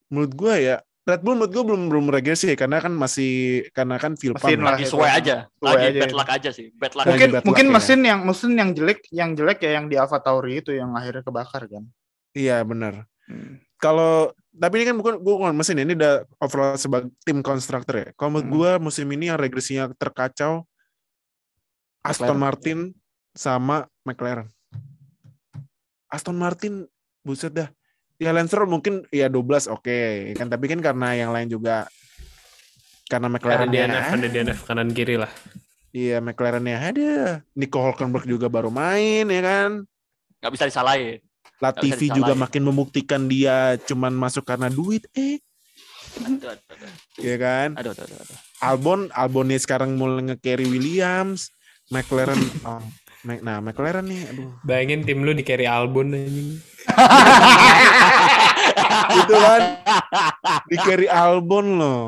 menurut 0.08 0.32
gue 0.32 0.56
ya 0.64 0.78
Red 1.04 1.24
Bull 1.24 1.36
menurut 1.36 1.52
gue 1.52 1.64
belum 1.64 1.82
belum 1.88 2.06
regresi 2.08 2.52
ya 2.52 2.56
karena 2.56 2.80
kan 2.80 2.92
masih 2.92 3.64
karena 3.72 3.96
kan 3.96 4.16
pump 4.16 4.40
Mesin 4.40 4.60
ya. 4.60 4.66
lagi 4.66 4.84
sesuai 4.84 5.12
aja 5.12 5.36
Sesuai 5.50 5.68
lagi 5.72 5.86
aja 5.88 6.00
bad 6.00 6.08
itu. 6.08 6.16
luck 6.16 6.30
aja 6.32 6.50
sih 6.52 6.68
bad 6.76 6.94
luck 6.96 7.06
Mungkin 7.08 7.28
bad 7.28 7.36
luck 7.36 7.46
mungkin 7.48 7.68
ya. 7.68 7.72
mesin 7.72 8.00
yang 8.04 8.20
mesin 8.24 8.52
yang 8.56 8.70
jelek 8.72 9.00
yang 9.12 9.30
jelek 9.34 9.60
ya 9.60 9.72
yang 9.76 9.86
di 9.88 9.96
Alfa 9.96 10.20
Tauri 10.20 10.60
itu 10.60 10.72
yang 10.72 10.92
akhirnya 10.96 11.24
kebakar 11.24 11.68
kan. 11.68 11.84
Iya 12.32 12.60
benar. 12.64 13.08
Hmm. 13.28 13.60
Kalau 13.78 14.32
tapi 14.52 14.82
ini 14.82 14.86
kan 14.88 14.96
bukan 14.96 15.16
gue 15.20 15.34
bukan 15.38 15.54
mesin 15.54 15.78
ya, 15.78 15.86
ini 15.86 15.94
udah 15.94 16.14
overall 16.40 16.76
sebagai 16.76 17.08
tim 17.24 17.40
konstruktor 17.40 17.96
ya. 17.96 18.08
Kalau 18.16 18.32
menurut 18.34 18.48
Hmm. 18.48 18.56
gue 18.56 18.72
musim 18.84 19.08
ini 19.08 19.28
yang 19.28 19.40
regresinya 19.40 19.92
terkacau 19.96 20.64
Aston 22.02 22.36
McLaren. 22.36 22.40
Martin 22.40 22.80
sama 23.32 23.78
McLaren. 24.04 24.48
Aston 26.08 26.36
Martin 26.36 26.88
buset 27.28 27.52
dah. 27.52 27.68
Ya 28.18 28.32
Lance 28.34 28.56
Stroll 28.56 28.72
mungkin 28.72 29.06
ya 29.14 29.28
12 29.30 29.68
oke 29.70 30.34
kan 30.40 30.48
tapi 30.50 30.66
kan 30.72 30.80
karena 30.82 31.14
yang 31.14 31.30
lain 31.36 31.52
juga 31.52 31.86
karena 33.08 33.28
Ada 33.30 33.36
McLaren 33.38 33.70
DNF, 33.72 34.06
ada 34.10 34.28
DNF 34.28 34.60
kanan 34.68 34.90
kiri 34.96 35.16
lah. 35.20 35.32
Iya 35.96 36.20
McLaren-nya 36.20 36.78
ada. 36.80 37.14
Nico 37.56 37.80
Hulkenberg 37.80 38.28
juga 38.28 38.48
baru 38.52 38.72
main 38.72 39.28
ya 39.28 39.42
kan. 39.44 39.72
nggak 40.38 40.54
bisa 40.54 40.66
disalahin. 40.70 41.20
Latifi 41.58 42.08
disalahin. 42.08 42.18
juga 42.22 42.34
makin 42.38 42.64
membuktikan 42.64 43.26
dia 43.26 43.76
cuman 43.86 44.14
masuk 44.14 44.46
karena 44.46 44.70
duit 44.70 45.04
eh 45.18 45.42
Aduh, 46.18 46.50
aduh, 46.50 46.66
aduh. 46.74 46.92
ya 47.22 47.36
kan. 47.38 47.70
Aduh, 47.78 47.94
aduh, 47.94 48.06
aduh, 48.10 48.18
aduh. 48.18 48.38
Albon 48.66 49.00
Albonnya 49.14 49.62
sekarang 49.62 49.94
mulai 49.98 50.34
nge-carry 50.34 50.66
Williams. 50.66 51.54
McLaren 51.88 52.42
oh, 52.68 52.84
nah 53.24 53.64
McLaren 53.64 54.04
nih 54.04 54.28
aduh 54.28 54.52
Bayangin 54.68 55.08
tim 55.08 55.24
lu 55.24 55.32
di 55.32 55.48
carry 55.48 55.64
Albon 55.64 56.12
anjing. 56.12 56.60
itu 59.22 59.36
kan 59.36 59.62
di 60.68 60.78
carry 60.80 61.08
Albon 61.08 61.80
loh. 61.80 62.04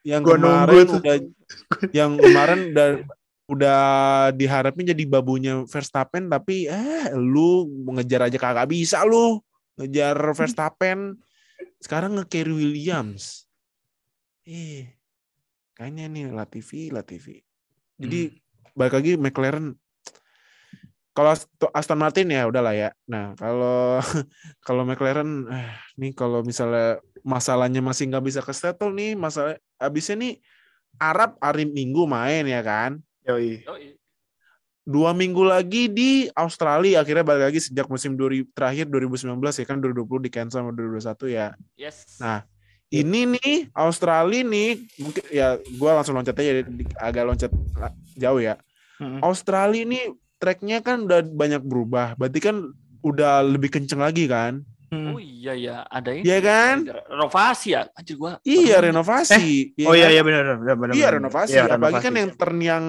Yang 0.00 0.22
Gua 0.24 0.36
kemarin 0.36 0.72
nunggu 0.72 0.96
udah 0.96 1.16
yang 1.92 2.10
kemarin 2.16 2.58
udah 2.72 2.88
udah 3.50 3.82
diharapin 4.38 4.86
jadi 4.86 5.02
babunya 5.10 5.66
Verstappen 5.66 6.30
tapi 6.30 6.70
eh 6.70 7.10
lu 7.18 7.66
ngejar 7.98 8.30
aja 8.30 8.38
kagak 8.38 8.70
bisa 8.70 9.02
lu. 9.04 9.42
Ngejar 9.76 10.16
Verstappen. 10.36 11.16
Sekarang 11.80 12.20
nge-carry 12.20 12.52
Williams. 12.52 13.48
Eh 14.44 14.92
kayaknya 15.76 16.08
nih 16.12 16.24
Latifi 16.32 16.92
Latifi. 16.92 17.40
Jadi 18.00 18.32
balik 18.72 18.96
lagi 18.96 19.12
McLaren 19.20 19.76
kalau 21.10 21.30
Ast- 21.30 21.50
Aston 21.70 21.98
Martin 21.98 22.28
ya 22.28 22.46
udahlah 22.46 22.72
ya 22.72 22.90
nah 23.04 23.34
kalau 23.34 23.98
kalau 24.66 24.82
McLaren 24.82 25.46
eh, 25.46 25.70
nih 25.96 26.12
kalau 26.12 26.40
misalnya 26.40 26.98
masalahnya 27.20 27.80
masih 27.80 28.08
nggak 28.08 28.24
bisa 28.24 28.40
ke 28.40 28.50
settle 28.50 28.90
nih 28.90 29.12
masalah 29.14 29.54
abisnya 29.76 30.16
nih 30.16 30.32
Arab 30.96 31.36
hari 31.38 31.64
Minggu 31.64 32.04
main 32.04 32.44
ya 32.44 32.60
kan 32.60 32.98
Yoi. 33.22 33.62
Yoi. 33.62 33.94
dua 34.80 35.12
minggu 35.12 35.44
lagi 35.44 35.86
di 35.86 36.10
Australia 36.32 37.04
akhirnya 37.04 37.22
balik 37.22 37.52
lagi 37.52 37.60
sejak 37.60 37.86
musim 37.86 38.16
2000 38.16 38.48
terakhir 38.50 38.88
2019 38.88 39.36
ya 39.60 39.64
kan 39.64 39.76
2020 39.78 40.24
di 40.26 40.30
cancel 40.32 40.64
sama 40.64 40.72
2021 40.72 41.30
ya 41.30 41.46
Yes. 41.76 42.18
Nah, 42.18 42.42
ini 42.90 43.38
nih 43.38 43.70
Australia 43.70 44.42
nih 44.42 44.70
mungkin 44.98 45.22
ya 45.30 45.48
gua 45.76 46.00
langsung 46.00 46.16
loncat 46.16 46.34
aja 46.34 46.64
agak 46.98 47.22
loncat 47.22 47.50
la- 47.78 47.94
jauh 48.18 48.40
ya. 48.40 48.58
Mm-mm. 48.98 49.20
Australia 49.22 49.86
ini 49.86 50.10
tracknya 50.40 50.80
kan 50.80 51.04
udah 51.04 51.20
banyak 51.22 51.62
berubah, 51.62 52.16
berarti 52.16 52.40
kan 52.40 52.56
udah 53.04 53.44
lebih 53.44 53.68
kenceng 53.68 54.00
lagi 54.00 54.24
kan? 54.24 54.64
Mm. 54.90 55.14
Oh 55.14 55.20
iya 55.22 55.54
ya, 55.54 55.76
ada 55.86 56.10
ini. 56.10 56.26
Iya 56.26 56.38
kan? 56.42 56.76
Renovasi 57.06 57.68
ya. 57.78 57.86
Anjir 57.94 58.18
gua. 58.18 58.42
Iya 58.42 58.82
renovasi. 58.82 59.76
Oh 59.86 59.94
iya 59.94 60.10
kan? 60.10 60.14
iya 60.18 60.22
benar 60.26 60.42
benar 60.58 60.76
benar. 60.80 60.92
Iya 60.98 61.08
renovasi. 61.14 61.54
Iya, 61.54 61.62
Apalagi 61.70 61.78
renovasi. 61.78 62.06
kan 62.08 62.14
yang 62.18 62.30
turn 62.34 62.58
yang 62.58 62.84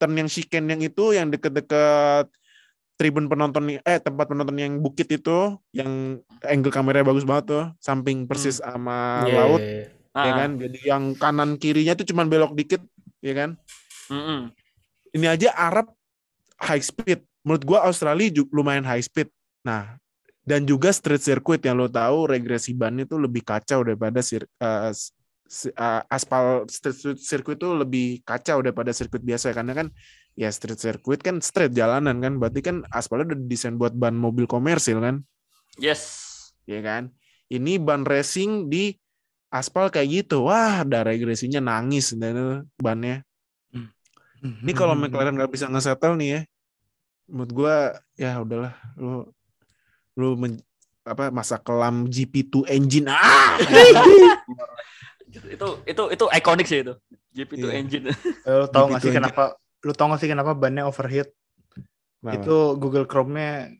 turn 0.00 0.12
yang 0.16 0.80
itu 0.80 1.04
yang 1.12 1.28
deket-deket 1.28 2.26
tribun 2.96 3.26
penonton 3.26 3.82
eh 3.82 3.98
tempat 3.98 4.30
penonton 4.30 4.56
yang 4.58 4.78
bukit 4.78 5.10
itu 5.10 5.58
yang 5.74 6.22
angle 6.46 6.70
kameranya 6.70 7.06
bagus 7.08 7.26
banget 7.26 7.44
tuh 7.50 7.64
samping 7.82 8.30
persis 8.30 8.62
sama 8.62 9.26
Iya, 9.26 9.34
laut 9.34 9.60
iya, 9.62 9.72
iya. 9.74 9.86
Ah, 10.12 10.24
ya 10.28 10.32
kan 10.44 10.50
jadi 10.60 10.78
yang 10.86 11.04
kanan 11.16 11.50
kirinya 11.56 11.96
tuh 11.96 12.06
cuman 12.06 12.28
belok 12.28 12.52
dikit 12.52 12.84
ya 13.24 13.32
kan 13.32 13.50
mm-mm. 14.12 14.52
ini 15.16 15.26
aja 15.26 15.50
Arab 15.56 15.88
high 16.62 16.82
speed. 16.82 17.26
Menurut 17.42 17.64
gua 17.66 17.78
Australia 17.90 18.30
juga 18.30 18.50
lumayan 18.54 18.86
high 18.86 19.02
speed. 19.02 19.28
Nah 19.66 19.98
dan 20.42 20.66
juga 20.66 20.90
street 20.90 21.22
circuit 21.22 21.62
yang 21.62 21.78
lo 21.78 21.86
tahu 21.86 22.26
regresi 22.26 22.74
bannya 22.74 23.06
tuh 23.06 23.22
lebih 23.22 23.46
kacau 23.46 23.86
daripada 23.86 24.18
sir, 24.26 24.42
si- 25.46 25.70
eh, 25.70 26.02
aspal 26.10 26.66
street 26.66 27.18
circuit 27.22 27.58
tuh 27.58 27.78
lebih 27.78 28.26
kacau 28.26 28.58
daripada 28.58 28.90
sirkuit 28.90 29.22
biasa. 29.22 29.54
Karena 29.54 29.70
kan 29.74 29.86
ya 30.34 30.50
street 30.50 30.80
circuit 30.80 31.20
kan 31.22 31.38
straight 31.38 31.74
jalanan 31.74 32.18
kan. 32.18 32.38
Berarti 32.42 32.58
kan 32.62 32.76
aspalnya 32.90 33.34
udah 33.34 33.38
desain 33.46 33.78
buat 33.78 33.94
ban 33.94 34.14
mobil 34.18 34.46
komersil 34.50 34.98
kan? 34.98 35.22
Yes. 35.78 36.30
ya 36.66 36.78
kan? 36.82 37.10
Ini 37.50 37.82
ban 37.82 38.06
racing 38.06 38.70
di 38.70 38.96
aspal 39.52 39.92
kayak 39.92 40.24
gitu. 40.24 40.48
Wah 40.48 40.82
ada 40.82 41.04
regresinya 41.04 41.60
nangis 41.60 42.16
dan 42.16 42.64
bannya. 42.80 43.22
Ini 44.42 44.72
kalau 44.74 44.98
McLaren 44.98 45.38
nggak 45.38 45.54
bisa 45.54 45.70
nge-settle 45.70 46.18
nih 46.18 46.28
ya, 46.34 46.40
menurut 47.24 47.52
gua 47.52 47.76
ya 48.12 48.38
udahlah 48.38 48.72
lu 48.94 49.26
lu 50.14 50.34
men- 50.34 50.62
apa 51.02 51.28
masa 51.28 51.56
kelam 51.56 52.06
GP2 52.06 52.68
engine 52.68 53.06
ah 53.06 53.58
Itu 55.32 55.80
itu 55.82 56.02
itu 56.08 56.24
ikonik 56.30 56.66
sih 56.66 56.80
itu. 56.80 56.94
GP2 57.32 57.56
Iya. 57.58 57.72
engine. 57.74 58.04
Eh, 58.44 58.54
Lu 58.54 58.66
tau 58.68 58.84
gak 58.86 59.00
sih 59.00 59.08
aja. 59.08 59.16
kenapa? 59.18 59.42
Lu 59.80 59.92
tau 59.92 60.06
gak 60.06 60.20
sih 60.20 60.28
kenapa 60.28 60.52
bannya 60.52 60.84
overheat? 60.84 61.32
Kenapa? 62.20 62.36
Itu 62.36 62.56
Google 62.76 63.08
Chrome-nya 63.08 63.72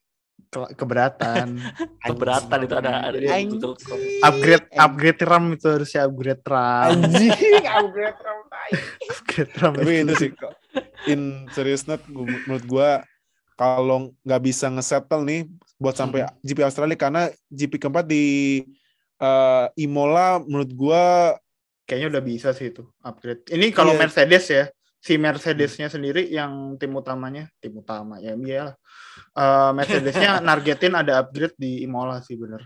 ke- 0.48 0.72
keberatan. 0.74 1.60
Keberatan 2.08 2.58
itu 2.58 2.74
ada 2.74 2.90
ada 3.04 3.18
Anjing. 3.20 3.52
Google 3.54 3.76
Chrome. 3.76 4.00
upgrade 4.22 4.66
upgrade 4.74 5.20
RAM 5.20 5.44
itu 5.52 5.66
harusnya 5.68 6.00
upgrade 6.02 6.42
RAM. 6.42 6.88
anjing 6.96 7.30
upgrade 7.78 8.18
RAM 8.18 8.40
upgrade 9.06 9.52
RAM. 9.54 9.72
tapi 9.76 9.92
itu 10.00 10.14
sih 10.16 10.30
in 11.06 11.20
serious 11.50 11.84
note 11.84 12.02
menurut 12.08 12.64
gua 12.64 13.04
kalau 13.62 14.10
nggak 14.26 14.42
bisa 14.42 14.66
nge-settle 14.66 15.22
nih 15.22 15.40
buat 15.78 15.94
sampai 15.94 16.26
GP 16.42 16.66
Australia 16.66 16.98
karena 16.98 17.22
GP 17.46 17.78
keempat 17.78 18.04
di 18.06 18.24
eh, 19.22 19.66
Imola 19.78 20.42
menurut 20.42 20.70
gua 20.74 21.04
Kayaknya 21.82 22.08
udah 22.14 22.22
bisa 22.22 22.48
sih 22.54 22.70
itu 22.70 22.86
upgrade. 23.02 23.42
Ini 23.50 23.74
kalau 23.74 23.92
Iya. 23.92 24.00
Mercedes 24.06 24.44
ya, 24.48 24.64
si 25.02 25.18
Mercedesnya 25.18 25.90
sendiri 25.90 26.30
yang 26.30 26.78
tim 26.78 26.94
utamanya, 26.94 27.50
tim 27.58 27.74
utama 27.74 28.22
ya 28.22 28.38
iya. 28.38 28.64
Eh, 29.34 29.70
Mercedesnya 29.74 30.38
nargetin 30.46 30.94
ada 30.94 31.20
upgrade 31.20 31.58
di 31.58 31.82
Imola 31.82 32.22
sih 32.22 32.38
bener. 32.38 32.62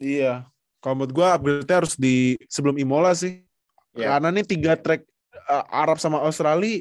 Iya. 0.00 0.48
Kalau 0.80 0.94
menurut 0.96 1.12
gua 1.12 1.36
upgrade 1.36 1.68
harus 1.68 1.94
di 2.00 2.40
sebelum 2.48 2.80
Imola 2.80 3.12
sih. 3.12 3.44
Iya. 3.92 4.16
Karena 4.16 4.28
nih 4.32 4.46
tiga 4.48 4.72
track 4.80 5.04
uh, 5.48 5.64
Arab 5.68 6.00
sama 6.00 6.24
Australia 6.24 6.80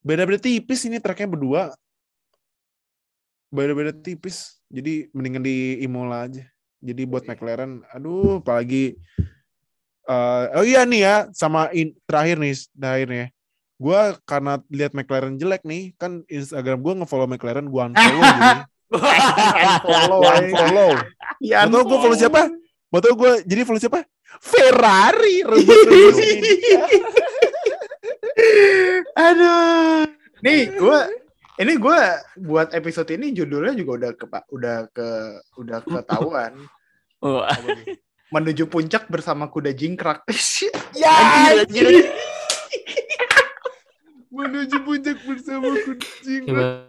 beda-beda 0.00 0.40
tipis 0.40 0.84
ini 0.88 0.98
tracknya 1.00 1.28
berdua. 1.30 1.62
Beda-beda 3.52 3.92
tipis. 3.92 4.60
Jadi 4.70 5.10
mendingan 5.10 5.42
di 5.42 5.82
Imola 5.82 6.26
aja. 6.28 6.44
Jadi 6.80 7.02
buat 7.04 7.28
McLaren, 7.28 7.84
aduh 7.92 8.40
apalagi 8.40 8.96
uh, 10.08 10.48
oh 10.56 10.64
iya 10.64 10.88
nih 10.88 11.00
ya 11.04 11.16
sama 11.36 11.68
in, 11.76 11.92
terakhir 12.08 12.40
nih 12.40 12.56
terakhir 12.72 13.06
nih. 13.12 13.28
Gua 13.76 14.16
karena 14.24 14.60
lihat 14.72 14.92
McLaren 14.96 15.36
jelek 15.36 15.60
nih, 15.64 15.92
kan 16.00 16.24
Instagram 16.28 16.80
gua 16.80 17.04
nge-follow 17.04 17.28
McLaren, 17.28 17.68
gua 17.68 17.92
unfollow 17.92 18.22
jadi. 18.36 18.60
Unfollow, 18.90 20.20
unfollow. 20.24 20.90
Iya, 21.40 21.64
Mau 21.68 21.80
tau 21.80 21.84
gue 21.86 21.98
follow 22.02 22.18
siapa? 22.18 22.42
Mau 22.90 23.00
tau 23.00 23.14
gue 23.14 23.32
jadi 23.46 23.62
follow 23.62 23.80
siapa? 23.80 24.04
Ferrari. 24.42 25.46
Aduh. 29.12 30.06
Nih, 30.40 30.72
gua 30.74 31.04
ini 31.56 31.76
gua 31.76 32.00
buat 32.34 32.72
episode 32.72 33.12
ini 33.12 33.30
judulnya 33.30 33.74
juga 33.74 33.92
udah 33.96 34.12
ke 34.14 34.26
udah 34.50 34.76
ke 34.90 35.08
udah 35.56 35.78
ketahuan. 35.82 36.54
Oh, 37.20 37.44
Menuju 38.32 38.64
puncak 38.64 39.04
bersama 39.06 39.44
kuda 39.46 39.76
jingkrak. 39.76 40.24
Ya, 40.96 41.12
anjir, 41.52 42.08
menuju 44.30 44.76
puncak 44.80 45.20
bersama 45.20 45.68
kucing. 45.76 46.48
Emang 46.48 46.88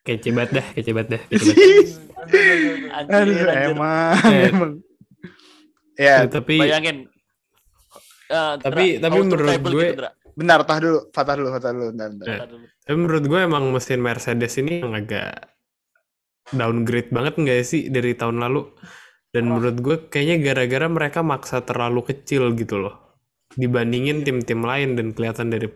kece 0.00 0.32
banget 0.32 0.50
dah, 0.56 0.66
kece 0.72 0.90
banget 0.90 1.08
dah. 1.12 1.22
Kece 1.28 1.52
banget. 1.52 1.86
Anjir, 2.88 3.12
Aduh, 3.12 3.36
anjir. 3.36 3.48
emang, 3.68 4.16
Eh. 4.24 4.48
emang. 4.48 4.72
Ya, 5.94 6.16
tapi 6.24 6.56
Bayangin. 6.56 6.96
Eh, 8.26 8.52
Tapi- 8.64 8.96
tapi 8.96 9.18
menurut 9.20 9.44
gue- 9.60 9.92
gitu, 9.92 10.08
Dra. 10.32 10.38
bentar, 10.40 10.58
tah 10.64 10.78
dulu, 10.80 10.98
fatah 11.12 11.34
dulu, 11.36 11.48
fatah 11.52 11.70
dulu, 11.70 11.86
bentar, 11.92 12.08
bentar. 12.10 12.46
Dulu. 12.48 12.64
tapi 12.82 12.96
menurut 12.98 13.24
gue 13.28 13.40
emang 13.44 13.64
mesin 13.70 14.00
Mercedes 14.00 14.54
ini 14.58 14.80
yang 14.80 14.96
agak 14.96 15.52
downgrade 16.50 17.10
banget 17.12 17.34
nggak 17.38 17.60
sih 17.62 17.88
dari 17.88 18.16
tahun 18.16 18.40
lalu? 18.40 18.72
Dan 19.32 19.48
menurut 19.48 19.76
gue 19.80 19.96
kayaknya 20.12 20.36
gara-gara 20.44 20.86
mereka 20.92 21.20
maksa 21.24 21.64
terlalu 21.64 22.04
kecil 22.04 22.52
gitu 22.52 22.76
loh 22.76 23.00
dibandingin 23.52 24.24
tim-tim 24.24 24.64
lain 24.64 24.96
dan 24.96 25.12
kelihatan 25.12 25.52
dari 25.52 25.68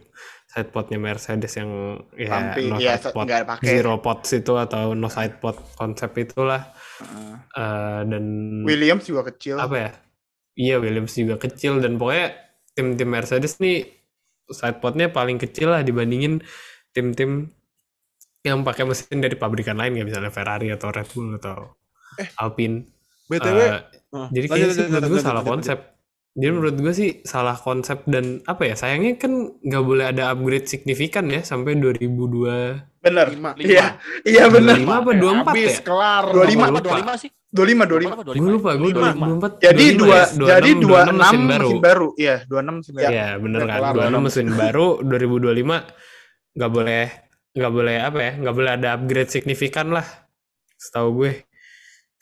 sidepodnya 0.49 0.97
Mercedes 0.97 1.53
yang 1.57 2.01
ya 2.17 2.29
Samping, 2.33 2.73
no 2.73 2.77
ya, 2.81 2.97
sidepod 2.97 3.25
pakai. 3.29 3.65
zero 3.69 3.95
pods 4.01 4.29
itu 4.33 4.53
atau 4.57 4.97
no 4.97 5.09
sidepod 5.13 5.57
konsep 5.77 6.09
itulah 6.17 6.73
Heeh. 7.01 7.33
Eh, 7.53 8.01
dan 8.09 8.25
Williams 8.65 9.05
juga 9.05 9.29
kecil. 9.29 9.61
apa 9.61 9.77
ya? 9.77 9.91
Iya 10.57 10.77
Williams 10.81 11.13
juga 11.13 11.37
kecil 11.37 11.85
dan 11.85 12.01
pokoknya 12.01 12.33
tim-tim 12.73 13.09
Mercedes 13.13 13.61
nih 13.61 13.85
sidepodnya 14.51 15.11
paling 15.11 15.39
kecil 15.41 15.75
lah 15.75 15.83
dibandingin 15.83 16.43
tim-tim 16.95 17.51
yang 18.47 18.63
pakai 18.63 18.87
mesin 18.87 19.19
dari 19.19 19.35
pabrikan 19.35 19.75
lain 19.75 19.99
ya 19.99 20.05
misalnya 20.07 20.31
Ferrari 20.31 20.71
atau 20.71 20.89
Red 20.95 21.09
Bull 21.11 21.35
atau 21.43 21.75
Alpine. 22.39 22.87
BTW, 23.27 23.59
Eh, 23.59 23.83
oh, 24.15 24.31
jadi 24.31 24.47
lanjut, 24.47 24.55
kayaknya 24.55 24.71
sih 24.71 24.87
lanjut, 24.87 24.87
menurut 24.87 24.95
lanjut, 24.95 25.11
gue 25.11 25.11
lanjut, 25.11 25.27
salah 25.27 25.43
lanjut, 25.43 25.51
konsep. 25.51 25.79
Jadi 26.37 26.53
menurut 26.53 26.77
gue 26.77 26.93
sih 26.93 27.11
salah 27.25 27.57
konsep 27.57 28.05
dan 28.05 28.45
apa 28.45 28.69
ya 28.69 28.77
sayangnya 28.77 29.17
kan 29.17 29.33
nggak 29.57 29.81
boleh 29.81 30.05
ada 30.13 30.37
upgrade 30.37 30.69
signifikan 30.69 31.25
ya 31.33 31.41
sampai 31.41 31.81
2002. 31.81 33.01
Bener. 33.01 33.27
Lima. 33.33 33.57
Iya, 33.57 33.97
iya 34.21 34.45
bener. 34.47 34.77
25 34.85 35.01
apa 35.01 35.11
24 35.17 35.49
Habis 35.49 35.73
ya? 35.73 35.81
kelar. 35.81 36.25
25. 36.29 36.37
Lupa. 36.37 36.81
25 37.17 37.23
sih. 37.25 37.31
25, 37.57 37.89
25. 37.89 38.13
Apa, 38.13 38.23
Gue 38.37 38.51
lupa, 38.53 38.71
gue 38.77 38.91
25. 38.93 39.17
24. 39.57 39.65
Jadi 39.65 39.85
25 39.97 39.97
dua, 39.97 40.13
ya? 40.13 40.25
jadi 40.53 40.71
26 40.77 40.85
26 40.85 41.17
mesin 41.17 41.41
baru. 41.41 41.65
mesin 41.65 41.81
baru. 41.81 42.09
Iya, 42.21 42.37
26 42.45 42.77
mesin 42.77 42.93
baru. 42.93 43.09
Iya 43.09 43.27
bener 43.41 43.61
Udah 43.65 43.67
kan. 43.67 43.79
kelar, 43.81 43.95
26 43.97 44.05
udah. 44.13 44.21
mesin 44.21 44.47
baru 44.53 44.89
2025 45.01 46.57
nggak 46.57 46.71
boleh 46.73 47.05
nggak 47.57 47.73
boleh 47.73 47.97
apa 47.97 48.19
ya 48.21 48.33
nggak 48.37 48.55
boleh 48.57 48.73
ada 48.77 48.89
upgrade 48.93 49.31
signifikan 49.33 49.87
lah 49.89 50.05
setahu 50.77 51.09
gue. 51.25 51.33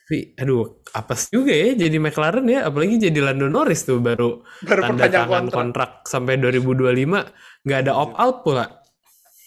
Tapi 0.04 0.36
aduh 0.36 0.84
apes 0.92 1.32
juga 1.32 1.48
ya 1.48 1.72
jadi 1.72 1.96
McLaren 1.96 2.44
ya 2.44 2.68
apalagi 2.68 3.00
jadi 3.00 3.24
Lando 3.24 3.48
Norris 3.48 3.88
tuh 3.88 4.04
baru 4.04 4.44
Baru 4.60 4.84
tanda 4.84 5.08
tangan 5.08 5.48
kontrak. 5.48 5.56
kontrak 5.56 5.90
sampai 6.04 6.36
2025 6.36 7.64
nggak 7.64 7.78
ada 7.88 7.92
opt 7.96 8.14
out 8.20 8.36
pula. 8.44 8.64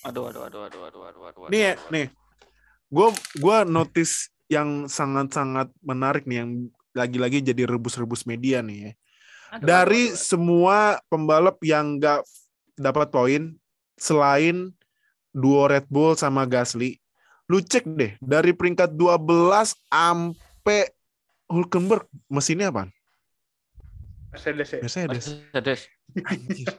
Aduh, 0.02 0.34
aduh, 0.34 0.50
aduh, 0.50 0.62
aduh, 0.66 0.82
aduh, 0.88 1.02
aduh, 1.14 1.24
aduh. 1.30 1.46
Nih, 1.54 1.78
aduh, 1.78 1.90
nih. 1.94 2.06
Gue 2.90 3.08
gua 3.38 3.68
notice 3.68 4.34
yang 4.50 4.88
sangat-sangat 4.90 5.70
menarik 5.84 6.24
nih 6.26 6.42
yang 6.42 6.52
lagi-lagi 6.96 7.44
jadi 7.46 7.70
rebus-rebus 7.70 8.26
media 8.26 8.64
nih 8.66 8.78
ya. 8.80 8.92
aduh, 9.54 9.62
Dari 9.62 10.04
aduh, 10.10 10.18
aduh. 10.18 10.26
semua 10.26 10.78
pembalap 11.12 11.62
yang 11.62 12.02
nggak 12.02 12.26
dapat 12.82 13.08
poin 13.14 13.44
selain 13.94 14.74
duo 15.30 15.70
Red 15.70 15.86
Bull 15.92 16.18
sama 16.18 16.50
Gasly, 16.50 16.98
lu 17.46 17.62
cek 17.62 17.86
deh 17.86 18.18
dari 18.18 18.58
peringkat 18.58 18.96
12 18.98 19.76
sampai 19.94 20.34
Hulkenberg 21.48 22.12
mesinnya 22.28 22.70
apa? 22.70 22.92
Mercedes 24.32 24.70
ya. 24.70 24.80
Mercedes. 24.84 25.26
Mercedes. 25.54 25.82
Anjir. 26.28 26.68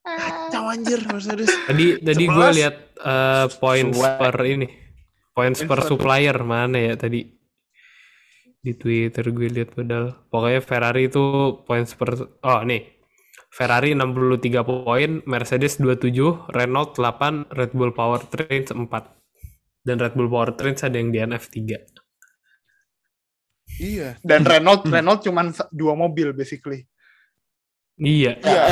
Kacau 0.00 0.64
anjir 0.68 1.00
Mercedes. 1.08 1.50
Tadi 1.66 1.86
tadi 2.02 2.24
gue 2.26 2.46
11. 2.52 2.58
lihat 2.58 2.76
eh, 3.00 3.46
points 3.58 3.98
per 3.98 4.36
ini. 4.44 4.68
Points 5.30 5.60
per 5.64 5.80
supplier 5.86 6.36
mana 6.44 6.78
ya 6.78 6.94
tadi? 6.98 7.24
Di 8.60 8.72
Twitter 8.76 9.24
gue 9.32 9.48
lihat 9.48 9.72
padahal. 9.72 10.28
Pokoknya 10.28 10.60
Ferrari 10.60 11.08
itu 11.08 11.22
points 11.64 11.96
per 11.96 12.12
Oh, 12.44 12.60
nih. 12.62 13.00
Ferrari 13.50 13.98
63 13.98 14.62
poin, 14.62 15.10
Mercedes 15.26 15.82
27, 15.82 16.54
Renault 16.54 16.94
8, 16.94 17.50
Red 17.50 17.74
Bull 17.74 17.90
Powertrain 17.90 18.62
4. 18.62 18.86
Dan 19.82 19.98
Red 19.98 20.14
Bull 20.14 20.30
Powertrain 20.30 20.78
ada 20.78 20.94
yang 20.94 21.10
DNF 21.10 21.50
3. 21.50 21.99
Iya. 23.80 24.20
Dan 24.20 24.44
Renault, 24.44 24.84
Renault 24.84 25.24
cuman 25.24 25.56
dua 25.72 25.96
mobil 25.96 26.36
basically. 26.36 26.84
Iya. 28.00 28.36
Iya. 28.40 28.64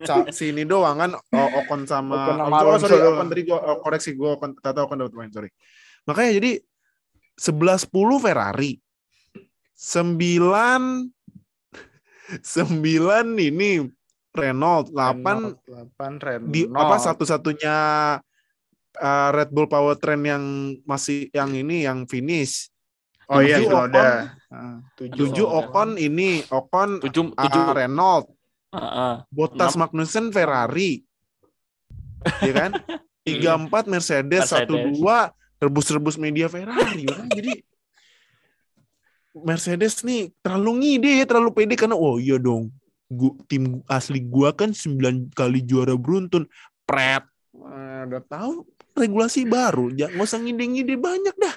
Ca- 0.00 0.28
si 0.32 0.52
ini 0.52 0.64
doang 0.64 0.96
kan 0.96 1.12
Ocon 1.32 1.88
sama 1.88 2.36
Ocon 2.48 2.52
sama 2.52 2.56
oh, 2.64 2.80
sorry. 2.80 3.00
Ocon 3.00 3.28
tadi 3.28 3.42
gua 3.44 3.58
oh, 3.60 3.78
koreksi 3.84 4.16
gua 4.16 4.40
Ocon 4.40 4.56
tata 4.60 4.84
Ocon 4.88 5.04
dapat 5.04 5.12
poin 5.12 5.32
sorry. 5.32 5.52
Makanya 6.08 6.32
jadi 6.40 6.52
11 7.36 7.88
10 7.92 8.24
Ferrari. 8.24 8.80
9 9.76 11.12
9 12.40 12.80
ini 13.40 13.70
Renault, 14.36 14.92
8 14.92 15.96
8 15.96 16.24
Renault. 16.24 16.52
di 16.52 16.68
apa 16.68 16.96
satu-satunya 17.00 17.76
uh, 19.00 19.28
Red 19.32 19.48
Bull 19.48 19.68
Powertrain 19.68 20.20
yang 20.20 20.44
masih 20.84 21.32
yang 21.32 21.56
ini 21.56 21.88
yang 21.88 22.04
finish. 22.04 22.68
Oh 23.26 23.42
iya. 23.42 23.58
Ah, 24.46 24.78
Tujuh 24.94 25.34
Tujuh. 25.34 25.46
Ocon 25.46 25.98
ini, 25.98 26.46
Ocon 26.48 27.02
Tujuh, 27.02 27.34
uh, 27.34 27.42
tujuh. 27.42 27.62
Renault, 27.74 28.30
Heeh. 28.70 29.14
Bottas 29.34 29.74
Enam. 29.74 29.90
Magnussen 29.90 30.30
Ferrari. 30.30 31.02
ya 32.42 32.52
kan? 32.54 32.70
Tiga 33.26 33.58
empat 33.58 33.90
Mercedes, 33.90 34.54
satu 34.54 34.78
dua 34.94 35.34
rebus-rebus 35.58 36.14
media 36.14 36.46
Ferrari. 36.46 37.02
kan? 37.10 37.26
Jadi 37.26 37.66
Mercedes 39.36 40.00
nih 40.06 40.30
terlalu 40.40 40.70
ngide, 40.80 41.26
terlalu 41.26 41.50
pede 41.52 41.74
karena 41.74 41.98
oh 41.98 42.22
iya 42.22 42.38
dong. 42.38 42.70
Gua, 43.10 43.34
tim 43.50 43.82
asli 43.86 44.22
gua 44.22 44.54
kan 44.54 44.70
9 44.70 45.30
kali 45.34 45.60
juara 45.66 45.98
beruntun. 45.98 46.46
Pret. 46.86 47.26
Eh, 47.54 48.00
udah 48.06 48.22
tahu 48.30 48.62
regulasi 48.94 49.42
baru. 49.46 49.90
Jangan 49.90 50.14
nggak 50.16 50.26
usah 50.26 50.40
ngide-ngide 50.40 50.94
banyak 50.94 51.34
dah. 51.34 51.54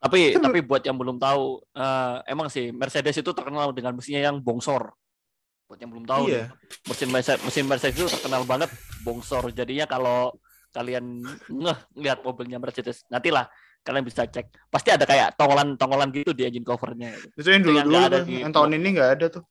Tapi 0.00 0.32
tapi 0.32 0.58
buat 0.64 0.80
yang 0.80 0.96
belum 0.96 1.20
tahu, 1.20 1.60
eh, 1.70 2.16
emang 2.26 2.48
sih 2.48 2.72
Mercedes 2.72 3.14
itu 3.14 3.30
terkenal 3.30 3.68
dengan 3.70 3.92
mesinnya 3.92 4.24
yang 4.26 4.40
bongsor. 4.40 4.96
Buat 5.68 5.78
yang 5.78 5.92
belum 5.92 6.02
tahu, 6.02 6.24
Iya. 6.26 6.48
nih, 6.50 6.88
mesin 6.88 7.08
Mercedes, 7.12 7.40
mesin 7.44 7.64
Mercedes 7.68 7.94
itu 7.94 8.08
terkenal 8.08 8.42
banget 8.42 8.72
bongsor. 9.04 9.52
Jadinya 9.52 9.84
kalau 9.84 10.32
kalian 10.72 11.20
ngeh 11.46 11.78
lihat 12.00 12.24
mobilnya 12.24 12.56
Mercedes, 12.56 13.04
nantilah 13.06 13.44
kalian 13.80 14.02
bisa 14.02 14.24
cek. 14.24 14.48
Pasti 14.66 14.88
ada 14.88 15.04
kayak 15.04 15.36
tongolan-tongolan 15.36 16.08
gitu 16.10 16.32
di 16.32 16.48
engine 16.48 16.64
covernya. 16.64 17.12
Itu 17.36 17.46
yang 17.46 17.62
dulu 17.62 17.76
Yang 17.76 17.86
dulu 17.86 17.96
ada 18.00 18.18
di- 18.24 18.40
Yang 18.40 18.52
tahun 18.56 18.70
ini 18.72 18.88
nggak 18.96 19.10
ada 19.14 19.26
tuh. 19.28 19.44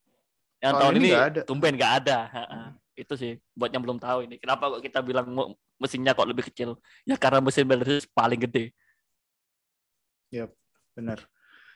Yang 0.60 0.74
Tahun 0.74 0.82
tahun 0.82 0.94
ini 0.98 1.08
ini 1.08 1.16
ada. 1.16 1.42
tumben 1.46 1.74
nggak 1.78 1.94
ada. 2.04 2.18
Ha-ha. 2.28 2.60
Itu 2.94 3.14
sih 3.16 3.38
buat 3.54 3.72
yang 3.72 3.80
belum 3.80 3.96
tahu 3.96 4.28
ini. 4.28 4.36
Kenapa 4.42 4.68
kok 4.68 4.82
kita 4.84 5.00
bilang 5.00 5.30
mesinnya 5.78 6.12
kok 6.12 6.28
lebih 6.28 6.52
kecil? 6.52 6.76
Ya 7.08 7.16
karena 7.16 7.40
mesin 7.40 7.64
Mercedes 7.64 8.10
paling 8.10 8.44
gede. 8.44 8.76
Bener. 10.96 11.20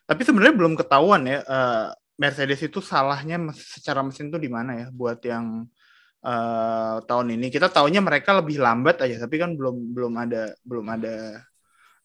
Tapi 0.03 0.21
sebenarnya 0.27 0.55
belum 0.55 0.73
ketahuan 0.75 1.23
ya 1.25 1.39
eh, 1.41 1.87
Mercedes 2.19 2.61
itu 2.61 2.77
salahnya 2.83 3.39
secara 3.55 4.03
mesin 4.05 4.29
tuh 4.29 4.37
di 4.37 4.51
mana 4.51 4.75
ya 4.75 4.87
buat 4.93 5.17
yang 5.25 5.65
eh, 6.23 6.95
tahun 7.07 7.27
ini. 7.39 7.47
Kita 7.49 7.71
taunya 7.71 7.99
mereka 8.03 8.35
lebih 8.37 8.59
lambat 8.61 9.01
aja, 9.03 9.23
tapi 9.23 9.39
kan 9.41 9.55
belum 9.55 9.95
belum 9.95 10.13
ada 10.19 10.53
belum 10.63 10.85
ada 10.91 11.41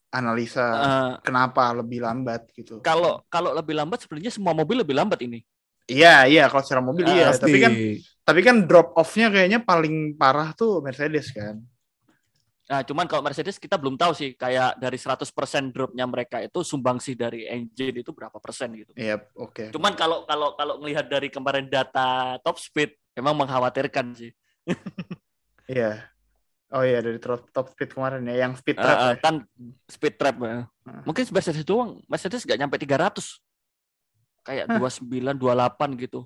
analisa 0.09 0.65
Eh, 0.65 1.13
kenapa 1.21 1.69
lebih 1.69 2.01
lambat 2.01 2.49
gitu. 2.57 2.81
kalau 2.81 3.21
kalau 3.29 3.53
lebih 3.53 3.77
lambat 3.77 4.01
sebenarnya 4.01 4.33
semua 4.33 4.57
mobil 4.57 4.81
lebih 4.81 4.97
lambat 4.97 5.21
ini. 5.21 5.45
Iya, 5.85 6.25
iya 6.29 6.43
kalau 6.49 6.61
secara 6.65 6.81
mobil 6.81 7.05
Ah, 7.05 7.13
iya, 7.13 7.25
Pasti. 7.33 7.41
tapi 7.45 7.57
kan 7.61 7.73
tapi 8.25 8.39
kan 8.45 8.55
drop 8.69 8.93
off-nya 8.97 9.29
kayaknya 9.33 9.61
paling 9.61 10.13
parah 10.17 10.53
tuh 10.53 10.81
Mercedes 10.81 11.29
kan. 11.33 11.61
Nah, 12.69 12.85
cuman 12.85 13.09
kalau 13.09 13.25
Mercedes 13.25 13.57
kita 13.57 13.81
belum 13.81 13.97
tahu 13.97 14.13
sih 14.13 14.37
kayak 14.37 14.77
dari 14.77 14.93
100% 14.93 15.25
dropnya 15.73 16.05
mereka 16.05 16.37
itu 16.37 16.61
sumbangsi 16.61 17.17
dari 17.17 17.49
engine 17.49 18.05
itu 18.05 18.13
berapa 18.13 18.37
persen 18.37 18.69
gitu. 18.77 18.93
Iya, 18.93 19.17
oke. 19.33 19.73
Cuman 19.73 19.97
kalau 19.97 20.21
kalau 20.29 20.53
kalau 20.53 20.77
melihat 20.77 21.09
dari 21.09 21.33
kemarin 21.33 21.65
data 21.65 22.37
top 22.45 22.61
speed 22.61 22.93
memang 23.17 23.33
mengkhawatirkan 23.33 24.13
sih. 24.13 24.31
Iya. 25.69 26.01
Oh 26.73 26.81
iya 26.81 26.97
dari 26.97 27.21
top, 27.21 27.45
top 27.53 27.69
speed 27.73 27.93
kemarin 27.93 28.25
ya, 28.25 28.45
yang 28.45 28.57
speed 28.57 28.77
trap 28.77 28.97
eh, 28.97 29.05
ya. 29.05 29.13
kan 29.21 29.35
speed 29.85 30.17
trap. 30.17 30.37
Ah. 30.41 30.65
Mungkin 31.05 31.29
Mercedes 31.29 31.61
doang, 31.61 32.01
Mercedes 32.09 32.41
nggak 32.41 32.57
nyampe 32.57 32.77
300. 32.81 33.21
Kayak 34.41 34.65
Hah. 34.65 34.81
29, 34.81 35.37
28 35.37 36.01
gitu. 36.09 36.25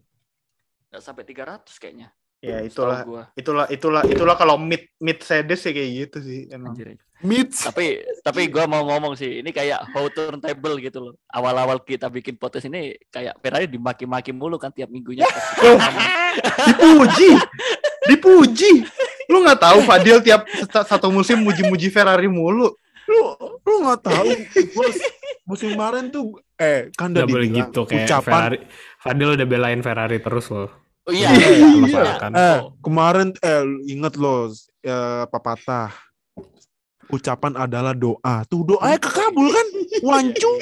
Nggak 0.92 1.04
sampai 1.04 1.24
300 1.28 1.76
kayaknya. 1.76 2.08
Ya 2.44 2.60
setahu 2.60 2.68
itulah, 2.68 3.00
gua. 3.08 3.24
itulah, 3.40 3.66
itulah, 3.72 4.02
itulah 4.04 4.36
kalau 4.36 4.60
mid 4.60 4.84
mid 5.00 5.16
Mercedes 5.16 5.64
ya 5.64 5.72
kayak 5.72 5.90
gitu 5.96 6.18
sih 6.20 6.40
emang. 6.52 6.76
Anjir. 6.76 7.00
Mitch. 7.24 7.64
tapi 7.64 8.04
tapi 8.20 8.52
gua 8.52 8.68
mau 8.68 8.84
ngomong 8.84 9.16
sih 9.16 9.40
ini 9.40 9.56
kayak 9.56 9.96
how 9.96 10.04
turntable 10.12 10.76
gitu 10.76 11.00
loh 11.00 11.14
awal-awal 11.32 11.80
kita 11.80 12.12
bikin 12.12 12.36
podcast 12.36 12.68
ini 12.68 13.00
kayak 13.08 13.40
Ferrari 13.40 13.72
dimaki-maki 13.72 14.36
mulu 14.36 14.60
kan 14.60 14.76
tiap 14.76 14.92
minggunya 14.92 15.24
Oh, 15.64 15.80
dipuji, 16.68 17.32
dipuji. 18.12 18.84
Lu 19.32 19.40
nggak 19.40 19.56
tahu 19.56 19.88
Fadil 19.88 20.20
tiap 20.20 20.44
sat- 20.68 20.84
satu 20.84 21.08
musim 21.08 21.40
muji-muji 21.40 21.88
Ferrari 21.88 22.28
mulu. 22.28 22.76
Lu 23.08 23.20
lu 23.40 23.74
nggak 23.88 24.00
tahu 24.04 24.28
bos 24.76 24.96
musim 25.48 25.80
kemarin 25.80 26.12
tuh 26.12 26.44
eh 26.56 26.92
kan 26.92 27.12
udah 27.12 27.24
boleh 27.24 27.48
dibilang, 27.48 27.72
gitu 27.72 27.82
kayak 27.88 28.04
ucapan 28.04 28.28
Ferrari. 28.28 28.58
Fadil 29.00 29.30
udah 29.40 29.48
belain 29.48 29.80
Ferrari 29.80 30.20
terus 30.20 30.52
loh. 30.52 30.83
Oh, 31.04 31.12
iya 31.12 31.30
Iya, 31.30 31.48
iya, 31.50 31.68
iya. 31.84 32.02
iya. 32.22 32.28
Eh, 32.32 32.58
Oh. 32.64 32.76
kemarin 32.80 33.36
eh 33.40 33.64
inget 33.86 34.16
loh 34.16 34.52
eh, 34.82 35.24
papatah 35.28 35.92
ucapan 37.08 37.54
adalah 37.58 37.92
doa. 37.94 38.42
Tuh 38.46 38.64
doanya 38.66 38.98
kekabul 38.98 39.48
kan? 39.48 39.68
Wancung. 40.02 40.58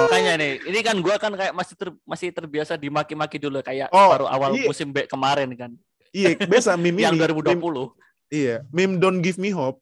makanya 0.00 0.40
nih 0.40 0.56
ini 0.64 0.80
kan 0.80 0.96
gua 0.98 1.20
kan 1.20 1.28
kayak 1.30 1.52
masih 1.52 1.76
ter- 1.76 2.00
masih 2.02 2.32
terbiasa 2.32 2.74
dimaki-maki 2.74 3.36
dulu 3.36 3.60
kayak 3.60 3.92
Oh, 3.92 4.08
baru 4.08 4.24
awal 4.24 4.56
iya. 4.56 4.64
musim 4.64 4.88
back 4.88 5.04
kemarin 5.06 5.52
kan 5.52 5.70
Iya, 6.10 6.32
biasa 6.40 6.74
meme 6.74 6.96
yang 7.04 7.12
ini. 7.12 7.22
2020 7.22 7.60
Meme, 7.60 7.92
iya, 8.32 8.56
meme 8.72 8.96
don't 8.96 9.20
give 9.20 9.36
me 9.36 9.52
hope. 9.52 9.76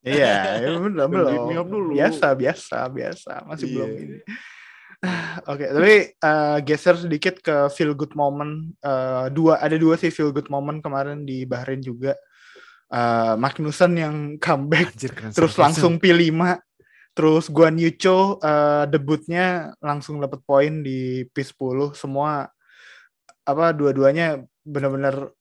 Iya, 0.00 0.62
ya 0.62 0.68
belum 0.78 1.08
belum. 1.10 1.28
Give 1.28 1.46
me 1.46 1.54
hope 1.56 1.66
dulu. 1.68 1.92
Biasa, 1.92 2.30
biasa, 2.32 2.78
biasa. 2.88 3.32
Masih 3.42 3.66
Iya. 3.66 3.74
belum 3.74 3.90
ini. 3.98 4.18
Oke, 5.50 5.64
tapi 5.68 5.94
eh, 6.16 6.58
geser 6.64 6.96
sedikit 6.96 7.38
ke 7.44 7.68
feel 7.72 7.92
good 7.92 8.12
moment. 8.16 8.72
Eh, 8.80 9.26
dua 9.32 9.60
ada 9.60 9.76
dua 9.76 9.94
sih 10.00 10.10
feel 10.10 10.32
good 10.32 10.48
moment 10.48 10.80
kemarin 10.80 11.22
di 11.22 11.44
Bahrain 11.44 11.80
juga. 11.80 12.16
eh, 12.94 13.34
Magnussen 13.34 13.92
yang 13.98 14.16
comeback 14.38 14.94
Anjir 14.94 15.12
keren 15.14 15.32
terus 15.34 15.54
langsung 15.58 15.98
P5 15.98 16.30
terus 17.14 17.46
Guan 17.50 17.78
Yu 17.78 17.94
Chou 17.98 18.38
eh, 18.42 18.84
debutnya 18.90 19.74
langsung 19.82 20.18
dapat 20.22 20.42
poin 20.46 20.82
di 20.82 21.26
P10 21.30 21.94
semua 21.94 22.50
apa 23.44 23.66
dua-duanya 23.76 24.40
benar-benar 24.64 25.32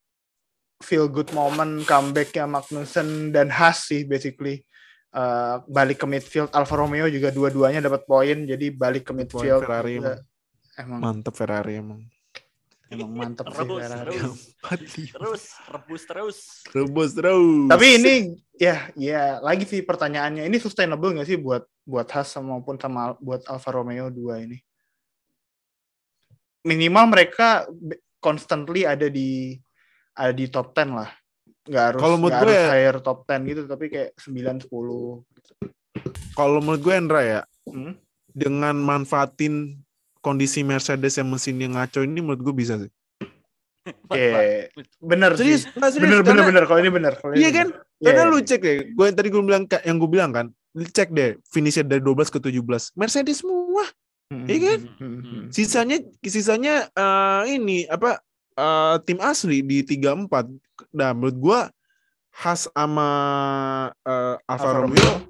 feel 0.83 1.07
good 1.07 1.31
moment 1.31 1.87
comebacknya 1.87 2.43
Magnussen 2.43 3.31
dan 3.31 3.47
Haas 3.47 3.87
sih 3.87 4.03
basically 4.03 4.67
Eh, 5.13 5.55
balik 5.69 6.01
ke 6.01 6.09
midfield 6.09 6.49
Alfa 6.49 6.73
Romeo 6.73 7.05
juga 7.05 7.29
dua-duanya 7.29 7.85
dapat 7.85 8.01
poin 8.09 8.33
jadi 8.49 8.73
balik 8.73 9.05
ke 9.05 9.13
midfield 9.13 9.61
Ferrari 9.61 10.01
Juga 10.01 10.17
emang. 10.73 10.81
emang 10.81 10.99
Mantep 11.05 11.33
Ferrari 11.37 11.73
emang. 11.77 12.01
emang 12.89 13.09
mantep 13.13 13.45
sih 13.49 13.57
Rebus, 13.61 13.81
Ferrari. 13.85 14.17
terus, 14.17 14.41
terus, 15.13 15.43
rebus 15.69 16.03
terus. 16.09 16.37
Rebus 16.73 17.11
terus. 17.13 17.69
Tapi 17.69 17.85
ini 18.01 18.13
ya 18.57 18.89
ya 18.97 19.37
lagi 19.37 19.69
sih 19.69 19.85
pertanyaannya 19.85 20.49
ini 20.49 20.57
sustainable 20.57 21.13
nggak 21.13 21.29
sih 21.29 21.37
buat 21.37 21.61
buat 21.85 22.09
Haas 22.09 22.33
maupun 22.41 22.81
sama 22.81 23.13
buat 23.21 23.45
Alfa 23.45 23.69
Romeo 23.69 24.09
2 24.09 24.45
ini? 24.49 24.57
Minimal 26.65 27.05
mereka 27.13 27.69
constantly 28.17 28.85
ada 28.85 29.05
di 29.13 29.61
ada 30.17 30.33
di 30.33 30.49
top 30.49 30.73
10 30.73 30.89
lah. 30.93 31.13
Nggak 31.63 31.83
harus 31.85 31.99
Kalau 31.99 32.15
menurut 32.15 32.35
gue 32.35 32.43
harus 32.43 32.59
ya- 32.59 32.69
higher 32.69 32.97
top 32.99 33.17
10 33.23 33.41
gitu 33.45 33.61
tapi 33.65 33.85
kayak 33.87 34.09
9 34.17 34.59
10 34.59 35.23
gitu. 35.31 35.53
kalau 36.33 36.59
menurut 36.59 36.81
gue 36.81 36.93
Endra 36.93 37.21
ya, 37.21 37.41
Hmm? 37.63 37.93
dengan 38.27 38.75
manfaatin 38.75 39.79
kondisi 40.19 40.59
Mercedes 40.61 41.15
yang 41.15 41.29
mesinnya 41.29 41.69
ngaco 41.69 42.01
ini 42.01 42.19
menurut 42.19 42.41
gue 42.41 42.53
bisa 42.53 42.75
sih. 42.77 42.91
Iya, 44.09 44.71
bener 44.97 45.35
Serius, 45.35 45.63
sih. 45.63 45.71
nggak 45.73 45.91
serius. 45.91 46.03
Bener 46.05 46.19
bener 46.21 46.27
karena- 46.33 46.47
bener 46.49 46.63
kalau 46.65 46.79
ini 46.79 46.89
bener. 46.89 47.13
Kalau 47.15 47.31
ini 47.31 47.39
Iya 47.39 47.51
kan? 47.53 47.67
bener. 47.69 47.83
Iya, 47.93 48.05
Karena 48.09 48.21
iya. 48.21 48.31
lu 48.31 48.39
cek 48.41 48.61
deh, 48.61 48.77
gue 48.89 49.07
tadi 49.11 49.27
gue 49.29 49.41
bilang 49.41 49.63
yang 49.81 49.97
gue 49.97 50.09
bilang 50.09 50.31
kan, 50.31 50.45
lu 50.71 50.83
cek 50.85 51.09
deh 51.09 51.29
finishnya 51.45 51.83
dari 51.85 52.01
12 52.01 52.27
ke 52.27 52.39
17. 52.41 52.91
Mercedes 52.93 53.37
semua. 53.37 53.85
Hmm, 54.25 54.45
iya 54.45 54.59
kan? 54.65 54.79
hmm, 54.97 55.19
hmm. 55.19 55.43
Sisanya 55.49 55.97
sisanya 56.21 56.73
eh, 56.89 57.41
ini 57.53 57.83
apa 57.85 58.23
eh, 58.53 58.95
tim 59.03 59.19
asli 59.19 59.61
di 59.61 59.81
34. 59.81 60.49
Nah, 60.93 61.11
menurut 61.13 61.37
gua 61.37 61.59
Haas 62.33 62.65
sama 62.65 63.09
eh, 64.01 64.35
Alfa 64.49 64.69
Romeo 64.73 65.29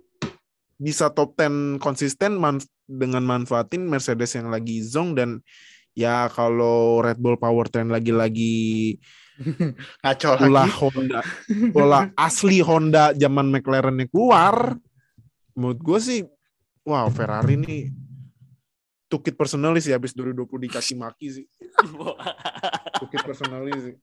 bisa 0.80 1.12
top 1.12 1.36
10 1.36 1.80
konsisten 1.80 2.36
man- 2.36 2.64
dengan 2.84 3.24
manfaatin 3.24 3.88
Mercedes 3.88 4.36
yang 4.36 4.52
lagi 4.52 4.84
zong 4.84 5.16
dan 5.16 5.40
ya 5.96 6.28
kalau 6.28 7.00
Red 7.00 7.20
Bull 7.20 7.40
powertrain 7.40 7.88
lagi-lagi 7.88 8.98
Ngaco 10.04 10.30
lagi. 10.48 10.72
Honda 10.78 11.22
ulah 11.74 12.12
asli 12.16 12.60
Honda 12.60 13.16
zaman 13.16 13.50
McLaren 13.50 14.04
keluar 14.12 14.76
menurut 15.56 15.80
gue 15.80 16.00
sih 16.00 16.20
wow 16.84 17.08
Ferrari 17.10 17.56
nih 17.56 17.84
tukit 19.14 19.38
personalis 19.38 19.86
ya 19.86 20.02
habis 20.02 20.18
2020 20.18 20.66
dicaci 20.66 20.98
maki 20.98 21.28
sih 21.30 21.46
tukit 23.06 23.22
personalis 23.22 23.94
sih 23.94 23.96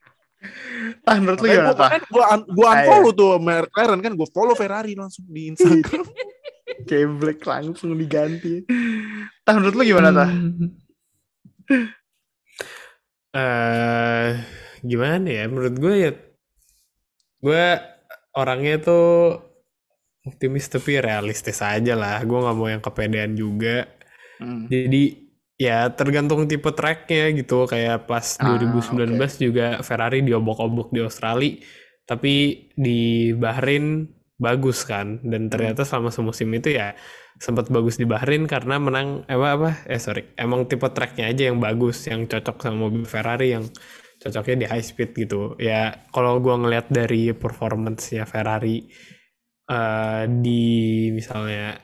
Ah, 1.05 1.21
menurut 1.21 1.45
lu 1.45 1.53
gimana, 1.53 1.77
gua, 1.77 1.85
makanya 1.85 2.05
gua, 2.09 2.25
un- 2.33 2.49
gua 2.49 2.69
unfollow 2.73 3.13
tuh 3.13 3.31
McLaren 3.37 4.01
kan 4.01 4.17
gua 4.17 4.25
follow 4.33 4.57
Ferrari 4.57 4.97
langsung 4.97 5.29
di 5.29 5.53
Instagram 5.53 6.07
Kayak 6.89 7.11
Black 7.21 7.41
langsung 7.45 7.93
diganti. 7.93 8.65
Tah, 9.45 9.53
menurut 9.53 9.77
lu 9.77 9.85
gimana, 9.85 10.17
Tah? 10.17 10.31
eh 13.37 14.29
gimana 14.81 15.29
ya? 15.29 15.45
Menurut 15.45 15.75
gue 15.77 15.95
ya, 16.09 16.11
gue 17.45 17.65
orangnya 18.33 18.81
tuh 18.81 19.39
optimis 20.25 20.73
tapi 20.73 20.99
realistis 20.99 21.61
aja 21.61 21.93
lah. 21.93 22.17
Gue 22.25 22.39
nggak 22.41 22.57
mau 22.57 22.69
yang 22.71 22.81
kepedean 22.81 23.37
juga. 23.37 23.85
Hmm. 24.41 24.67
Jadi 24.73 25.31
ya 25.61 25.93
tergantung 25.93 26.49
tipe 26.49 26.71
tracknya 26.73 27.31
gitu. 27.37 27.69
Kayak 27.69 28.09
pas 28.09 28.37
Ah, 28.41 28.57
2019 28.57 29.37
juga 29.39 29.85
Ferrari 29.85 30.25
diobok-obok 30.25 30.91
di 30.91 31.01
Australia, 31.05 31.61
tapi 32.09 32.67
di 32.75 33.31
Bahrain 33.37 34.09
bagus 34.41 34.83
kan. 34.89 35.21
Dan 35.23 35.53
ternyata 35.53 35.85
selama 35.85 36.11
semusim 36.11 36.49
itu 36.57 36.73
ya 36.73 36.97
sempat 37.41 37.73
bagus 37.73 37.97
di 37.97 38.05
Bahrain 38.05 38.45
karena 38.45 38.77
menang 38.77 39.25
eh, 39.25 39.33
apa 39.33 39.49
apa 39.57 39.71
eh 39.89 39.97
sorry 39.97 40.29
emang 40.37 40.69
tipe 40.69 40.85
tracknya 40.93 41.33
aja 41.33 41.49
yang 41.49 41.57
bagus 41.57 42.05
yang 42.05 42.29
cocok 42.29 42.57
sama 42.61 42.77
mobil 42.89 43.09
Ferrari 43.09 43.57
yang 43.57 43.65
cocoknya 44.21 44.57
di 44.61 44.67
high 44.69 44.85
speed 44.85 45.17
gitu 45.17 45.57
ya 45.57 46.05
kalau 46.13 46.37
gua 46.45 46.61
ngelihat 46.61 46.93
dari 46.93 47.33
performance-nya 47.33 48.29
Ferrari 48.29 48.85
eh, 49.73 50.23
di 50.29 50.63
misalnya 51.17 51.81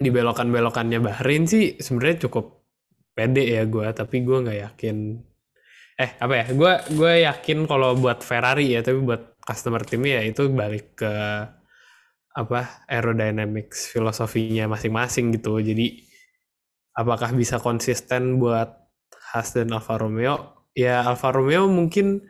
di 0.00 0.08
belokan-belokannya 0.08 0.98
Bahrain 1.04 1.44
sih 1.44 1.76
sebenarnya 1.76 2.24
cukup 2.26 2.64
pede 3.12 3.44
ya 3.44 3.68
gua 3.68 3.92
tapi 3.92 4.24
gua 4.24 4.40
nggak 4.40 4.58
yakin. 4.64 4.96
Eh 6.00 6.10
apa 6.16 6.34
ya? 6.40 6.46
Gua 6.56 6.72
gua 6.96 7.12
yakin 7.20 7.68
kalau 7.68 7.92
buat 8.00 8.24
Ferrari 8.24 8.72
ya 8.72 8.80
tapi 8.80 8.98
buat 9.04 9.36
customer 9.44 9.84
timnya 9.84 10.24
ya 10.24 10.32
itu 10.32 10.48
balik 10.48 10.96
ke 11.04 11.12
apa 12.30 12.60
aerodynamics 12.88 13.92
filosofinya 13.92 14.72
masing-masing 14.72 15.36
gitu. 15.36 15.60
Jadi 15.60 16.00
apakah 16.96 17.36
bisa 17.36 17.60
konsisten 17.60 18.40
buat 18.40 18.72
Haas 19.36 19.52
dan 19.52 19.68
Alfa 19.76 20.00
Romeo? 20.00 20.64
Ya 20.72 21.04
Alfa 21.04 21.28
Romeo 21.34 21.68
mungkin 21.68 22.24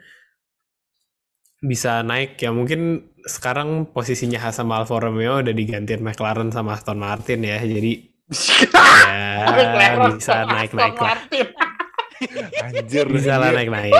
bisa 1.61 2.01
naik 2.01 2.41
ya 2.41 2.51
mungkin 2.57 3.13
sekarang 3.29 3.93
posisinya 3.93 4.41
Haas 4.41 4.57
sama 4.57 4.81
Alfa 4.81 4.97
Romeo 4.97 5.45
udah 5.45 5.53
digantiin 5.53 6.01
McLaren 6.01 6.49
sama 6.49 6.81
Aston 6.81 6.97
Martin 6.97 7.45
ya 7.45 7.61
jadi 7.61 7.93
ya 9.77 9.93
bisa 10.09 10.49
naik 10.49 10.73
naik 10.73 10.97
lah 10.97 11.21
anjir 12.65 13.07
bisa 13.13 13.37
lah 13.37 13.53
naik 13.53 13.69
naik 13.69 13.93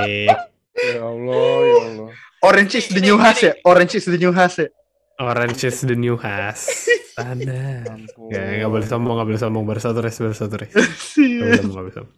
ya 0.73 1.01
Allah 1.05 1.53
ya 1.61 1.77
Allah 1.85 2.11
Orange 2.41 2.81
is 2.81 2.89
the 2.89 3.05
new 3.05 3.21
Haas 3.21 3.45
ya? 3.45 3.53
Orange 3.69 4.01
is 4.01 4.09
the 4.09 4.17
new 4.17 4.33
Haas 4.33 4.65
ya? 4.65 4.73
Orange 5.21 5.69
is 5.69 5.85
the 5.85 5.93
new 5.93 6.17
Haas 6.17 6.89
Tanda 7.13 7.85
Gak, 8.33 8.65
gak 8.65 8.71
boleh 8.71 8.89
sombong, 8.89 9.21
gak 9.21 9.29
boleh 9.29 9.41
sombong. 9.41 9.65
Baru 9.69 9.81
satu 9.83 10.01
race, 10.01 10.17
baru 10.23 10.33
satu 10.33 10.57
race. 10.57 10.73
Gak 10.73 11.45
boleh 11.45 11.59
sombong, 11.61 11.77
gak 11.77 11.85
boleh 11.85 11.97
sombong. 12.01 12.17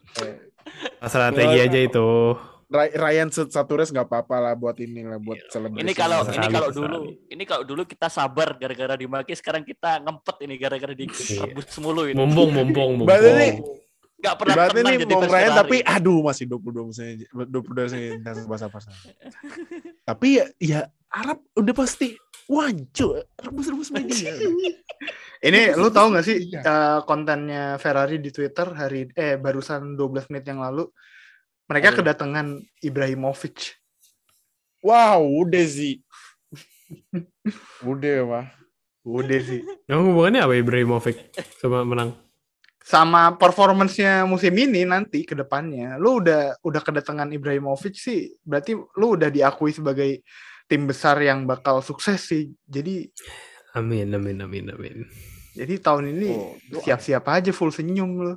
Strategi 1.11 1.59
aja 1.59 1.79
itu. 1.83 2.09
Ry- 2.73 2.95
Ryan 2.95 3.29
set- 3.29 3.49
satu 3.49 3.73
race 3.75 3.89
nggak 3.89 4.05
apa-apa 4.05 4.37
lah 4.41 4.55
buat 4.55 4.75
ini 4.77 5.05
lah 5.05 5.17
buat 5.17 5.37
selebrasi 5.47 5.79
Ini 5.79 5.93
kalau 5.93 6.19
ini 6.25 6.47
kalau 6.49 6.69
sekali. 6.69 6.81
dulu 6.81 6.99
ini 7.29 7.45
kalau 7.45 7.63
dulu 7.63 7.83
kita 7.85 8.09
sabar 8.09 8.57
gara-gara 8.57 8.95
dimaki 8.95 9.33
sekarang 9.33 9.63
kita 9.63 10.01
ngempet 10.01 10.37
ini 10.41 10.55
gara-gara 10.57 10.91
di 10.91 11.05
Iya. 11.05 11.47
rebus 11.47 11.77
mulu 11.77 12.03
ini. 12.05 12.17
Mumpung, 12.19 12.51
mumpung, 12.51 12.91
Berarti 13.03 13.29
ini 13.29 13.49
mumpung. 13.55 13.79
Enggak 14.15 14.35
pernah 14.37 14.55
Berarti 14.55 14.79
ini 14.81 14.93
jadi 14.99 15.13
mau 15.13 15.23
Ryan 15.27 15.53
tapi 15.53 15.77
aduh 15.85 16.21
masih 16.23 16.45
22 16.47 16.89
misalnya 16.89 17.15
22 17.43 17.53
saya 17.89 18.07
jangan 18.17 18.45
bahasa 18.47 18.65
apa 18.67 18.79
Tapi 20.03 20.27
ya 20.33 20.45
ya 20.59 20.81
Arab 21.09 21.39
udah 21.53 21.75
pasti 21.75 22.15
wancu 22.45 23.07
rebus-rebus 23.37 23.91
media. 23.91 24.33
Ini 25.41 25.75
lu 25.75 25.91
tahu 25.91 26.07
nggak 26.09 26.23
sih 26.23 26.39
Iya. 26.49 26.61
eh, 26.63 26.99
kontennya 27.03 27.75
Ferrari 27.77 28.17
di 28.17 28.31
Twitter 28.31 28.71
hari 28.71 29.11
eh 29.11 29.35
barusan 29.37 29.93
12 29.93 30.31
menit 30.31 30.47
yang 30.47 30.63
lalu 30.63 30.87
mereka 31.67 31.89
Apa? 31.91 31.99
kedatangan 32.03 32.47
Ibrahimovic. 32.81 33.79
wow, 34.83 35.23
udah 35.23 35.65
sih. 35.65 36.03
udah 37.83 38.17
mah. 38.27 38.47
Udah 39.03 39.41
sih. 39.43 39.63
Emang 39.91 40.15
hubungannya 40.15 40.41
apa 40.43 40.55
Ibrahimovic 40.55 41.35
sama 41.59 41.83
menang? 41.83 42.15
Sama 42.83 43.35
performance-nya 43.39 44.27
musim 44.27 44.51
ini 44.59 44.83
nanti 44.83 45.23
ke 45.23 45.35
depannya. 45.35 45.99
Lu 45.99 46.19
udah 46.23 46.59
udah 46.63 46.83
kedatangan 46.83 47.31
Ibrahimovic 47.31 47.95
sih, 47.95 48.35
berarti 48.43 48.75
lu 48.75 49.07
udah 49.15 49.31
diakui 49.31 49.71
sebagai 49.71 50.23
tim 50.67 50.87
besar 50.87 51.19
yang 51.19 51.47
bakal 51.47 51.79
sukses 51.83 52.23
sih. 52.23 52.51
Jadi 52.67 53.07
Amin, 53.73 54.13
amin, 54.13 54.37
amin, 54.45 54.67
amin. 54.69 54.97
jadi 55.57 55.81
tahun 55.81 56.13
ini 56.13 56.29
Oh, 56.29 56.53
siap-siap 56.81 57.25
aja 57.25 57.51
full 57.53 57.73
senyum 57.73 58.11
lu. 58.21 58.35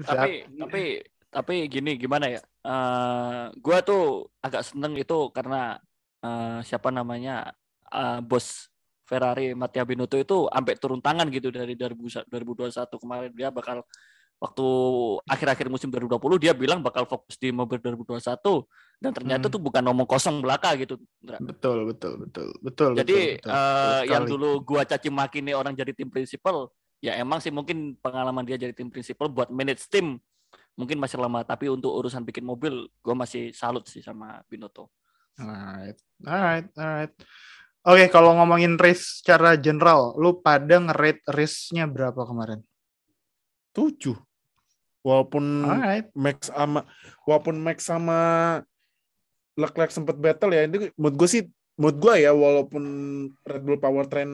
tapi 0.00 0.44
tapi 0.56 0.82
tapi 1.30 1.70
gini 1.70 1.94
gimana 1.96 2.26
ya? 2.26 2.42
Eh 2.66 3.44
gua 3.62 3.78
tuh 3.80 4.28
agak 4.42 4.66
seneng 4.66 4.98
itu 4.98 5.30
karena 5.30 5.78
eh, 6.20 6.58
siapa 6.66 6.90
namanya 6.90 7.54
eh, 7.88 8.18
bos 8.20 8.68
Ferrari 9.06 9.58
Mattia 9.58 9.82
Binotto 9.82 10.14
itu 10.14 10.46
sampai 10.46 10.74
turun 10.78 11.02
tangan 11.02 11.26
gitu 11.34 11.50
dari 11.50 11.74
2000 11.74 12.30
2021 12.30 13.02
kemarin. 13.02 13.30
Dia 13.34 13.50
bakal 13.50 13.82
waktu 14.40 14.66
akhir-akhir 15.28 15.66
musim 15.68 15.92
2020 15.92 16.16
dia 16.40 16.56
bilang 16.56 16.80
bakal 16.80 17.04
fokus 17.04 17.36
di 17.36 17.52
mobil 17.52 17.76
2021 17.76 18.64
dan 19.02 19.12
ternyata 19.12 19.46
Hmm. 19.46 19.52
tuh 19.52 19.60
bukan 19.60 19.82
ngomong 19.84 20.08
kosong 20.08 20.40
belaka 20.40 20.72
gitu. 20.80 20.96
Betul 21.20 21.90
betul 21.90 22.24
betul 22.24 22.48
betul 22.64 22.90
Jadi 22.96 23.36
betul, 23.36 23.52
betul, 23.52 23.52
betul 23.52 24.10
yang 24.14 24.24
dulu 24.24 24.50
gua 24.64 24.82
caci 24.88 25.12
maki 25.12 25.44
nih 25.44 25.52
orang 25.58 25.76
jadi 25.76 25.92
tim 25.92 26.08
prinsipal, 26.08 26.72
ya 27.04 27.20
emang 27.20 27.42
sih 27.44 27.52
mungkin 27.52 27.98
pengalaman 28.00 28.46
dia 28.48 28.56
jadi 28.56 28.72
tim 28.72 28.88
prinsipal 28.88 29.28
buat 29.28 29.52
manage 29.52 29.84
tim 29.92 30.16
mungkin 30.78 30.98
masih 30.98 31.18
lama, 31.20 31.42
tapi 31.46 31.70
untuk 31.70 31.92
urusan 31.92 32.22
bikin 32.26 32.42
mobil 32.46 32.86
gua 33.00 33.14
masih 33.14 33.54
salut 33.54 33.86
sih 33.86 34.02
sama 34.02 34.42
Binotto. 34.46 34.90
Alright, 35.40 35.98
alright, 36.26 36.66
alright. 36.76 37.14
Oke, 37.80 38.12
kalau 38.12 38.36
ngomongin 38.36 38.76
race 38.76 39.24
secara 39.24 39.56
general, 39.56 40.12
lu 40.20 40.36
pada 40.44 40.76
nge-rate 40.76 41.24
race-nya 41.32 41.88
berapa 41.88 42.28
kemarin? 42.28 42.60
Tujuh. 43.72 44.20
Walaupun 45.00 45.64
Alright. 45.64 46.12
Max 46.12 46.52
sama 46.52 46.84
walaupun 47.24 47.56
Max 47.56 47.88
sama 47.88 48.18
Leclerc 49.56 49.88
sempat 49.96 50.16
battle 50.20 50.52
ya 50.52 50.68
itu 50.68 50.92
menurut 51.00 51.16
gue 51.24 51.28
sih 51.28 51.42
menurut 51.80 51.96
gue 51.96 52.14
ya 52.28 52.36
walaupun 52.36 52.84
Red 53.48 53.62
Bull 53.64 53.80
Powertrain 53.80 54.28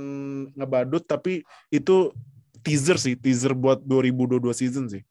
ngebadut 0.59 1.07
tapi 1.07 1.47
itu 1.71 2.11
teaser 2.67 2.99
sih 2.99 3.15
teaser 3.15 3.55
buat 3.55 3.79
2022 3.87 4.43
season 4.51 4.91
sih 4.91 5.07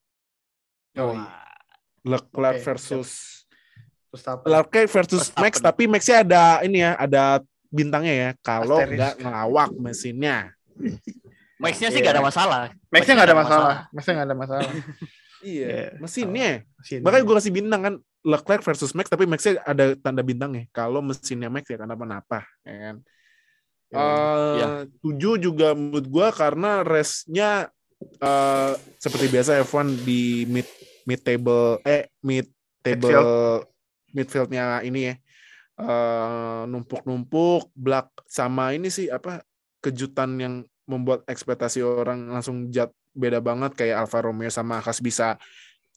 Oh, 0.95 1.15
Leclerc 2.03 2.61
versus? 2.61 3.09
Leclerc 4.45 4.87
versus 4.87 5.27
Verstappen. 5.27 5.41
Max 5.43 5.53
tapi 5.59 5.83
Maxnya 5.85 6.23
ada 6.23 6.43
ini 6.63 6.79
ya 6.79 6.95
ada 6.95 7.23
bintangnya 7.67 8.13
ya 8.15 8.29
kalau 8.39 8.79
nggak 8.79 9.19
ngelawak 9.19 9.69
mesinnya 9.75 10.55
Max-nya 11.61 11.87
sih 11.87 11.99
Iya. 11.99 12.03
nggak 12.03 12.15
ada 12.19 12.23
masalah. 12.23 12.61
Max-nya 12.91 13.13
nggak 13.15 13.29
ada 13.31 13.37
masalah. 13.37 13.75
Max-nya 13.91 14.13
nggak 14.15 14.27
ada 14.27 14.37
masalah. 14.37 14.71
iya 15.43 15.67
Iya. 15.67 15.85
mesinnya 15.99 16.51
Sini. 16.81 17.03
makanya 17.03 17.23
gue 17.27 17.35
kasih 17.37 17.53
bintang 17.53 17.81
kan 17.81 17.95
Leclerc 18.25 18.61
versus 18.63 18.91
Max 18.95 19.05
tapi 19.07 19.27
Maxnya 19.27 19.61
ada 19.61 19.93
tanda 19.99 20.23
bintangnya 20.23 20.65
kalau 20.71 21.03
mesinnya 21.03 21.51
Max 21.51 21.67
ya 21.67 21.77
kenapa-napa 21.77 22.43
ya 22.63 22.75
kan 22.81 22.95
Iya. 23.85 24.67
tujuh 24.99 25.39
juga 25.39 25.71
menurut 25.71 26.07
gua 26.07 26.27
karena 26.33 26.81
race-nya 26.81 27.69
eh, 28.19 28.71
seperti 28.97 29.29
biasa 29.29 29.61
F1 29.63 30.03
di 30.03 30.43
mid 30.43 30.67
mid 31.05 31.21
table 31.21 31.79
eh 31.85 32.09
mid 32.25 32.49
table 32.81 33.65
midfield-nya 34.11 34.81
ini 34.85 35.11
ya 35.11 35.15
eh, 35.81 36.61
numpuk-numpuk 36.69 37.71
black 37.75 38.11
sama 38.27 38.73
ini 38.73 38.91
sih 38.91 39.07
apa 39.09 39.43
kejutan 39.79 40.37
yang 40.41 40.55
membuat 40.85 41.25
ekspektasi 41.25 41.81
orang 41.81 42.29
langsung 42.29 42.69
jat 42.69 42.93
beda 43.15 43.41
banget 43.41 43.73
kayak 43.73 44.05
Alfa 44.05 44.21
Romeo 44.21 44.51
sama 44.51 44.83
Haas 44.83 45.01
bisa 45.01 45.39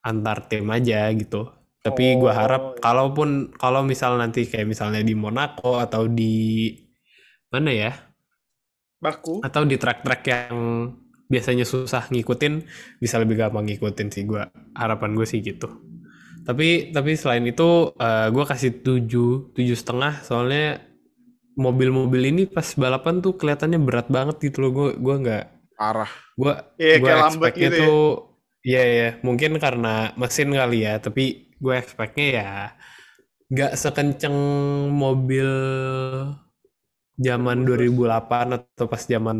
antar 0.00 0.48
tim 0.48 0.64
aja 0.72 1.12
gitu. 1.12 1.52
Tapi 1.82 2.14
gue 2.16 2.30
Oh, 2.30 2.32
harap 2.32 2.78
iya. 2.78 2.80
kalaupun 2.80 3.52
kalau 3.58 3.82
misal 3.82 4.14
nanti 4.16 4.46
kayak 4.46 4.70
misalnya 4.70 5.02
di 5.02 5.18
Monaco 5.18 5.82
atau 5.82 6.06
di 6.06 6.70
mana 7.50 7.70
ya 7.74 7.90
Baku. 9.02 9.42
atau 9.42 9.66
di 9.66 9.74
track-track 9.76 10.22
yang 10.30 10.54
biasanya 11.32 11.64
susah 11.72 12.02
ngikutin 12.12 12.54
bisa 13.02 13.16
lebih 13.22 13.36
gampang 13.40 13.64
ngikutin 13.68 14.08
sih 14.14 14.24
gua. 14.30 14.44
Harapan 14.76 15.10
gue 15.18 15.26
sih 15.32 15.40
gitu. 15.40 15.68
Tapi 16.48 16.90
tapi 16.96 17.12
selain 17.20 17.44
itu 17.52 17.94
eh, 17.98 18.28
gua 18.34 18.44
kasih 18.50 18.70
tujuh 18.86 19.54
tujuh 19.56 19.76
setengah. 19.78 20.22
Soalnya 20.26 20.82
mobil-mobil 21.56 22.22
ini 22.32 22.42
pas 22.48 22.66
balapan 22.82 23.20
tuh 23.24 23.36
kelihatannya 23.40 23.80
berat 23.86 24.08
banget 24.16 24.36
gitu 24.46 24.58
loh. 24.66 24.70
Gue 24.76 24.88
gua 25.00 25.16
nggak 25.22 25.44
Iya, 26.80 26.94
gua 27.00 27.04
kayak 27.04 27.18
lambat 27.22 27.52
expect-nya 27.52 27.66
gitu 27.66 27.74
ya. 27.84 27.88
tuh 27.88 27.96
ya 28.62 28.82
ya 28.98 29.08
mungkin 29.26 29.50
karena 29.64 29.88
mesin 30.20 30.48
kali 30.54 30.76
ya 30.86 30.92
tapi 31.04 31.22
gue 31.62 31.74
expect-nya 31.82 32.26
ya 32.38 32.46
nggak 33.52 33.72
sekenceng 33.82 34.36
mobil 35.02 35.48
zaman 37.16 37.64
2008 37.66 38.46
atau 38.56 38.86
pas 38.90 39.02
zaman 39.04 39.38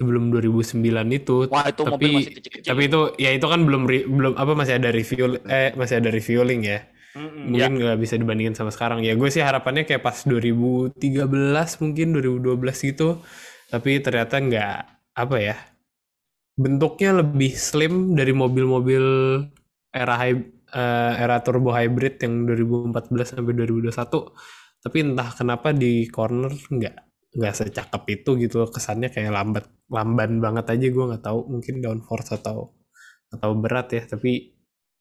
sebelum 0.00 0.32
2009 0.32 0.80
itu 1.12 1.44
Wah 1.46 1.68
itu 1.68 1.84
Tapi- 1.84 1.92
mobil 1.92 2.10
masih 2.16 2.32
kecil-kecil. 2.40 2.68
tapi 2.72 2.82
itu 2.88 3.00
ya 3.20 3.30
itu 3.30 3.44
kan 3.44 3.60
belum 3.62 3.82
re- 3.84 4.08
belum 4.08 4.32
apa 4.34 4.52
masih 4.56 4.80
ada 4.80 4.88
review 4.88 5.36
eh 5.44 5.76
masih 5.76 6.00
ada 6.00 6.08
reviewing 6.08 6.64
ya 6.64 6.88
Mm-mm. 7.12 7.52
mungkin 7.52 7.72
nggak 7.76 7.98
bisa 7.98 8.16
dibandingin 8.16 8.56
sama 8.56 8.72
sekarang 8.72 9.04
ya 9.04 9.12
gue 9.12 9.28
sih 9.28 9.44
harapannya 9.44 9.84
kayak 9.84 10.00
pas 10.00 10.24
2013 10.24 11.28
mungkin 11.84 12.06
2012 12.16 12.56
gitu 12.88 13.20
tapi 13.68 14.00
ternyata 14.00 14.40
nggak 14.40 14.74
apa 15.14 15.36
ya 15.36 15.56
bentuknya 16.56 17.20
lebih 17.20 17.52
slim 17.52 18.14
dari 18.14 18.32
mobil-mobil 18.32 19.04
era 19.90 20.14
hy- 20.16 20.48
eh, 20.70 21.12
era 21.18 21.42
turbo 21.42 21.72
hybrid 21.72 22.20
yang 22.20 22.46
2014 22.46 23.36
sampai 23.36 23.52
2021 23.52 24.30
tapi 24.80 24.96
entah 25.02 25.28
kenapa 25.34 25.74
di 25.74 26.08
corner 26.08 26.52
nggak 26.52 26.96
nggak 27.30 27.54
secakep 27.54 28.02
itu 28.18 28.30
gitu 28.42 28.54
loh. 28.66 28.70
kesannya 28.74 29.08
kayak 29.14 29.30
lambat 29.30 29.64
lamban 29.86 30.42
banget 30.42 30.66
aja 30.74 30.86
gue 30.90 31.04
nggak 31.14 31.24
tahu 31.24 31.38
mungkin 31.46 31.74
downforce 31.78 32.34
atau 32.34 32.74
atau 33.30 33.50
berat 33.54 33.88
ya 33.94 34.02
tapi 34.06 34.50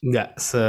nggak 0.05 0.37
se 0.37 0.65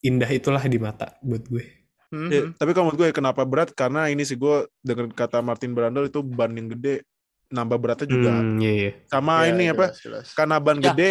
indah 0.00 0.30
itulah 0.32 0.64
di 0.64 0.78
mata 0.80 1.16
buat 1.20 1.44
gue 1.48 1.64
Mhm. 2.10 2.26
Ya, 2.26 2.40
tapi 2.58 2.74
kalau 2.74 2.90
menurut 2.90 3.06
gue 3.06 3.14
kenapa 3.14 3.46
berat 3.46 3.70
karena 3.70 4.10
ini 4.10 4.26
sih 4.26 4.34
gue 4.34 4.66
dengan 4.82 5.14
kata 5.14 5.46
Martin 5.46 5.78
Brundle 5.78 6.10
itu 6.10 6.26
ban 6.26 6.50
yang 6.50 6.66
gede 6.74 7.06
nambah 7.54 7.78
beratnya 7.78 8.10
juga 8.10 8.34
Hmm, 8.34 8.58
iya, 8.58 8.72
iya. 8.74 8.92
sama 9.06 9.46
Iya, 9.46 9.54
ini 9.54 9.64
apa 9.70 9.94
jelas, 9.94 10.02
jelas. 10.02 10.26
karena 10.34 10.58
ban 10.58 10.82
Ya. 10.82 10.90
gede 10.90 11.10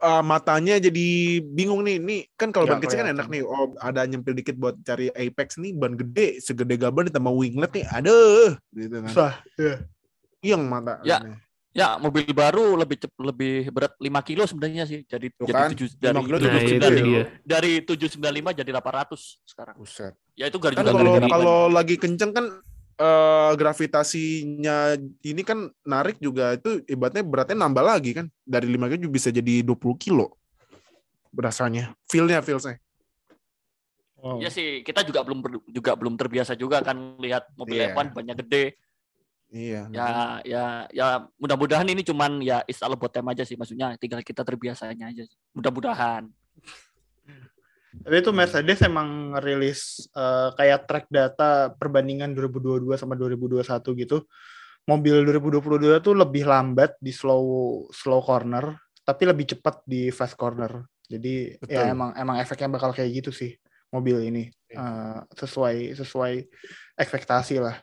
uh, 0.00 0.20
matanya 0.20 0.76
jadi 0.76 1.06
bingung 1.42 1.80
nih 1.80 1.96
nih 1.96 2.20
kan 2.34 2.48
kalau 2.48 2.64
ban 2.64 2.76
Nggak 2.76 2.88
kecil 2.88 2.98
kan 3.00 3.12
enak 3.12 3.26
nih 3.26 3.42
oh 3.42 3.76
ada 3.78 4.02
nyempil 4.02 4.32
dikit 4.32 4.56
buat 4.56 4.76
cari 4.80 5.08
apex 5.08 5.56
nih 5.56 5.72
ban 5.72 5.94
gede 5.94 6.40
segede 6.40 6.74
gaban 6.74 7.06
ditambah 7.06 7.30
winglet 7.30 7.70
nih 7.70 7.84
aduh 7.86 8.56
gitu 8.70 8.96
kan 8.98 9.08
Susah. 9.08 9.32
Iya. 9.54 9.74
yang 10.42 10.64
mata 10.64 10.98
Ya. 11.02 11.20
Ya 11.70 11.94
mobil 11.96 12.26
baru 12.26 12.74
lebih 12.74 12.98
cep- 12.98 13.14
lebih 13.16 13.70
berat 13.70 13.94
5 13.94 14.10
kilo 14.26 14.42
sebenarnya 14.42 14.90
sih. 14.90 15.06
Jadi 15.06 15.30
Tuh 15.30 15.46
jadi 15.46 15.54
kan, 15.54 15.70
7 15.70 15.86
5 15.86 16.02
dari 16.02 16.18
kilo 16.18 16.34
Nah, 16.34 16.42
juga 16.42 16.58
itu 16.58 16.66
gede. 16.66 16.82
795 16.82 17.06
dia. 17.06 17.22
dari 17.46 17.72
795 17.78 18.58
jadi 18.58 18.70
800 18.74 19.22
sekarang. 19.46 19.74
Buset. 19.78 20.12
Ya 20.34 20.44
itu 20.50 20.58
gara 20.58 20.74
kan 20.74 20.82
juga 20.82 20.90
kalau 20.90 21.12
gara-gara 21.14 21.30
kalau 21.30 21.58
lagi 21.70 21.94
kenceng 21.94 22.34
kan 22.34 22.44
eh, 23.00 23.50
gravitasinya 23.56 24.94
ini 25.24 25.42
kan 25.42 25.72
narik 25.82 26.20
juga 26.20 26.52
itu 26.54 26.84
ibaratnya 26.84 27.24
beratnya 27.24 27.56
nambah 27.64 27.84
lagi 27.84 28.12
kan 28.12 28.26
dari 28.44 28.68
5 28.68 28.92
kilo 28.92 29.08
bisa 29.08 29.32
jadi 29.32 29.64
20 29.64 29.96
kilo 29.96 30.36
berasanya 31.32 31.96
feelnya 32.06 32.44
feelsnya 32.44 32.76
Wow. 34.20 34.36
Ya 34.36 34.52
sih, 34.52 34.84
kita 34.84 35.00
juga 35.00 35.24
belum 35.24 35.40
juga 35.72 35.96
belum 35.96 36.12
terbiasa 36.20 36.52
juga 36.52 36.84
kan 36.84 37.16
lihat 37.16 37.48
mobil 37.56 37.80
Iya. 37.80 37.96
F1 37.96 38.12
banyak 38.12 38.36
gede. 38.44 38.76
iya 39.48 39.88
Ya 39.90 40.08
ya 40.44 40.64
ya 40.92 41.06
mudah-mudahan 41.40 41.88
ini 41.88 42.04
cuman 42.04 42.38
ya 42.44 42.60
is 42.68 42.78
all 42.84 42.92
about 42.92 43.10
time 43.10 43.26
aja 43.32 43.48
sih 43.48 43.56
maksudnya 43.56 43.96
tinggal 43.96 44.20
kita 44.20 44.44
terbiasanya 44.44 45.08
aja. 45.08 45.24
Mudah-mudahan. 45.56 46.28
Tapi 47.90 48.16
itu 48.16 48.30
Mercedes 48.30 48.78
emang 48.82 49.34
rilis 49.38 50.06
eh, 50.12 50.48
kayak 50.54 50.86
track 50.86 51.06
data 51.10 51.74
perbandingan 51.74 52.30
2022 52.32 52.86
sama 52.94 53.18
2021 53.18 53.62
gitu. 53.98 54.22
Mobil 54.86 55.22
2022 55.26 56.00
tuh 56.00 56.14
lebih 56.14 56.46
lambat 56.46 56.96
di 56.98 57.12
slow 57.12 57.42
slow 57.90 58.22
corner, 58.22 58.74
tapi 59.02 59.28
lebih 59.28 59.52
cepat 59.52 59.84
di 59.84 60.08
fast 60.08 60.34
corner. 60.34 60.82
Jadi 61.04 61.58
ya 61.66 61.84
Betul. 61.84 61.90
emang 61.90 62.10
emang 62.14 62.36
efeknya 62.38 62.70
bakal 62.70 62.94
kayak 62.94 63.10
gitu 63.22 63.30
sih 63.30 63.58
mobil 63.90 64.22
ini 64.22 64.46
Eh, 64.70 65.18
sesuai 65.34 65.98
sesuai 65.98 66.46
ekspektasi 66.94 67.58
lah. 67.58 67.74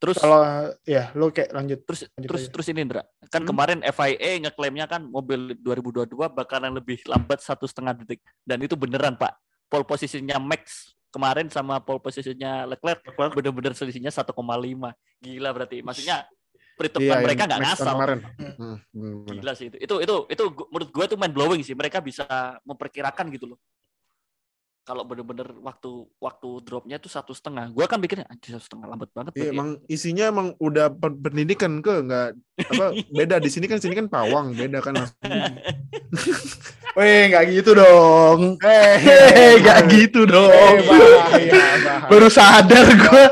Terus 0.00 0.16
Kalau 0.16 0.40
ya 0.88 1.12
lu 1.12 1.28
kayak 1.28 1.52
lanjut. 1.52 1.84
terus 1.84 2.08
lanjut 2.08 2.28
terus 2.32 2.42
aja. 2.48 2.52
terus 2.56 2.66
ini 2.72 2.80
Indra 2.80 3.02
kan 3.28 3.44
Hmm. 3.44 3.48
kemarin 3.52 3.78
FIA 3.84 4.40
ngeklaimnya 4.40 4.88
kan 4.88 5.04
mobil 5.04 5.52
2022 5.60 6.32
bakalan 6.32 6.72
lebih 6.72 7.04
lambat 7.04 7.44
satu 7.44 7.68
setengah 7.68 7.92
detik 7.92 8.24
dan 8.42 8.56
itu 8.58 8.72
beneran 8.72 9.20
Pak 9.20 9.36
pole 9.70 9.86
posisinya 9.86 10.36
Max 10.42 10.92
kemarin 11.14 11.46
sama 11.48 11.78
pole 11.78 12.02
positionnya 12.02 12.66
Leclerc 12.66 13.02
Leclerc. 13.06 13.32
bener-bener 13.38 13.72
selisihnya 13.74 14.10
1,5 14.10 14.34
gila 15.22 15.50
berarti. 15.54 15.80
Maksudnya 15.80 16.26
perhitungan 16.74 17.16
Iya, 17.18 17.24
mereka 17.24 17.42
nggak 17.46 17.60
ngasal. 17.62 17.94
kemarin. 17.94 18.18
Hmm. 18.36 18.76
Hmm, 18.90 19.14
gila 19.30 19.52
sih 19.54 19.66
itu. 19.70 19.76
Itu 19.78 19.94
itu 20.02 20.14
itu 20.26 20.44
menurut 20.70 20.88
gue 20.90 21.04
tuh 21.06 21.18
mind 21.18 21.34
blowing 21.34 21.62
sih. 21.62 21.78
Mereka 21.78 22.02
bisa 22.02 22.26
memperkirakan 22.66 23.30
gitu 23.30 23.54
loh 23.54 23.58
kalau 24.90 25.06
bener-bener 25.06 25.46
waktu 25.56 25.90
waktu 26.18 26.48
dropnya 26.66 26.98
itu 26.98 27.06
satu 27.06 27.30
setengah 27.30 27.70
gue 27.70 27.86
kan 27.86 28.02
anjir 28.02 28.50
satu 28.50 28.64
setengah 28.66 28.86
lambat 28.90 29.06
banget 29.14 29.30
Iya, 29.30 29.38
berarti." 29.38 29.54
emang 29.54 29.68
isinya 29.86 30.24
emang 30.26 30.48
udah 30.58 30.90
pen- 30.90 31.14
pendidikan 31.16 31.78
ke 31.78 31.94
nggak 32.02 32.28
apa 32.66 32.86
beda 33.14 33.38
di 33.38 33.46
sini 33.46 33.70
kan 33.70 33.78
sini 33.78 33.94
kan 33.94 34.10
pawang 34.10 34.50
beda 34.50 34.82
kan 34.82 34.98
langsung. 34.98 35.14
Weh, 36.98 37.30
nggak 37.30 37.44
gitu 37.54 37.70
dong. 37.72 38.58
Eh, 38.58 39.62
nggak 39.62 39.80
gitu 39.88 40.26
dong. 40.26 40.50
Eh, 40.50 40.82
bahaya, 40.82 41.54
bahaya. 41.78 42.10
Baru 42.10 42.26
sadar 42.26 42.82
gue. 42.82 43.22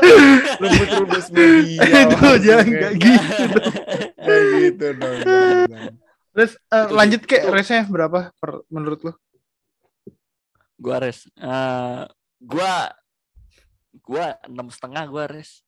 Rebut 0.57 0.89
rubus 0.95 1.27
media. 1.27 1.83
Itu 1.83 2.29
jangan 2.39 2.65
ya. 2.65 2.71
nggak 2.71 2.93
gitu. 2.95 3.43
Nggak 4.15 4.41
gitu 4.55 4.87
dong. 4.95 5.17
Terus 6.31 6.51
Itu- 6.55 6.93
lanjut 6.95 7.21
ke 7.27 7.35
itu- 7.37 7.51
race-nya 7.51 7.83
berapa 7.85 8.31
per, 8.33 8.63
menurut 8.71 8.99
lo? 9.03 9.13
Gua 10.79 10.95
res 10.99 11.27
Eh, 11.29 12.01
gua 12.41 12.73
gua 14.01 14.25
enam 14.43 14.67
setengah 14.67 15.03
gua 15.05 15.27
res 15.27 15.61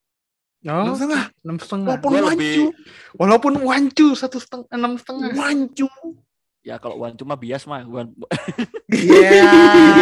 Oh, 0.62 0.70
Enam 0.84 0.93
setengah. 0.93 1.24
enam 1.41 1.57
setengah. 1.57 1.88
Walaupun 1.91 2.09
Gua 2.12 2.22
wancu, 2.24 2.38
lebih- 2.38 2.70
Walaupun 3.16 3.53
wancu 3.62 4.07
satu 4.14 4.38
setengah 4.38 4.70
enam 4.70 4.93
setengah. 4.95 5.34
wancu. 5.34 5.89
ya 6.62 6.78
kalau 6.78 6.93
wan 6.95 7.12
cuma 7.12 7.34
bias 7.34 7.66
mah 7.66 7.82
gua 7.82 8.05
Iya, 8.91 9.34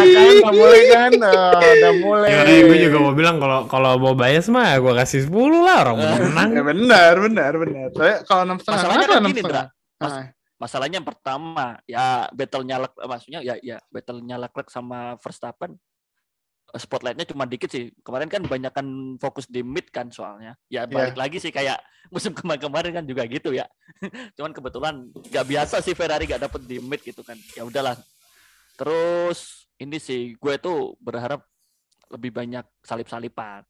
kan 0.04 0.28
udah 0.36 0.52
mulai 0.52 0.82
kan, 0.86 1.10
Oh, 1.16 1.56
udah 1.56 1.92
mulai. 1.96 2.28
Ya, 2.28 2.60
gue 2.60 2.78
juga 2.78 2.98
mau 2.98 3.14
bilang 3.14 3.36
kalau 3.38 3.64
kalau 3.64 3.96
mau 3.96 4.12
bias 4.12 4.46
mah 4.46 4.76
gue 4.76 4.92
kasih 4.94 5.24
10 5.24 5.32
lah 5.58 5.76
orang 5.80 5.96
menang. 6.00 6.50
Ya 6.50 6.62
benar, 6.62 7.12
benar, 7.18 7.52
benar. 7.56 7.86
Saya 7.90 8.14
kalau 8.22 8.42
enam 8.44 8.58
setengah, 8.58 8.76
Masalahnya 8.78 9.06
kan 9.06 9.16
enam 9.16 9.30
gini, 9.30 9.40
setengah? 9.40 9.66
Mas- 9.96 10.12
Ah, 10.12 10.24
masalahnya 10.60 11.00
yang 11.00 11.08
pertama 11.08 11.80
ya 11.88 12.28
battle-nya 12.30 12.84
Lec- 12.84 13.00
maksudnya 13.00 13.40
ya 13.40 13.56
ya 13.64 13.80
battle-nya 13.88 14.36
Leclerc 14.36 14.68
sama 14.68 15.16
Verstappen 15.16 15.72
eh, 16.70 16.78
spotlightnya 16.78 17.24
cuma 17.24 17.48
dikit 17.48 17.72
sih. 17.72 17.88
Kemarin 18.04 18.28
kan 18.28 18.44
banyak 18.44 18.70
kan 18.70 18.86
fokus 19.16 19.48
di 19.48 19.64
mid 19.64 19.88
kan 19.88 20.12
soalnya. 20.12 20.54
Ya 20.68 20.84
balik 20.84 21.16
lagi 21.16 21.40
sih 21.40 21.50
kayak 21.50 21.80
musim 22.14 22.36
kemarin-kemarin 22.36 22.92
kan 23.00 23.04
juga 23.08 23.24
gitu 23.24 23.50
ya. 23.50 23.64
Cuman 24.36 24.52
kebetulan 24.52 24.94
nggak 25.10 25.46
biasa 25.48 25.80
sih 25.80 25.96
Ferrari 25.96 26.28
nggak 26.28 26.44
dapet 26.46 26.60
di 26.68 26.76
mid 26.78 27.00
gitu 27.00 27.24
kan. 27.24 27.40
Ya 27.56 27.64
udahlah. 27.64 27.96
Terus 28.76 29.66
ini 29.80 29.96
sih 29.96 30.36
gue 30.36 30.54
tuh 30.60 30.94
berharap 31.00 31.40
lebih 32.12 32.30
banyak 32.30 32.66
salip-salipan 32.84 33.64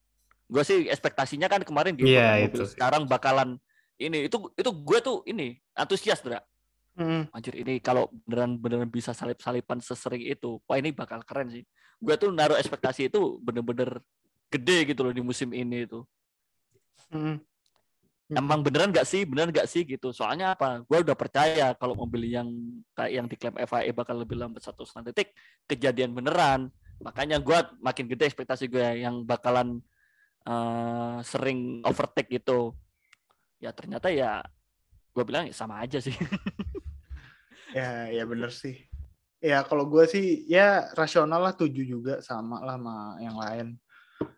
gue 0.51 0.63
sih 0.67 0.91
ekspektasinya 0.91 1.47
kan 1.47 1.63
kemarin 1.63 1.95
gitu 1.95 2.11
Iya, 2.11 2.43
mobil 2.43 2.47
itu 2.51 2.61
sih. 2.67 2.75
sekarang 2.75 3.07
bakalan 3.07 3.55
ini 3.95 4.27
itu 4.27 4.35
itu 4.51 4.69
gue 4.83 4.99
tuh 4.99 5.23
ini 5.23 5.55
antusias 5.71 6.19
Dra 6.19 6.43
mm, 6.97 7.31
anjir 7.31 7.55
ini 7.55 7.79
kalau 7.79 8.11
beneran 8.27 8.59
beneran 8.59 8.89
bisa 8.91 9.15
salip 9.15 9.39
salipan 9.39 9.79
sesering 9.79 10.23
itu 10.27 10.59
wah 10.67 10.77
ini 10.79 10.91
bakal 10.91 11.23
keren 11.23 11.51
sih. 11.51 11.63
Gue 12.01 12.15
tuh 12.17 12.33
naruh 12.33 12.57
ekspektasi 12.57 13.13
itu 13.13 13.39
bener-bener 13.39 14.01
gede 14.51 14.91
gitu 14.91 15.01
loh 15.07 15.13
di 15.15 15.23
musim 15.23 15.53
ini 15.55 15.87
itu. 15.87 16.03
Mm. 17.11 17.43
emang 18.31 18.63
beneran 18.63 18.95
nggak 18.95 19.03
sih? 19.03 19.27
Beneran 19.27 19.51
nggak 19.51 19.67
sih 19.67 19.83
gitu? 19.83 20.15
Soalnya 20.15 20.55
apa? 20.55 20.79
Gue 20.87 21.03
udah 21.03 21.15
percaya 21.19 21.75
kalau 21.75 21.99
mobil 21.99 22.31
yang 22.31 22.47
kayak 22.95 23.11
yang 23.11 23.27
diklaim 23.27 23.55
FIA 23.59 23.91
bakal 23.91 24.15
lebih 24.23 24.39
lambat 24.39 24.63
satu 24.63 24.87
setengah 24.87 25.11
detik 25.11 25.35
kejadian 25.67 26.15
beneran. 26.15 26.71
Makanya 27.03 27.43
gue 27.43 27.59
makin 27.83 28.07
gede 28.07 28.31
ekspektasi 28.31 28.71
gue 28.71 29.03
yang 29.03 29.27
bakalan 29.27 29.83
eh, 30.47 31.17
sering 31.27 31.83
overtake 31.83 32.31
gitu. 32.31 32.71
Ya 33.59 33.75
ternyata 33.75 34.07
ya 34.07 34.39
gue 35.11 35.23
bilang 35.27 35.43
ya 35.47 35.55
sama 35.55 35.83
aja 35.83 35.99
sih 35.99 36.15
Ya, 37.71 38.07
ya 38.11 38.23
benar 38.27 38.51
sih. 38.51 38.75
Ya 39.41 39.65
kalau 39.65 39.89
gue 39.89 40.05
sih 40.05 40.45
ya 40.45 40.91
rasional 40.93 41.41
lah 41.41 41.53
tujuh 41.57 41.81
juga 41.81 42.21
sama 42.21 42.61
lah 42.61 42.77
sama 42.77 42.95
yang 43.17 43.37
lain. 43.39 43.67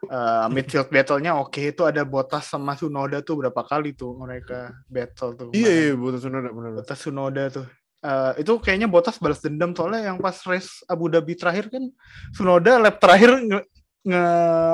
Eh, 0.07 0.45
midfield 0.47 0.87
battle-nya 0.87 1.35
oke 1.35 1.59
itu 1.59 1.83
ada 1.83 2.07
Botas 2.07 2.47
sama 2.47 2.71
Sunoda 2.79 3.19
tuh 3.19 3.43
berapa 3.43 3.61
kali 3.67 3.91
tuh 3.91 4.15
mereka 4.15 4.71
battle 4.87 5.35
tuh. 5.35 5.47
Iya, 5.51 5.91
iya, 5.91 5.93
betul 5.99 6.31
benar 6.31 6.51
benar. 6.55 6.71
Botas 6.79 6.99
Sunoda 7.03 7.43
tuh. 7.51 7.67
Eh, 7.99 8.31
itu 8.47 8.51
kayaknya 8.63 8.87
Botas 8.87 9.19
balas 9.19 9.43
dendam 9.43 9.75
soalnya 9.75 10.11
yang 10.11 10.23
pas 10.23 10.39
race 10.47 10.83
Abu 10.87 11.11
Dhabi 11.11 11.35
terakhir 11.35 11.67
kan 11.67 11.83
Sunoda 12.31 12.79
lap 12.79 12.99
terakhir 13.03 13.31
nge, 13.43 13.59
nge 14.07 14.25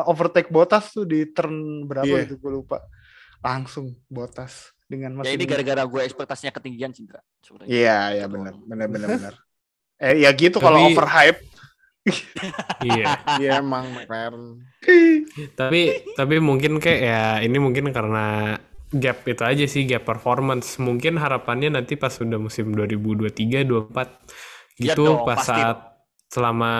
overtake 0.05 0.49
Botas 0.53 0.93
tuh 0.93 1.10
di 1.10 1.26
turn 1.34 1.86
berapa 1.89 2.05
Iya. 2.05 2.30
gitu 2.30 2.38
gue 2.38 2.51
lupa. 2.62 2.78
Langsung 3.41 3.97
Botas 4.05 4.74
dengan 4.90 5.22
ya 5.22 5.32
ini 5.32 5.46
gara-gara 5.46 5.86
gue 5.86 6.02
ekspektasinya 6.02 6.50
ketinggian 6.52 6.90
sih 6.92 7.06
Indra, 7.06 7.22
sebenarnya 7.40 7.70
Iya, 7.70 7.98
iya 8.12 8.26
Gitu 8.26 8.34
benar, 8.34 8.54
benar 8.66 8.88
benar 8.94 9.08
benar. 9.14 9.34
Eh 9.96 10.16
ya 10.20 10.30
gitu 10.34 10.58
kalau 10.58 10.82
Tapi- 10.82 10.90
overhype. 10.92 11.40
Iya. 12.82 13.06
Iya 13.42 13.52
emang 13.62 13.86
McLaren. 13.94 14.66
tapi 15.54 15.82
tapi 16.16 16.36
mungkin 16.40 16.80
kayak 16.80 17.02
ya 17.04 17.22
ini 17.40 17.58
mungkin 17.60 17.92
karena 17.92 18.58
gap 18.90 19.22
itu 19.24 19.44
aja 19.46 19.66
sih 19.70 19.86
gap 19.86 20.02
performance 20.02 20.82
mungkin 20.82 21.20
harapannya 21.20 21.70
nanti 21.70 21.94
pas 21.94 22.16
udah 22.18 22.40
musim 22.40 22.74
2023 22.74 23.68
24 23.68 23.94
Iya 24.80 24.96
gitu 24.96 25.04
dong, 25.06 25.28
pas 25.28 25.38
pasti 25.38 25.54
saat 25.54 25.78
selama 26.32 26.72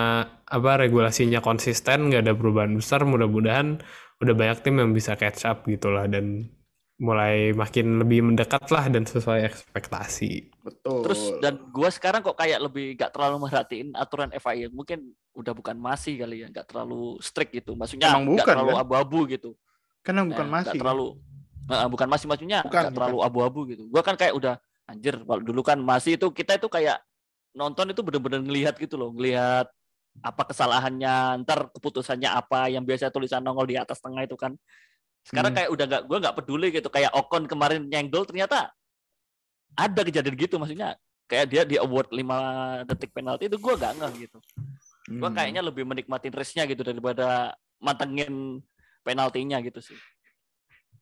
apa 0.42 0.72
regulasinya 0.80 1.44
konsisten 1.44 2.10
nggak 2.10 2.26
ada 2.26 2.34
perubahan 2.34 2.74
besar 2.74 3.04
mudah-mudahan 3.04 3.78
udah 4.18 4.34
banyak 4.34 4.58
tim 4.64 4.80
yang 4.80 4.92
bisa 4.92 5.14
catch 5.14 5.46
up 5.46 5.68
gitulah 5.68 6.08
dan 6.08 6.50
mulai 7.00 7.56
makin 7.56 8.04
lebih 8.04 8.20
mendekat 8.22 8.68
lah 8.68 8.92
dan 8.92 9.08
sesuai 9.08 9.48
ekspektasi 9.48 10.52
Betul. 10.60 11.02
Terus 11.08 11.22
dan 11.40 11.56
gue 11.72 11.90
sekarang 11.90 12.20
kok 12.22 12.36
kayak 12.36 12.60
lebih 12.60 12.94
nggak 13.00 13.16
terlalu 13.16 13.48
merhatiin 13.48 13.96
aturan 13.96 14.30
FIA. 14.36 14.68
Mungkin 14.70 15.02
udah 15.34 15.56
bukan 15.56 15.80
masih 15.80 16.20
kali 16.20 16.44
ya, 16.44 16.48
nggak 16.52 16.68
terlalu 16.70 17.18
strict 17.24 17.56
gitu. 17.56 17.74
Maksudnya 17.74 18.12
Emang 18.14 18.28
bukan, 18.38 18.44
terlalu 18.54 18.74
kan? 18.76 18.84
abu-abu 18.84 19.20
gitu. 19.32 19.52
karena 20.00 20.24
bukan 20.28 20.46
Eh, 20.46 20.52
masih. 20.52 20.66
nggak 20.70 20.82
terlalu 20.84 21.08
Eh, 21.70 21.86
bukan 21.86 22.08
masih 22.10 22.26
maksudnya 22.26 22.60
Bukan, 22.66 22.82
nggak 22.82 22.94
terlalu 22.98 23.18
abu-abu 23.22 23.60
gitu. 23.70 23.84
Gue 23.88 24.02
kan 24.02 24.18
kayak 24.18 24.34
udah 24.36 24.56
anjir 24.90 25.16
kalau 25.22 25.42
dulu 25.42 25.62
kan 25.62 25.78
masih 25.78 26.18
itu 26.18 26.28
kita 26.34 26.58
itu 26.58 26.66
kayak 26.66 26.98
nonton 27.54 27.94
itu 27.94 28.02
bener-bener 28.02 28.42
ngelihat 28.42 28.74
gitu 28.78 28.98
loh, 28.98 29.14
ngelihat 29.14 29.70
apa 30.20 30.44
kesalahannya, 30.50 31.46
ntar 31.46 31.70
keputusannya 31.72 32.26
apa 32.28 32.74
yang 32.74 32.82
biasa 32.84 33.14
tulisan 33.14 33.40
nongol 33.46 33.70
di 33.70 33.78
atas 33.78 34.02
tengah 34.02 34.26
itu 34.26 34.34
kan. 34.36 34.58
Sekarang 35.24 35.52
Hmm. 35.54 35.58
kayak 35.62 35.70
udah 35.70 35.86
nggak 35.86 36.04
gue 36.06 36.18
nggak 36.20 36.36
peduli 36.36 36.68
gitu 36.72 36.90
kayak 36.90 37.12
Ocon 37.14 37.44
kemarin 37.46 37.86
nyenggol 37.86 38.24
ternyata 38.24 38.72
ada 39.76 40.02
kejadian 40.02 40.36
gitu 40.36 40.58
maksudnya 40.58 40.98
kayak 41.30 41.46
dia 41.46 41.62
di 41.62 41.78
award 41.78 42.10
5 42.10 42.26
detik 42.90 43.14
penalti 43.14 43.46
itu 43.46 43.62
gue 43.62 43.74
gak 43.78 43.94
ngeh 43.96 44.14
gitu. 44.26 44.38
Gue 45.10 45.30
Hmm. 45.30 45.36
kayaknya 45.38 45.62
lebih 45.62 45.86
menikmatin 45.86 46.34
race-nya 46.34 46.66
gitu 46.66 46.82
daripada 46.82 47.54
mantengin 47.78 48.62
penaltinya 49.06 49.62
gitu 49.62 49.78
sih. 49.80 49.98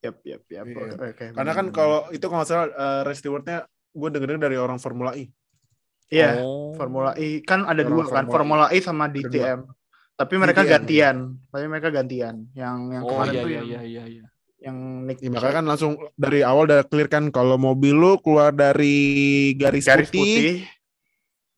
Yap, 0.03 0.19
yap, 0.21 0.43
yap. 0.47 0.65
Iya. 0.67 0.77
Oke, 0.93 1.05
oke, 1.09 1.25
Karena 1.33 1.53
kan 1.55 1.65
benar, 1.71 1.75
kalau 1.75 1.99
itu 2.11 2.25
kalau 2.27 2.43
salah 2.45 2.67
uh, 2.69 3.01
race 3.01 3.23
stewardnya 3.23 3.65
gue 3.95 4.09
dengerin 4.13 4.37
dari 4.37 4.59
orang 4.59 4.77
Formula 4.77 5.15
E. 5.15 5.31
Iya, 6.07 6.39
Oh. 6.39 6.71
Formula 6.75 7.17
E 7.17 7.41
kan 7.41 7.65
ada 7.65 7.81
Orang 7.81 7.91
dua 7.91 8.03
kan, 8.05 8.23
Formula 8.27 8.31
Formula 8.31 8.65
E 8.69 8.77
sama 8.79 9.07
Ada 9.09 9.27
dua. 9.27 9.55
Tapi 10.17 10.33
mereka 10.35 10.61
DTM. 10.61 10.71
gantian. 10.73 11.17
Tapi 11.47 11.65
mereka 11.65 11.89
gantian. 11.89 12.35
Yang 12.51 12.77
yang 12.89 13.03
Oh 13.03 13.09
kemarin 13.13 13.29
iya 13.29 13.37
tuh 13.37 13.47
iya 13.47 13.55
yang, 13.55 13.65
iya 13.67 13.81
iya 13.83 14.03
iya. 14.07 14.25
yang 14.57 14.77
Nick 15.05 15.21
Ya, 15.21 15.29
makanya 15.29 15.55
kan 15.55 15.65
langsung 15.65 15.91
dari 16.15 16.41
awal 16.41 16.65
udah 16.65 16.81
clear 16.83 17.05
kan 17.05 17.29
kalau 17.29 17.55
mobil 17.55 17.93
lu 17.93 18.17
keluar 18.17 18.49
dari 18.49 18.97
garis, 19.53 19.85
garis 19.85 20.09
putih, 20.09 20.17
putih. 20.17 20.55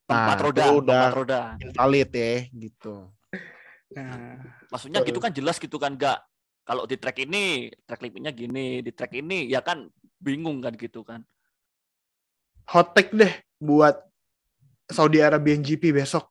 Tempat 0.04 0.36
Nah, 0.36 0.44
roda, 0.44 0.60
itu 0.60 0.72
udah- 0.76 1.04
tempat 1.06 1.16
roda. 1.16 1.42
invalid 1.58 2.10
ya 2.12 2.34
gitu. 2.52 2.96
Nah, 3.90 4.36
Maksudnya 4.68 5.00
gitu 5.02 5.18
kan 5.18 5.32
jelas 5.32 5.56
gitu 5.56 5.78
kan 5.78 5.96
nggak 5.96 6.20
kalau 6.62 6.84
di 6.84 6.94
track 6.94 7.24
ini 7.24 7.44
track 7.88 8.04
limitnya 8.04 8.30
gini, 8.30 8.84
di 8.84 8.92
track 8.92 9.16
ini 9.16 9.48
ya 9.48 9.62
kan 9.62 9.88
bingung 10.18 10.60
kan 10.60 10.76
gitu 10.76 11.02
kan. 11.02 11.24
hot 12.68 12.94
take 12.94 13.10
deh 13.12 13.32
buat 13.58 13.98
Saudi 14.86 15.18
Arabian 15.20 15.58
GP 15.60 15.90
besok. 15.92 16.30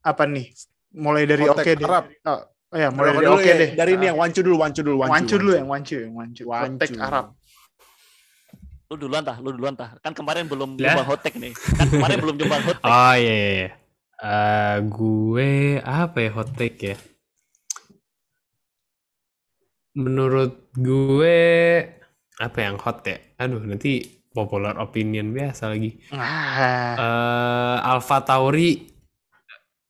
Apa 0.00 0.24
nih? 0.24 0.48
Mulai 0.90 1.22
dari 1.26 1.44
oke 1.46 1.70
deh. 1.70 1.86
Arab. 1.86 2.04
Oh, 2.26 2.40
oh 2.74 2.78
ya, 2.78 2.88
mulai 2.90 3.10
dari 3.14 3.26
oke 3.30 3.46
ya, 3.46 3.54
deh. 3.54 3.70
Dari 3.78 3.90
ini 3.94 4.04
yang 4.10 4.18
wancu 4.18 4.40
dulu, 4.42 4.56
wancu 4.58 4.80
dulu, 4.82 4.96
wancu. 5.06 5.12
wancu 5.14 5.34
dulu 5.38 5.52
yang 5.54 5.68
wancu, 5.70 5.96
yang 6.02 6.14
wancu. 6.14 6.42
Hot 6.50 6.70
take 6.78 6.94
Wancu. 6.98 7.06
Arab. 7.06 7.26
Lu 8.90 8.94
duluan 8.98 9.22
tah, 9.22 9.36
lu 9.38 9.54
duluan 9.54 9.74
tah. 9.78 9.94
Kan 10.02 10.10
kemarin 10.10 10.50
belum 10.50 10.74
Lah. 10.74 10.98
nyumbang 10.98 11.06
hot 11.06 11.20
take 11.22 11.38
nih. 11.38 11.54
Kan 11.54 11.86
kemarin 11.94 12.16
belum 12.18 12.34
nyumbang 12.42 12.62
hot 12.66 12.76
take. 12.82 12.90
oh 12.90 13.14
iya 13.14 13.34
iya, 13.34 13.50
iya. 13.54 13.70
Eh, 14.20 14.76
gue 14.84 15.50
apa 15.80 16.18
ya 16.20 16.30
hot 16.36 16.52
take 16.52 16.76
ya 16.82 16.96
menurut 19.96 20.70
gue 20.76 21.38
apa 22.36 22.58
yang 22.60 22.76
hot 22.76 23.00
ya 23.02 23.16
aduh 23.36 23.64
nanti 23.64 24.22
popular 24.30 24.78
opinion 24.78 25.34
biasa 25.34 25.72
lagi 25.72 25.98
Ah, 26.14 26.94
eh 26.94 27.76
Alpha 27.82 28.22
Tauri 28.22 28.89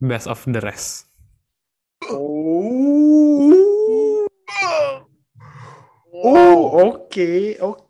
best 0.01 0.27
of 0.27 0.41
the 0.49 0.61
rest 0.61 1.11
Oh. 2.09 3.53
Oh, 6.21 6.61
oke. 6.85 7.29
Oke. 7.61 7.85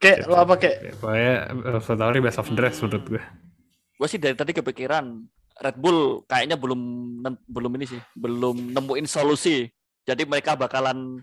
Kayak 0.00 0.32
lo 0.32 0.36
apa 0.40 0.54
kayak? 0.56 0.76
Ya, 0.80 0.92
pokoknya 0.96 1.34
Alpha 1.76 1.92
Tauri 1.92 2.20
best 2.24 2.40
of 2.40 2.48
dress 2.56 2.80
menurut 2.80 3.04
gue. 3.04 3.22
Gue 4.00 4.08
sih 4.08 4.16
dari 4.16 4.32
tadi 4.32 4.56
kepikiran 4.56 5.04
Red 5.60 5.76
Bull 5.76 6.24
kayaknya 6.24 6.56
belum 6.56 6.80
belum 7.44 7.72
ini 7.76 7.84
sih, 7.84 8.00
belum 8.16 8.72
nemuin 8.72 9.04
solusi. 9.04 9.68
Jadi 10.08 10.24
mereka 10.24 10.56
bakalan 10.56 11.20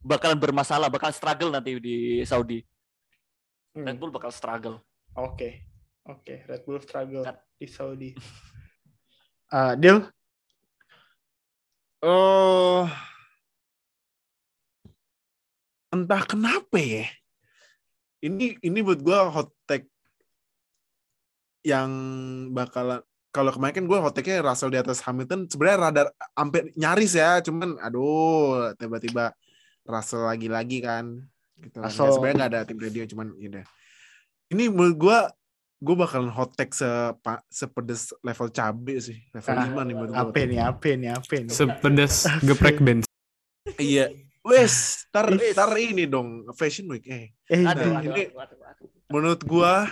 bakalan 0.00 0.40
bermasalah, 0.40 0.88
bakal 0.88 1.12
struggle 1.12 1.52
nanti 1.52 1.76
di 1.76 2.24
Saudi. 2.24 2.64
Hmm, 3.76 3.84
Red 3.84 4.00
Bull 4.00 4.12
bakal 4.16 4.32
struggle. 4.32 4.80
Oke. 5.20 5.68
Oke, 6.08 6.44
Red 6.48 6.64
Bull 6.64 6.80
struggle 6.80 7.24
Kan. 7.24 7.36
di 7.60 7.68
Saudi. 7.68 8.10
Ah, 9.54 9.78
Deal? 9.78 10.02
Oh, 12.02 12.90
entah 15.94 16.26
kenapa 16.26 16.74
ya. 16.74 17.06
Ini 18.18 18.58
ini 18.58 18.78
buat 18.82 18.98
gua 18.98 19.30
hot 19.30 19.54
take 19.70 19.86
yang 21.62 21.86
bakalan 22.50 22.98
kalau 23.30 23.54
kemarin 23.54 23.74
kan 23.78 23.86
gue 23.86 23.98
hot 23.98 24.14
take-nya 24.14 24.42
Russell 24.42 24.74
di 24.74 24.78
atas 24.78 25.00
Hamilton 25.06 25.46
sebenarnya 25.46 25.78
rada 25.80 26.02
hampir 26.34 26.74
nyaris 26.74 27.14
ya, 27.14 27.38
cuman 27.38 27.78
aduh 27.78 28.74
tiba-tiba 28.74 29.30
Russell 29.86 30.26
lagi-lagi 30.26 30.82
kan. 30.82 31.14
Gitu. 31.62 31.78
Russell- 31.78 32.10
Sebenarnya 32.10 32.36
nggak 32.42 32.50
ada 32.58 32.60
tim 32.66 32.78
radio 32.82 33.02
cuman 33.06 33.38
ya. 33.38 33.62
Ini 34.50 34.66
menurut 34.66 34.98
gua 34.98 35.18
gue 35.84 35.92
bakalan 35.94 36.32
hot 36.32 36.56
take 36.56 36.72
sepa, 36.72 37.44
sepedes 37.46 38.16
level 38.18 38.48
cabe 38.48 38.96
sih, 38.98 39.20
level 39.30 39.52
Ah, 39.52 39.68
5 39.68 39.84
nih 39.84 39.94
menurut 39.94 40.10
gua. 40.10 40.24
Apa 40.24 40.38
nih? 40.42 40.58
Apa 40.58 40.88
nih? 40.90 41.10
Apa 41.12 41.34
nih? 41.38 41.52
Sepedas 41.52 42.14
geprek 42.48 42.80
bench. 42.80 43.04
Iya. 43.76 44.08
Wes, 44.40 45.04
tar, 45.08 45.28
Wes. 45.30 45.52
tar 45.52 45.72
ini 45.74 46.04
dong 46.04 46.48
Fashion 46.52 46.88
Week. 46.88 47.04
Eh, 47.04 47.32
Eh, 47.46 47.64
Aduh, 47.64 47.84
Nah, 47.86 48.00
aduh, 48.00 48.10
ini- 48.10 48.28
aduh, 48.28 48.40
aduh, 48.40 48.60
aduh. 48.62 48.88
menurut 49.08 49.40
gua 49.42 49.88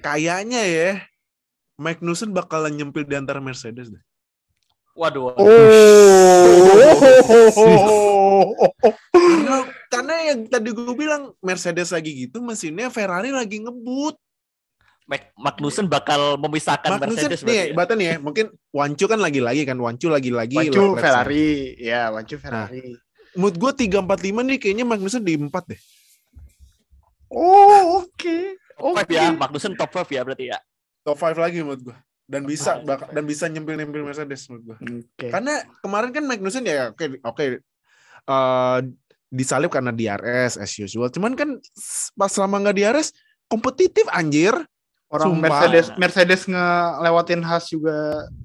kayaknya 0.00 0.62
ya 0.62 0.90
Magnussen 1.74 2.30
bakalan 2.30 2.76
nyempil 2.76 3.02
di 3.02 3.16
antara 3.16 3.40
Mercedes 3.40 3.88
deh. 3.88 4.02
Waduh, 4.92 5.32
waduh. 5.32 5.46
Oh. 7.56 8.52
Karena, 9.10 9.56
karena 9.88 10.14
yang 10.26 10.40
tadi 10.46 10.70
gue 10.70 10.92
bilang 10.92 11.32
Mercedes 11.40 11.88
lagi 11.88 12.26
gitu, 12.26 12.40
mesinnya 12.40 12.88
Ferrari 12.88 13.30
lagi 13.30 13.58
ngebut. 13.58 14.14
Mac- 15.10 15.34
Magnussen 15.34 15.90
bakal 15.90 16.38
memisahkan 16.38 16.86
Magnussen 16.94 17.26
Mercedes 17.26 17.42
nih, 17.42 17.50
berarti 17.50 17.66
ya. 17.66 17.74
bahkan 17.74 17.96
nih 17.98 18.06
ya, 18.06 18.16
mungkin 18.16 18.46
Wancu 18.70 19.04
kan 19.04 19.18
lagi-lagi 19.18 19.66
kan, 19.66 19.74
Wancu 19.74 20.06
lagi-lagi. 20.06 20.54
Wancu 20.54 20.70
race-nya. 20.70 21.02
Ferrari, 21.02 21.50
ya 21.76 22.02
Wancu 22.08 22.36
Ferrari. 22.38 22.94
Menurut 23.34 23.56
gua 23.58 23.70
345 23.74 24.06
nih 24.46 24.56
kayaknya 24.56 24.84
Magnussen 24.86 25.22
di 25.22 25.34
4 25.34 25.50
deh. 25.66 25.80
Oh, 27.26 28.02
oke. 28.02 28.36
Top 28.74 28.86
Oke. 28.86 28.96
five 29.02 29.10
ya, 29.12 29.28
Magnussen 29.30 29.74
top 29.74 29.90
5 29.92 30.08
ya 30.08 30.22
berarti 30.22 30.44
ya. 30.48 30.58
Top 31.02 31.16
5 31.16 31.36
lagi 31.36 31.58
menurut 31.60 31.82
gua. 31.84 31.96
Dan 32.24 32.46
bisa 32.46 32.78
Top 32.78 32.86
bak- 32.86 33.10
dan 33.10 33.24
bisa 33.24 33.44
nyempil-nyempil 33.46 34.02
Mercedes 34.02 34.46
menurut 34.46 34.64
gua. 34.64 34.76
Oke. 34.78 35.26
Karena 35.28 35.54
kemarin 35.78 36.10
kan 36.10 36.24
Magnussen 36.24 36.64
ya 36.64 36.90
oke 36.90 37.18
oke 37.20 37.44
eh, 38.22 38.78
disalib 39.26 39.70
karena 39.70 39.90
DRS 39.90 40.54
as 40.54 40.70
usual. 40.76 41.10
Cuman 41.10 41.34
kan 41.34 41.58
pas 42.14 42.30
selama 42.30 42.62
nggak 42.62 42.76
DRS 42.76 43.10
kompetitif 43.46 44.06
anjir. 44.08 44.54
Orang 45.10 45.26
Sumpah. 45.28 45.42
Mercedes 45.42 45.86
Mercedes 45.96 46.40
ngelewatin 46.46 47.42
Haas 47.42 47.66
juga 47.66 47.96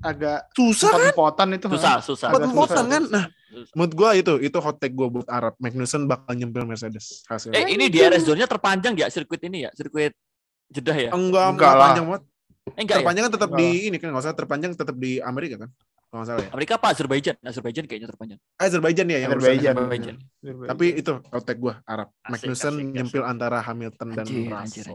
agak 0.01 0.49
Susah 0.51 0.89
kan? 0.89 0.99
empat-empatan 1.13 1.47
itu. 1.53 1.68
Susah, 1.70 1.95
susah. 2.01 2.28
Empat 2.28 2.41
Agak 2.41 2.49
empotan 2.49 2.74
susah. 2.76 2.89
kan? 2.89 3.03
Nah, 3.07 3.26
Susah. 3.45 3.72
menurut 3.72 3.93
gua 3.93 4.09
itu 4.11 4.34
itu 4.39 4.57
hot 4.57 4.76
take 4.76 4.91
gua 4.91 5.07
buat 5.07 5.28
Arab. 5.28 5.53
Magnussen 5.57 6.05
bakal 6.05 6.34
nyempil 6.34 6.66
Mercedes 6.66 7.22
hasilnya. 7.24 7.61
Eh 7.61 7.70
ini 7.72 7.86
DRS 7.86 8.26
zone-nya 8.26 8.45
terpanjang 8.45 8.93
ya 8.95 9.05
sirkuit 9.07 9.41
ini 9.41 9.63
ya, 9.63 9.72
sirkuit 9.72 10.18
Jeddah 10.66 10.97
ya. 10.99 11.09
enggak, 11.11 11.13
Enggak 11.13 11.45
enggak 11.53 11.72
lah. 11.72 11.82
panjang 11.86 12.05
banget. 12.07 12.24
Eh, 12.66 12.82
enggak 12.82 12.97
ya? 12.97 12.99
Terpanjang 13.05 13.24
kan 13.30 13.34
tetap 13.38 13.49
Enggak 13.53 13.61
di 13.61 13.70
ini 13.86 13.97
kan, 14.01 14.07
nggak 14.09 14.24
usah 14.26 14.34
terpanjang 14.34 14.72
tetap 14.74 14.95
di 14.97 15.11
Amerika 15.22 15.55
kan? 15.61 15.70
Kalau 16.09 16.18
nggak 16.22 16.30
salah 16.34 16.41
ya. 16.41 16.49
Amerika 16.55 16.74
apa 16.82 16.88
Azerbaijan? 16.89 17.36
Azerbaijan 17.45 17.86
kayaknya 17.86 18.09
terpanjang. 18.09 18.39
Azerbaijan 18.57 19.05
ya 19.05 19.18
yang 19.22 19.32
Azerbaijan. 19.38 19.74
urusan. 19.78 20.16
Azerbaijan. 20.41 20.70
Tapi 20.74 20.86
itu 20.97 21.11
hot 21.30 21.43
take 21.45 21.59
gua 21.61 21.74
Arab. 21.86 22.09
Asik, 22.26 22.32
Magnussen 22.32 22.74
asik, 22.74 22.82
asik. 22.82 22.93
nyempil 22.97 23.24
antara 23.26 23.57
Hamilton 23.61 24.07
dan 24.18 24.26
Anjir, 24.26 24.49
Russell. 24.49 24.57
anjir, 24.57 24.86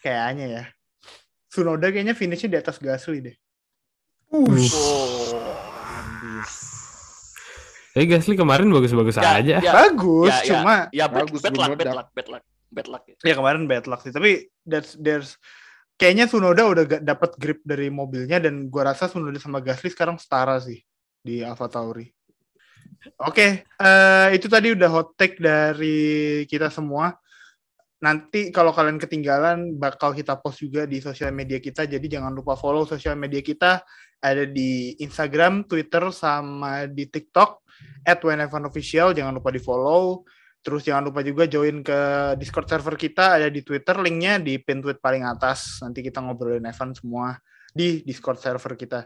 Kayaknya 0.00 0.46
ya. 0.48 0.64
Sunoda 1.52 1.88
kayaknya 1.92 2.16
finishnya 2.16 2.56
di 2.56 2.58
atas 2.60 2.76
Gasly 2.80 3.20
deh. 3.20 3.36
Oh. 4.32 4.48
Tapi 7.94 8.10
Gasly 8.10 8.34
kemarin 8.34 8.66
bagus-bagus 8.68 9.14
Ya, 9.16 9.38
aja. 9.38 9.56
ya, 9.62 9.70
Bagus, 9.70 10.34
Ya, 10.34 10.38
ya. 10.42 10.46
cuma 10.50 10.74
ya 10.90 11.06
bad, 11.06 11.30
Bagus, 11.30 11.40
bad 11.40 11.54
luck, 11.54 11.68
belum 11.70 11.78
bad 11.78 11.94
luck, 11.94 12.08
bad 12.10 12.28
luck, 12.28 12.44
bad 12.74 12.86
luck. 12.90 13.02
ya 13.22 13.34
kemarin 13.38 13.62
bad 13.70 13.86
luck 13.86 14.00
sih. 14.02 14.10
Tapi 14.10 14.30
that's 14.66 14.98
there's 14.98 15.38
kayaknya 15.94 16.26
Sunoda 16.26 16.66
udah 16.66 16.84
gak 16.90 17.02
dapat 17.06 17.30
grip 17.38 17.62
dari 17.62 17.86
mobilnya 17.88 18.42
dan 18.42 18.66
gua 18.66 18.90
rasa 18.90 19.06
Sunoda 19.06 19.38
sama 19.38 19.62
Gasly 19.62 19.94
sekarang 19.94 20.18
setara 20.18 20.58
sih 20.58 20.82
di 21.22 21.46
Alfa 21.46 21.70
Tauri. 21.70 22.10
Oke, 23.22 23.62
eh, 23.62 24.28
itu 24.34 24.50
tadi 24.50 24.74
udah 24.74 24.90
hot 24.90 25.14
take 25.14 25.38
dari 25.38 26.42
kita 26.50 26.74
semua. 26.74 27.14
Nanti 28.02 28.50
kalau 28.50 28.74
kalian 28.74 28.98
ketinggalan 28.98 29.78
bakal 29.78 30.12
kita 30.12 30.34
post 30.36 30.60
juga 30.60 30.82
di 30.84 30.98
sosial 30.98 31.30
media 31.30 31.56
kita. 31.56 31.86
Jadi 31.86 32.10
jangan 32.10 32.34
lupa 32.34 32.58
follow 32.58 32.84
sosial 32.84 33.14
media 33.14 33.38
kita 33.40 33.80
ada 34.18 34.44
di 34.44 34.98
Instagram, 34.98 35.64
Twitter, 35.64 36.10
sama 36.12 36.84
di 36.90 37.06
TikTok 37.06 37.63
@whenevanofficial. 38.04 39.12
Jangan 39.16 39.32
lupa 39.36 39.50
di 39.50 39.60
follow. 39.60 40.24
Terus 40.64 40.80
jangan 40.80 41.12
lupa 41.12 41.20
juga 41.20 41.44
join 41.44 41.84
ke 41.84 42.00
Discord 42.40 42.64
server 42.64 42.96
kita 42.96 43.36
ada 43.36 43.52
di 43.52 43.60
Twitter, 43.60 44.00
linknya 44.00 44.40
di 44.40 44.56
pin 44.56 44.80
tweet 44.80 44.96
paling 44.96 45.20
atas. 45.20 45.84
Nanti 45.84 46.00
kita 46.00 46.24
ngobrolin 46.24 46.64
Evan 46.64 46.96
semua 46.96 47.36
di 47.68 48.00
Discord 48.00 48.40
server 48.40 48.72
kita. 48.72 49.04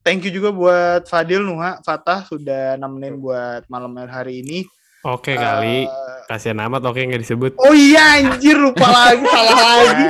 Thank 0.00 0.24
you 0.28 0.32
juga 0.32 0.48
buat 0.52 1.04
Fadil, 1.04 1.44
Nuha, 1.44 1.80
Fatah 1.84 2.24
sudah 2.24 2.80
nemenin 2.80 3.20
buat 3.20 3.68
malam 3.68 3.92
hari 4.08 4.40
ini. 4.40 4.64
Oke 5.04 5.36
kali. 5.36 5.84
Eh, 5.84 6.20
Kasihan 6.24 6.56
amat 6.64 6.88
oke 6.88 6.96
nggak 6.96 7.20
disebut. 7.20 7.52
oh 7.60 7.76
iya 7.76 8.24
anjir 8.24 8.56
lupa 8.56 8.88
lagi 8.88 9.28
salah 9.28 9.56
lagi. 9.84 10.04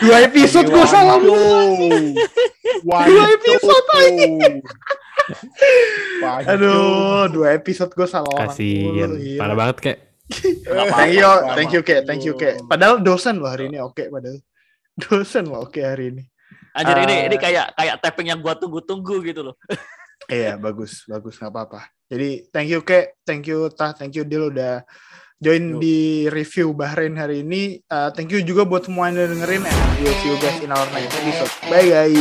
Dua 0.00 0.16
episode 0.24 0.68
gue 0.72 0.86
salah 0.88 1.20
mulu. 1.20 2.16
Dua 2.88 3.24
episode 3.36 3.84
Aduh, 6.46 7.28
dua 7.28 7.54
episode 7.54 7.92
gue 7.92 8.06
salah 8.06 8.28
orang 8.30 8.50
Kasihan. 8.50 9.10
mulu, 9.10 9.16
iya. 9.18 9.38
Parah 9.38 9.56
banget 9.56 9.76
kayak. 9.80 9.98
Thank 10.92 11.14
you, 11.14 11.30
thank 11.52 11.70
you, 11.72 11.82
Kek. 11.82 12.00
Thank 12.06 12.22
you, 12.24 12.34
Kek. 12.34 12.54
Padahal 12.64 13.02
dosen 13.02 13.36
loh 13.36 13.50
hari 13.50 13.68
ini, 13.68 13.78
oke 13.78 14.08
padahal. 14.08 14.38
Dosen 15.02 15.48
loh, 15.48 15.64
oke 15.64 15.80
hari 15.80 16.12
ini. 16.12 16.22
Anjir 16.72 16.96
ini 17.04 17.14
Eh. 17.14 17.20
ini 17.28 17.36
kayak 17.36 17.76
kayak 17.76 17.96
tapping 18.00 18.28
yang 18.28 18.40
gua 18.40 18.56
tunggu-tunggu 18.56 19.20
gitu 19.22 19.42
loh. 19.44 19.56
Iya, 20.30 20.54
bagus, 20.54 21.02
bagus, 21.10 21.34
nggak 21.34 21.50
apa-apa. 21.50 21.80
Jadi, 22.06 22.46
thank 22.54 22.70
you, 22.70 22.86
Kek. 22.86 23.18
Thank 23.26 23.50
you, 23.50 23.66
Tah. 23.74 23.90
Thank 23.90 24.14
you, 24.14 24.22
Dil, 24.22 24.54
udah 24.54 24.86
join 25.36 25.74
Yo. 25.74 25.82
di 25.82 25.98
review 26.30 26.70
Bahrain 26.72 27.18
hari 27.18 27.42
ini. 27.42 27.82
Uh, 27.90 28.06
thank 28.14 28.30
you 28.30 28.38
juga 28.38 28.62
buat 28.62 28.86
semua 28.86 29.10
yang 29.10 29.18
udah 29.18 29.28
dengerin. 29.34 29.66
And 29.66 29.74
we'll 29.98 30.14
see 30.22 30.30
you 30.30 30.38
guys 30.38 30.62
in 30.62 30.70
our 30.70 30.86
next 30.94 31.18
episode. 31.18 31.50
Bye, 31.66 31.90
guys. 31.90 32.14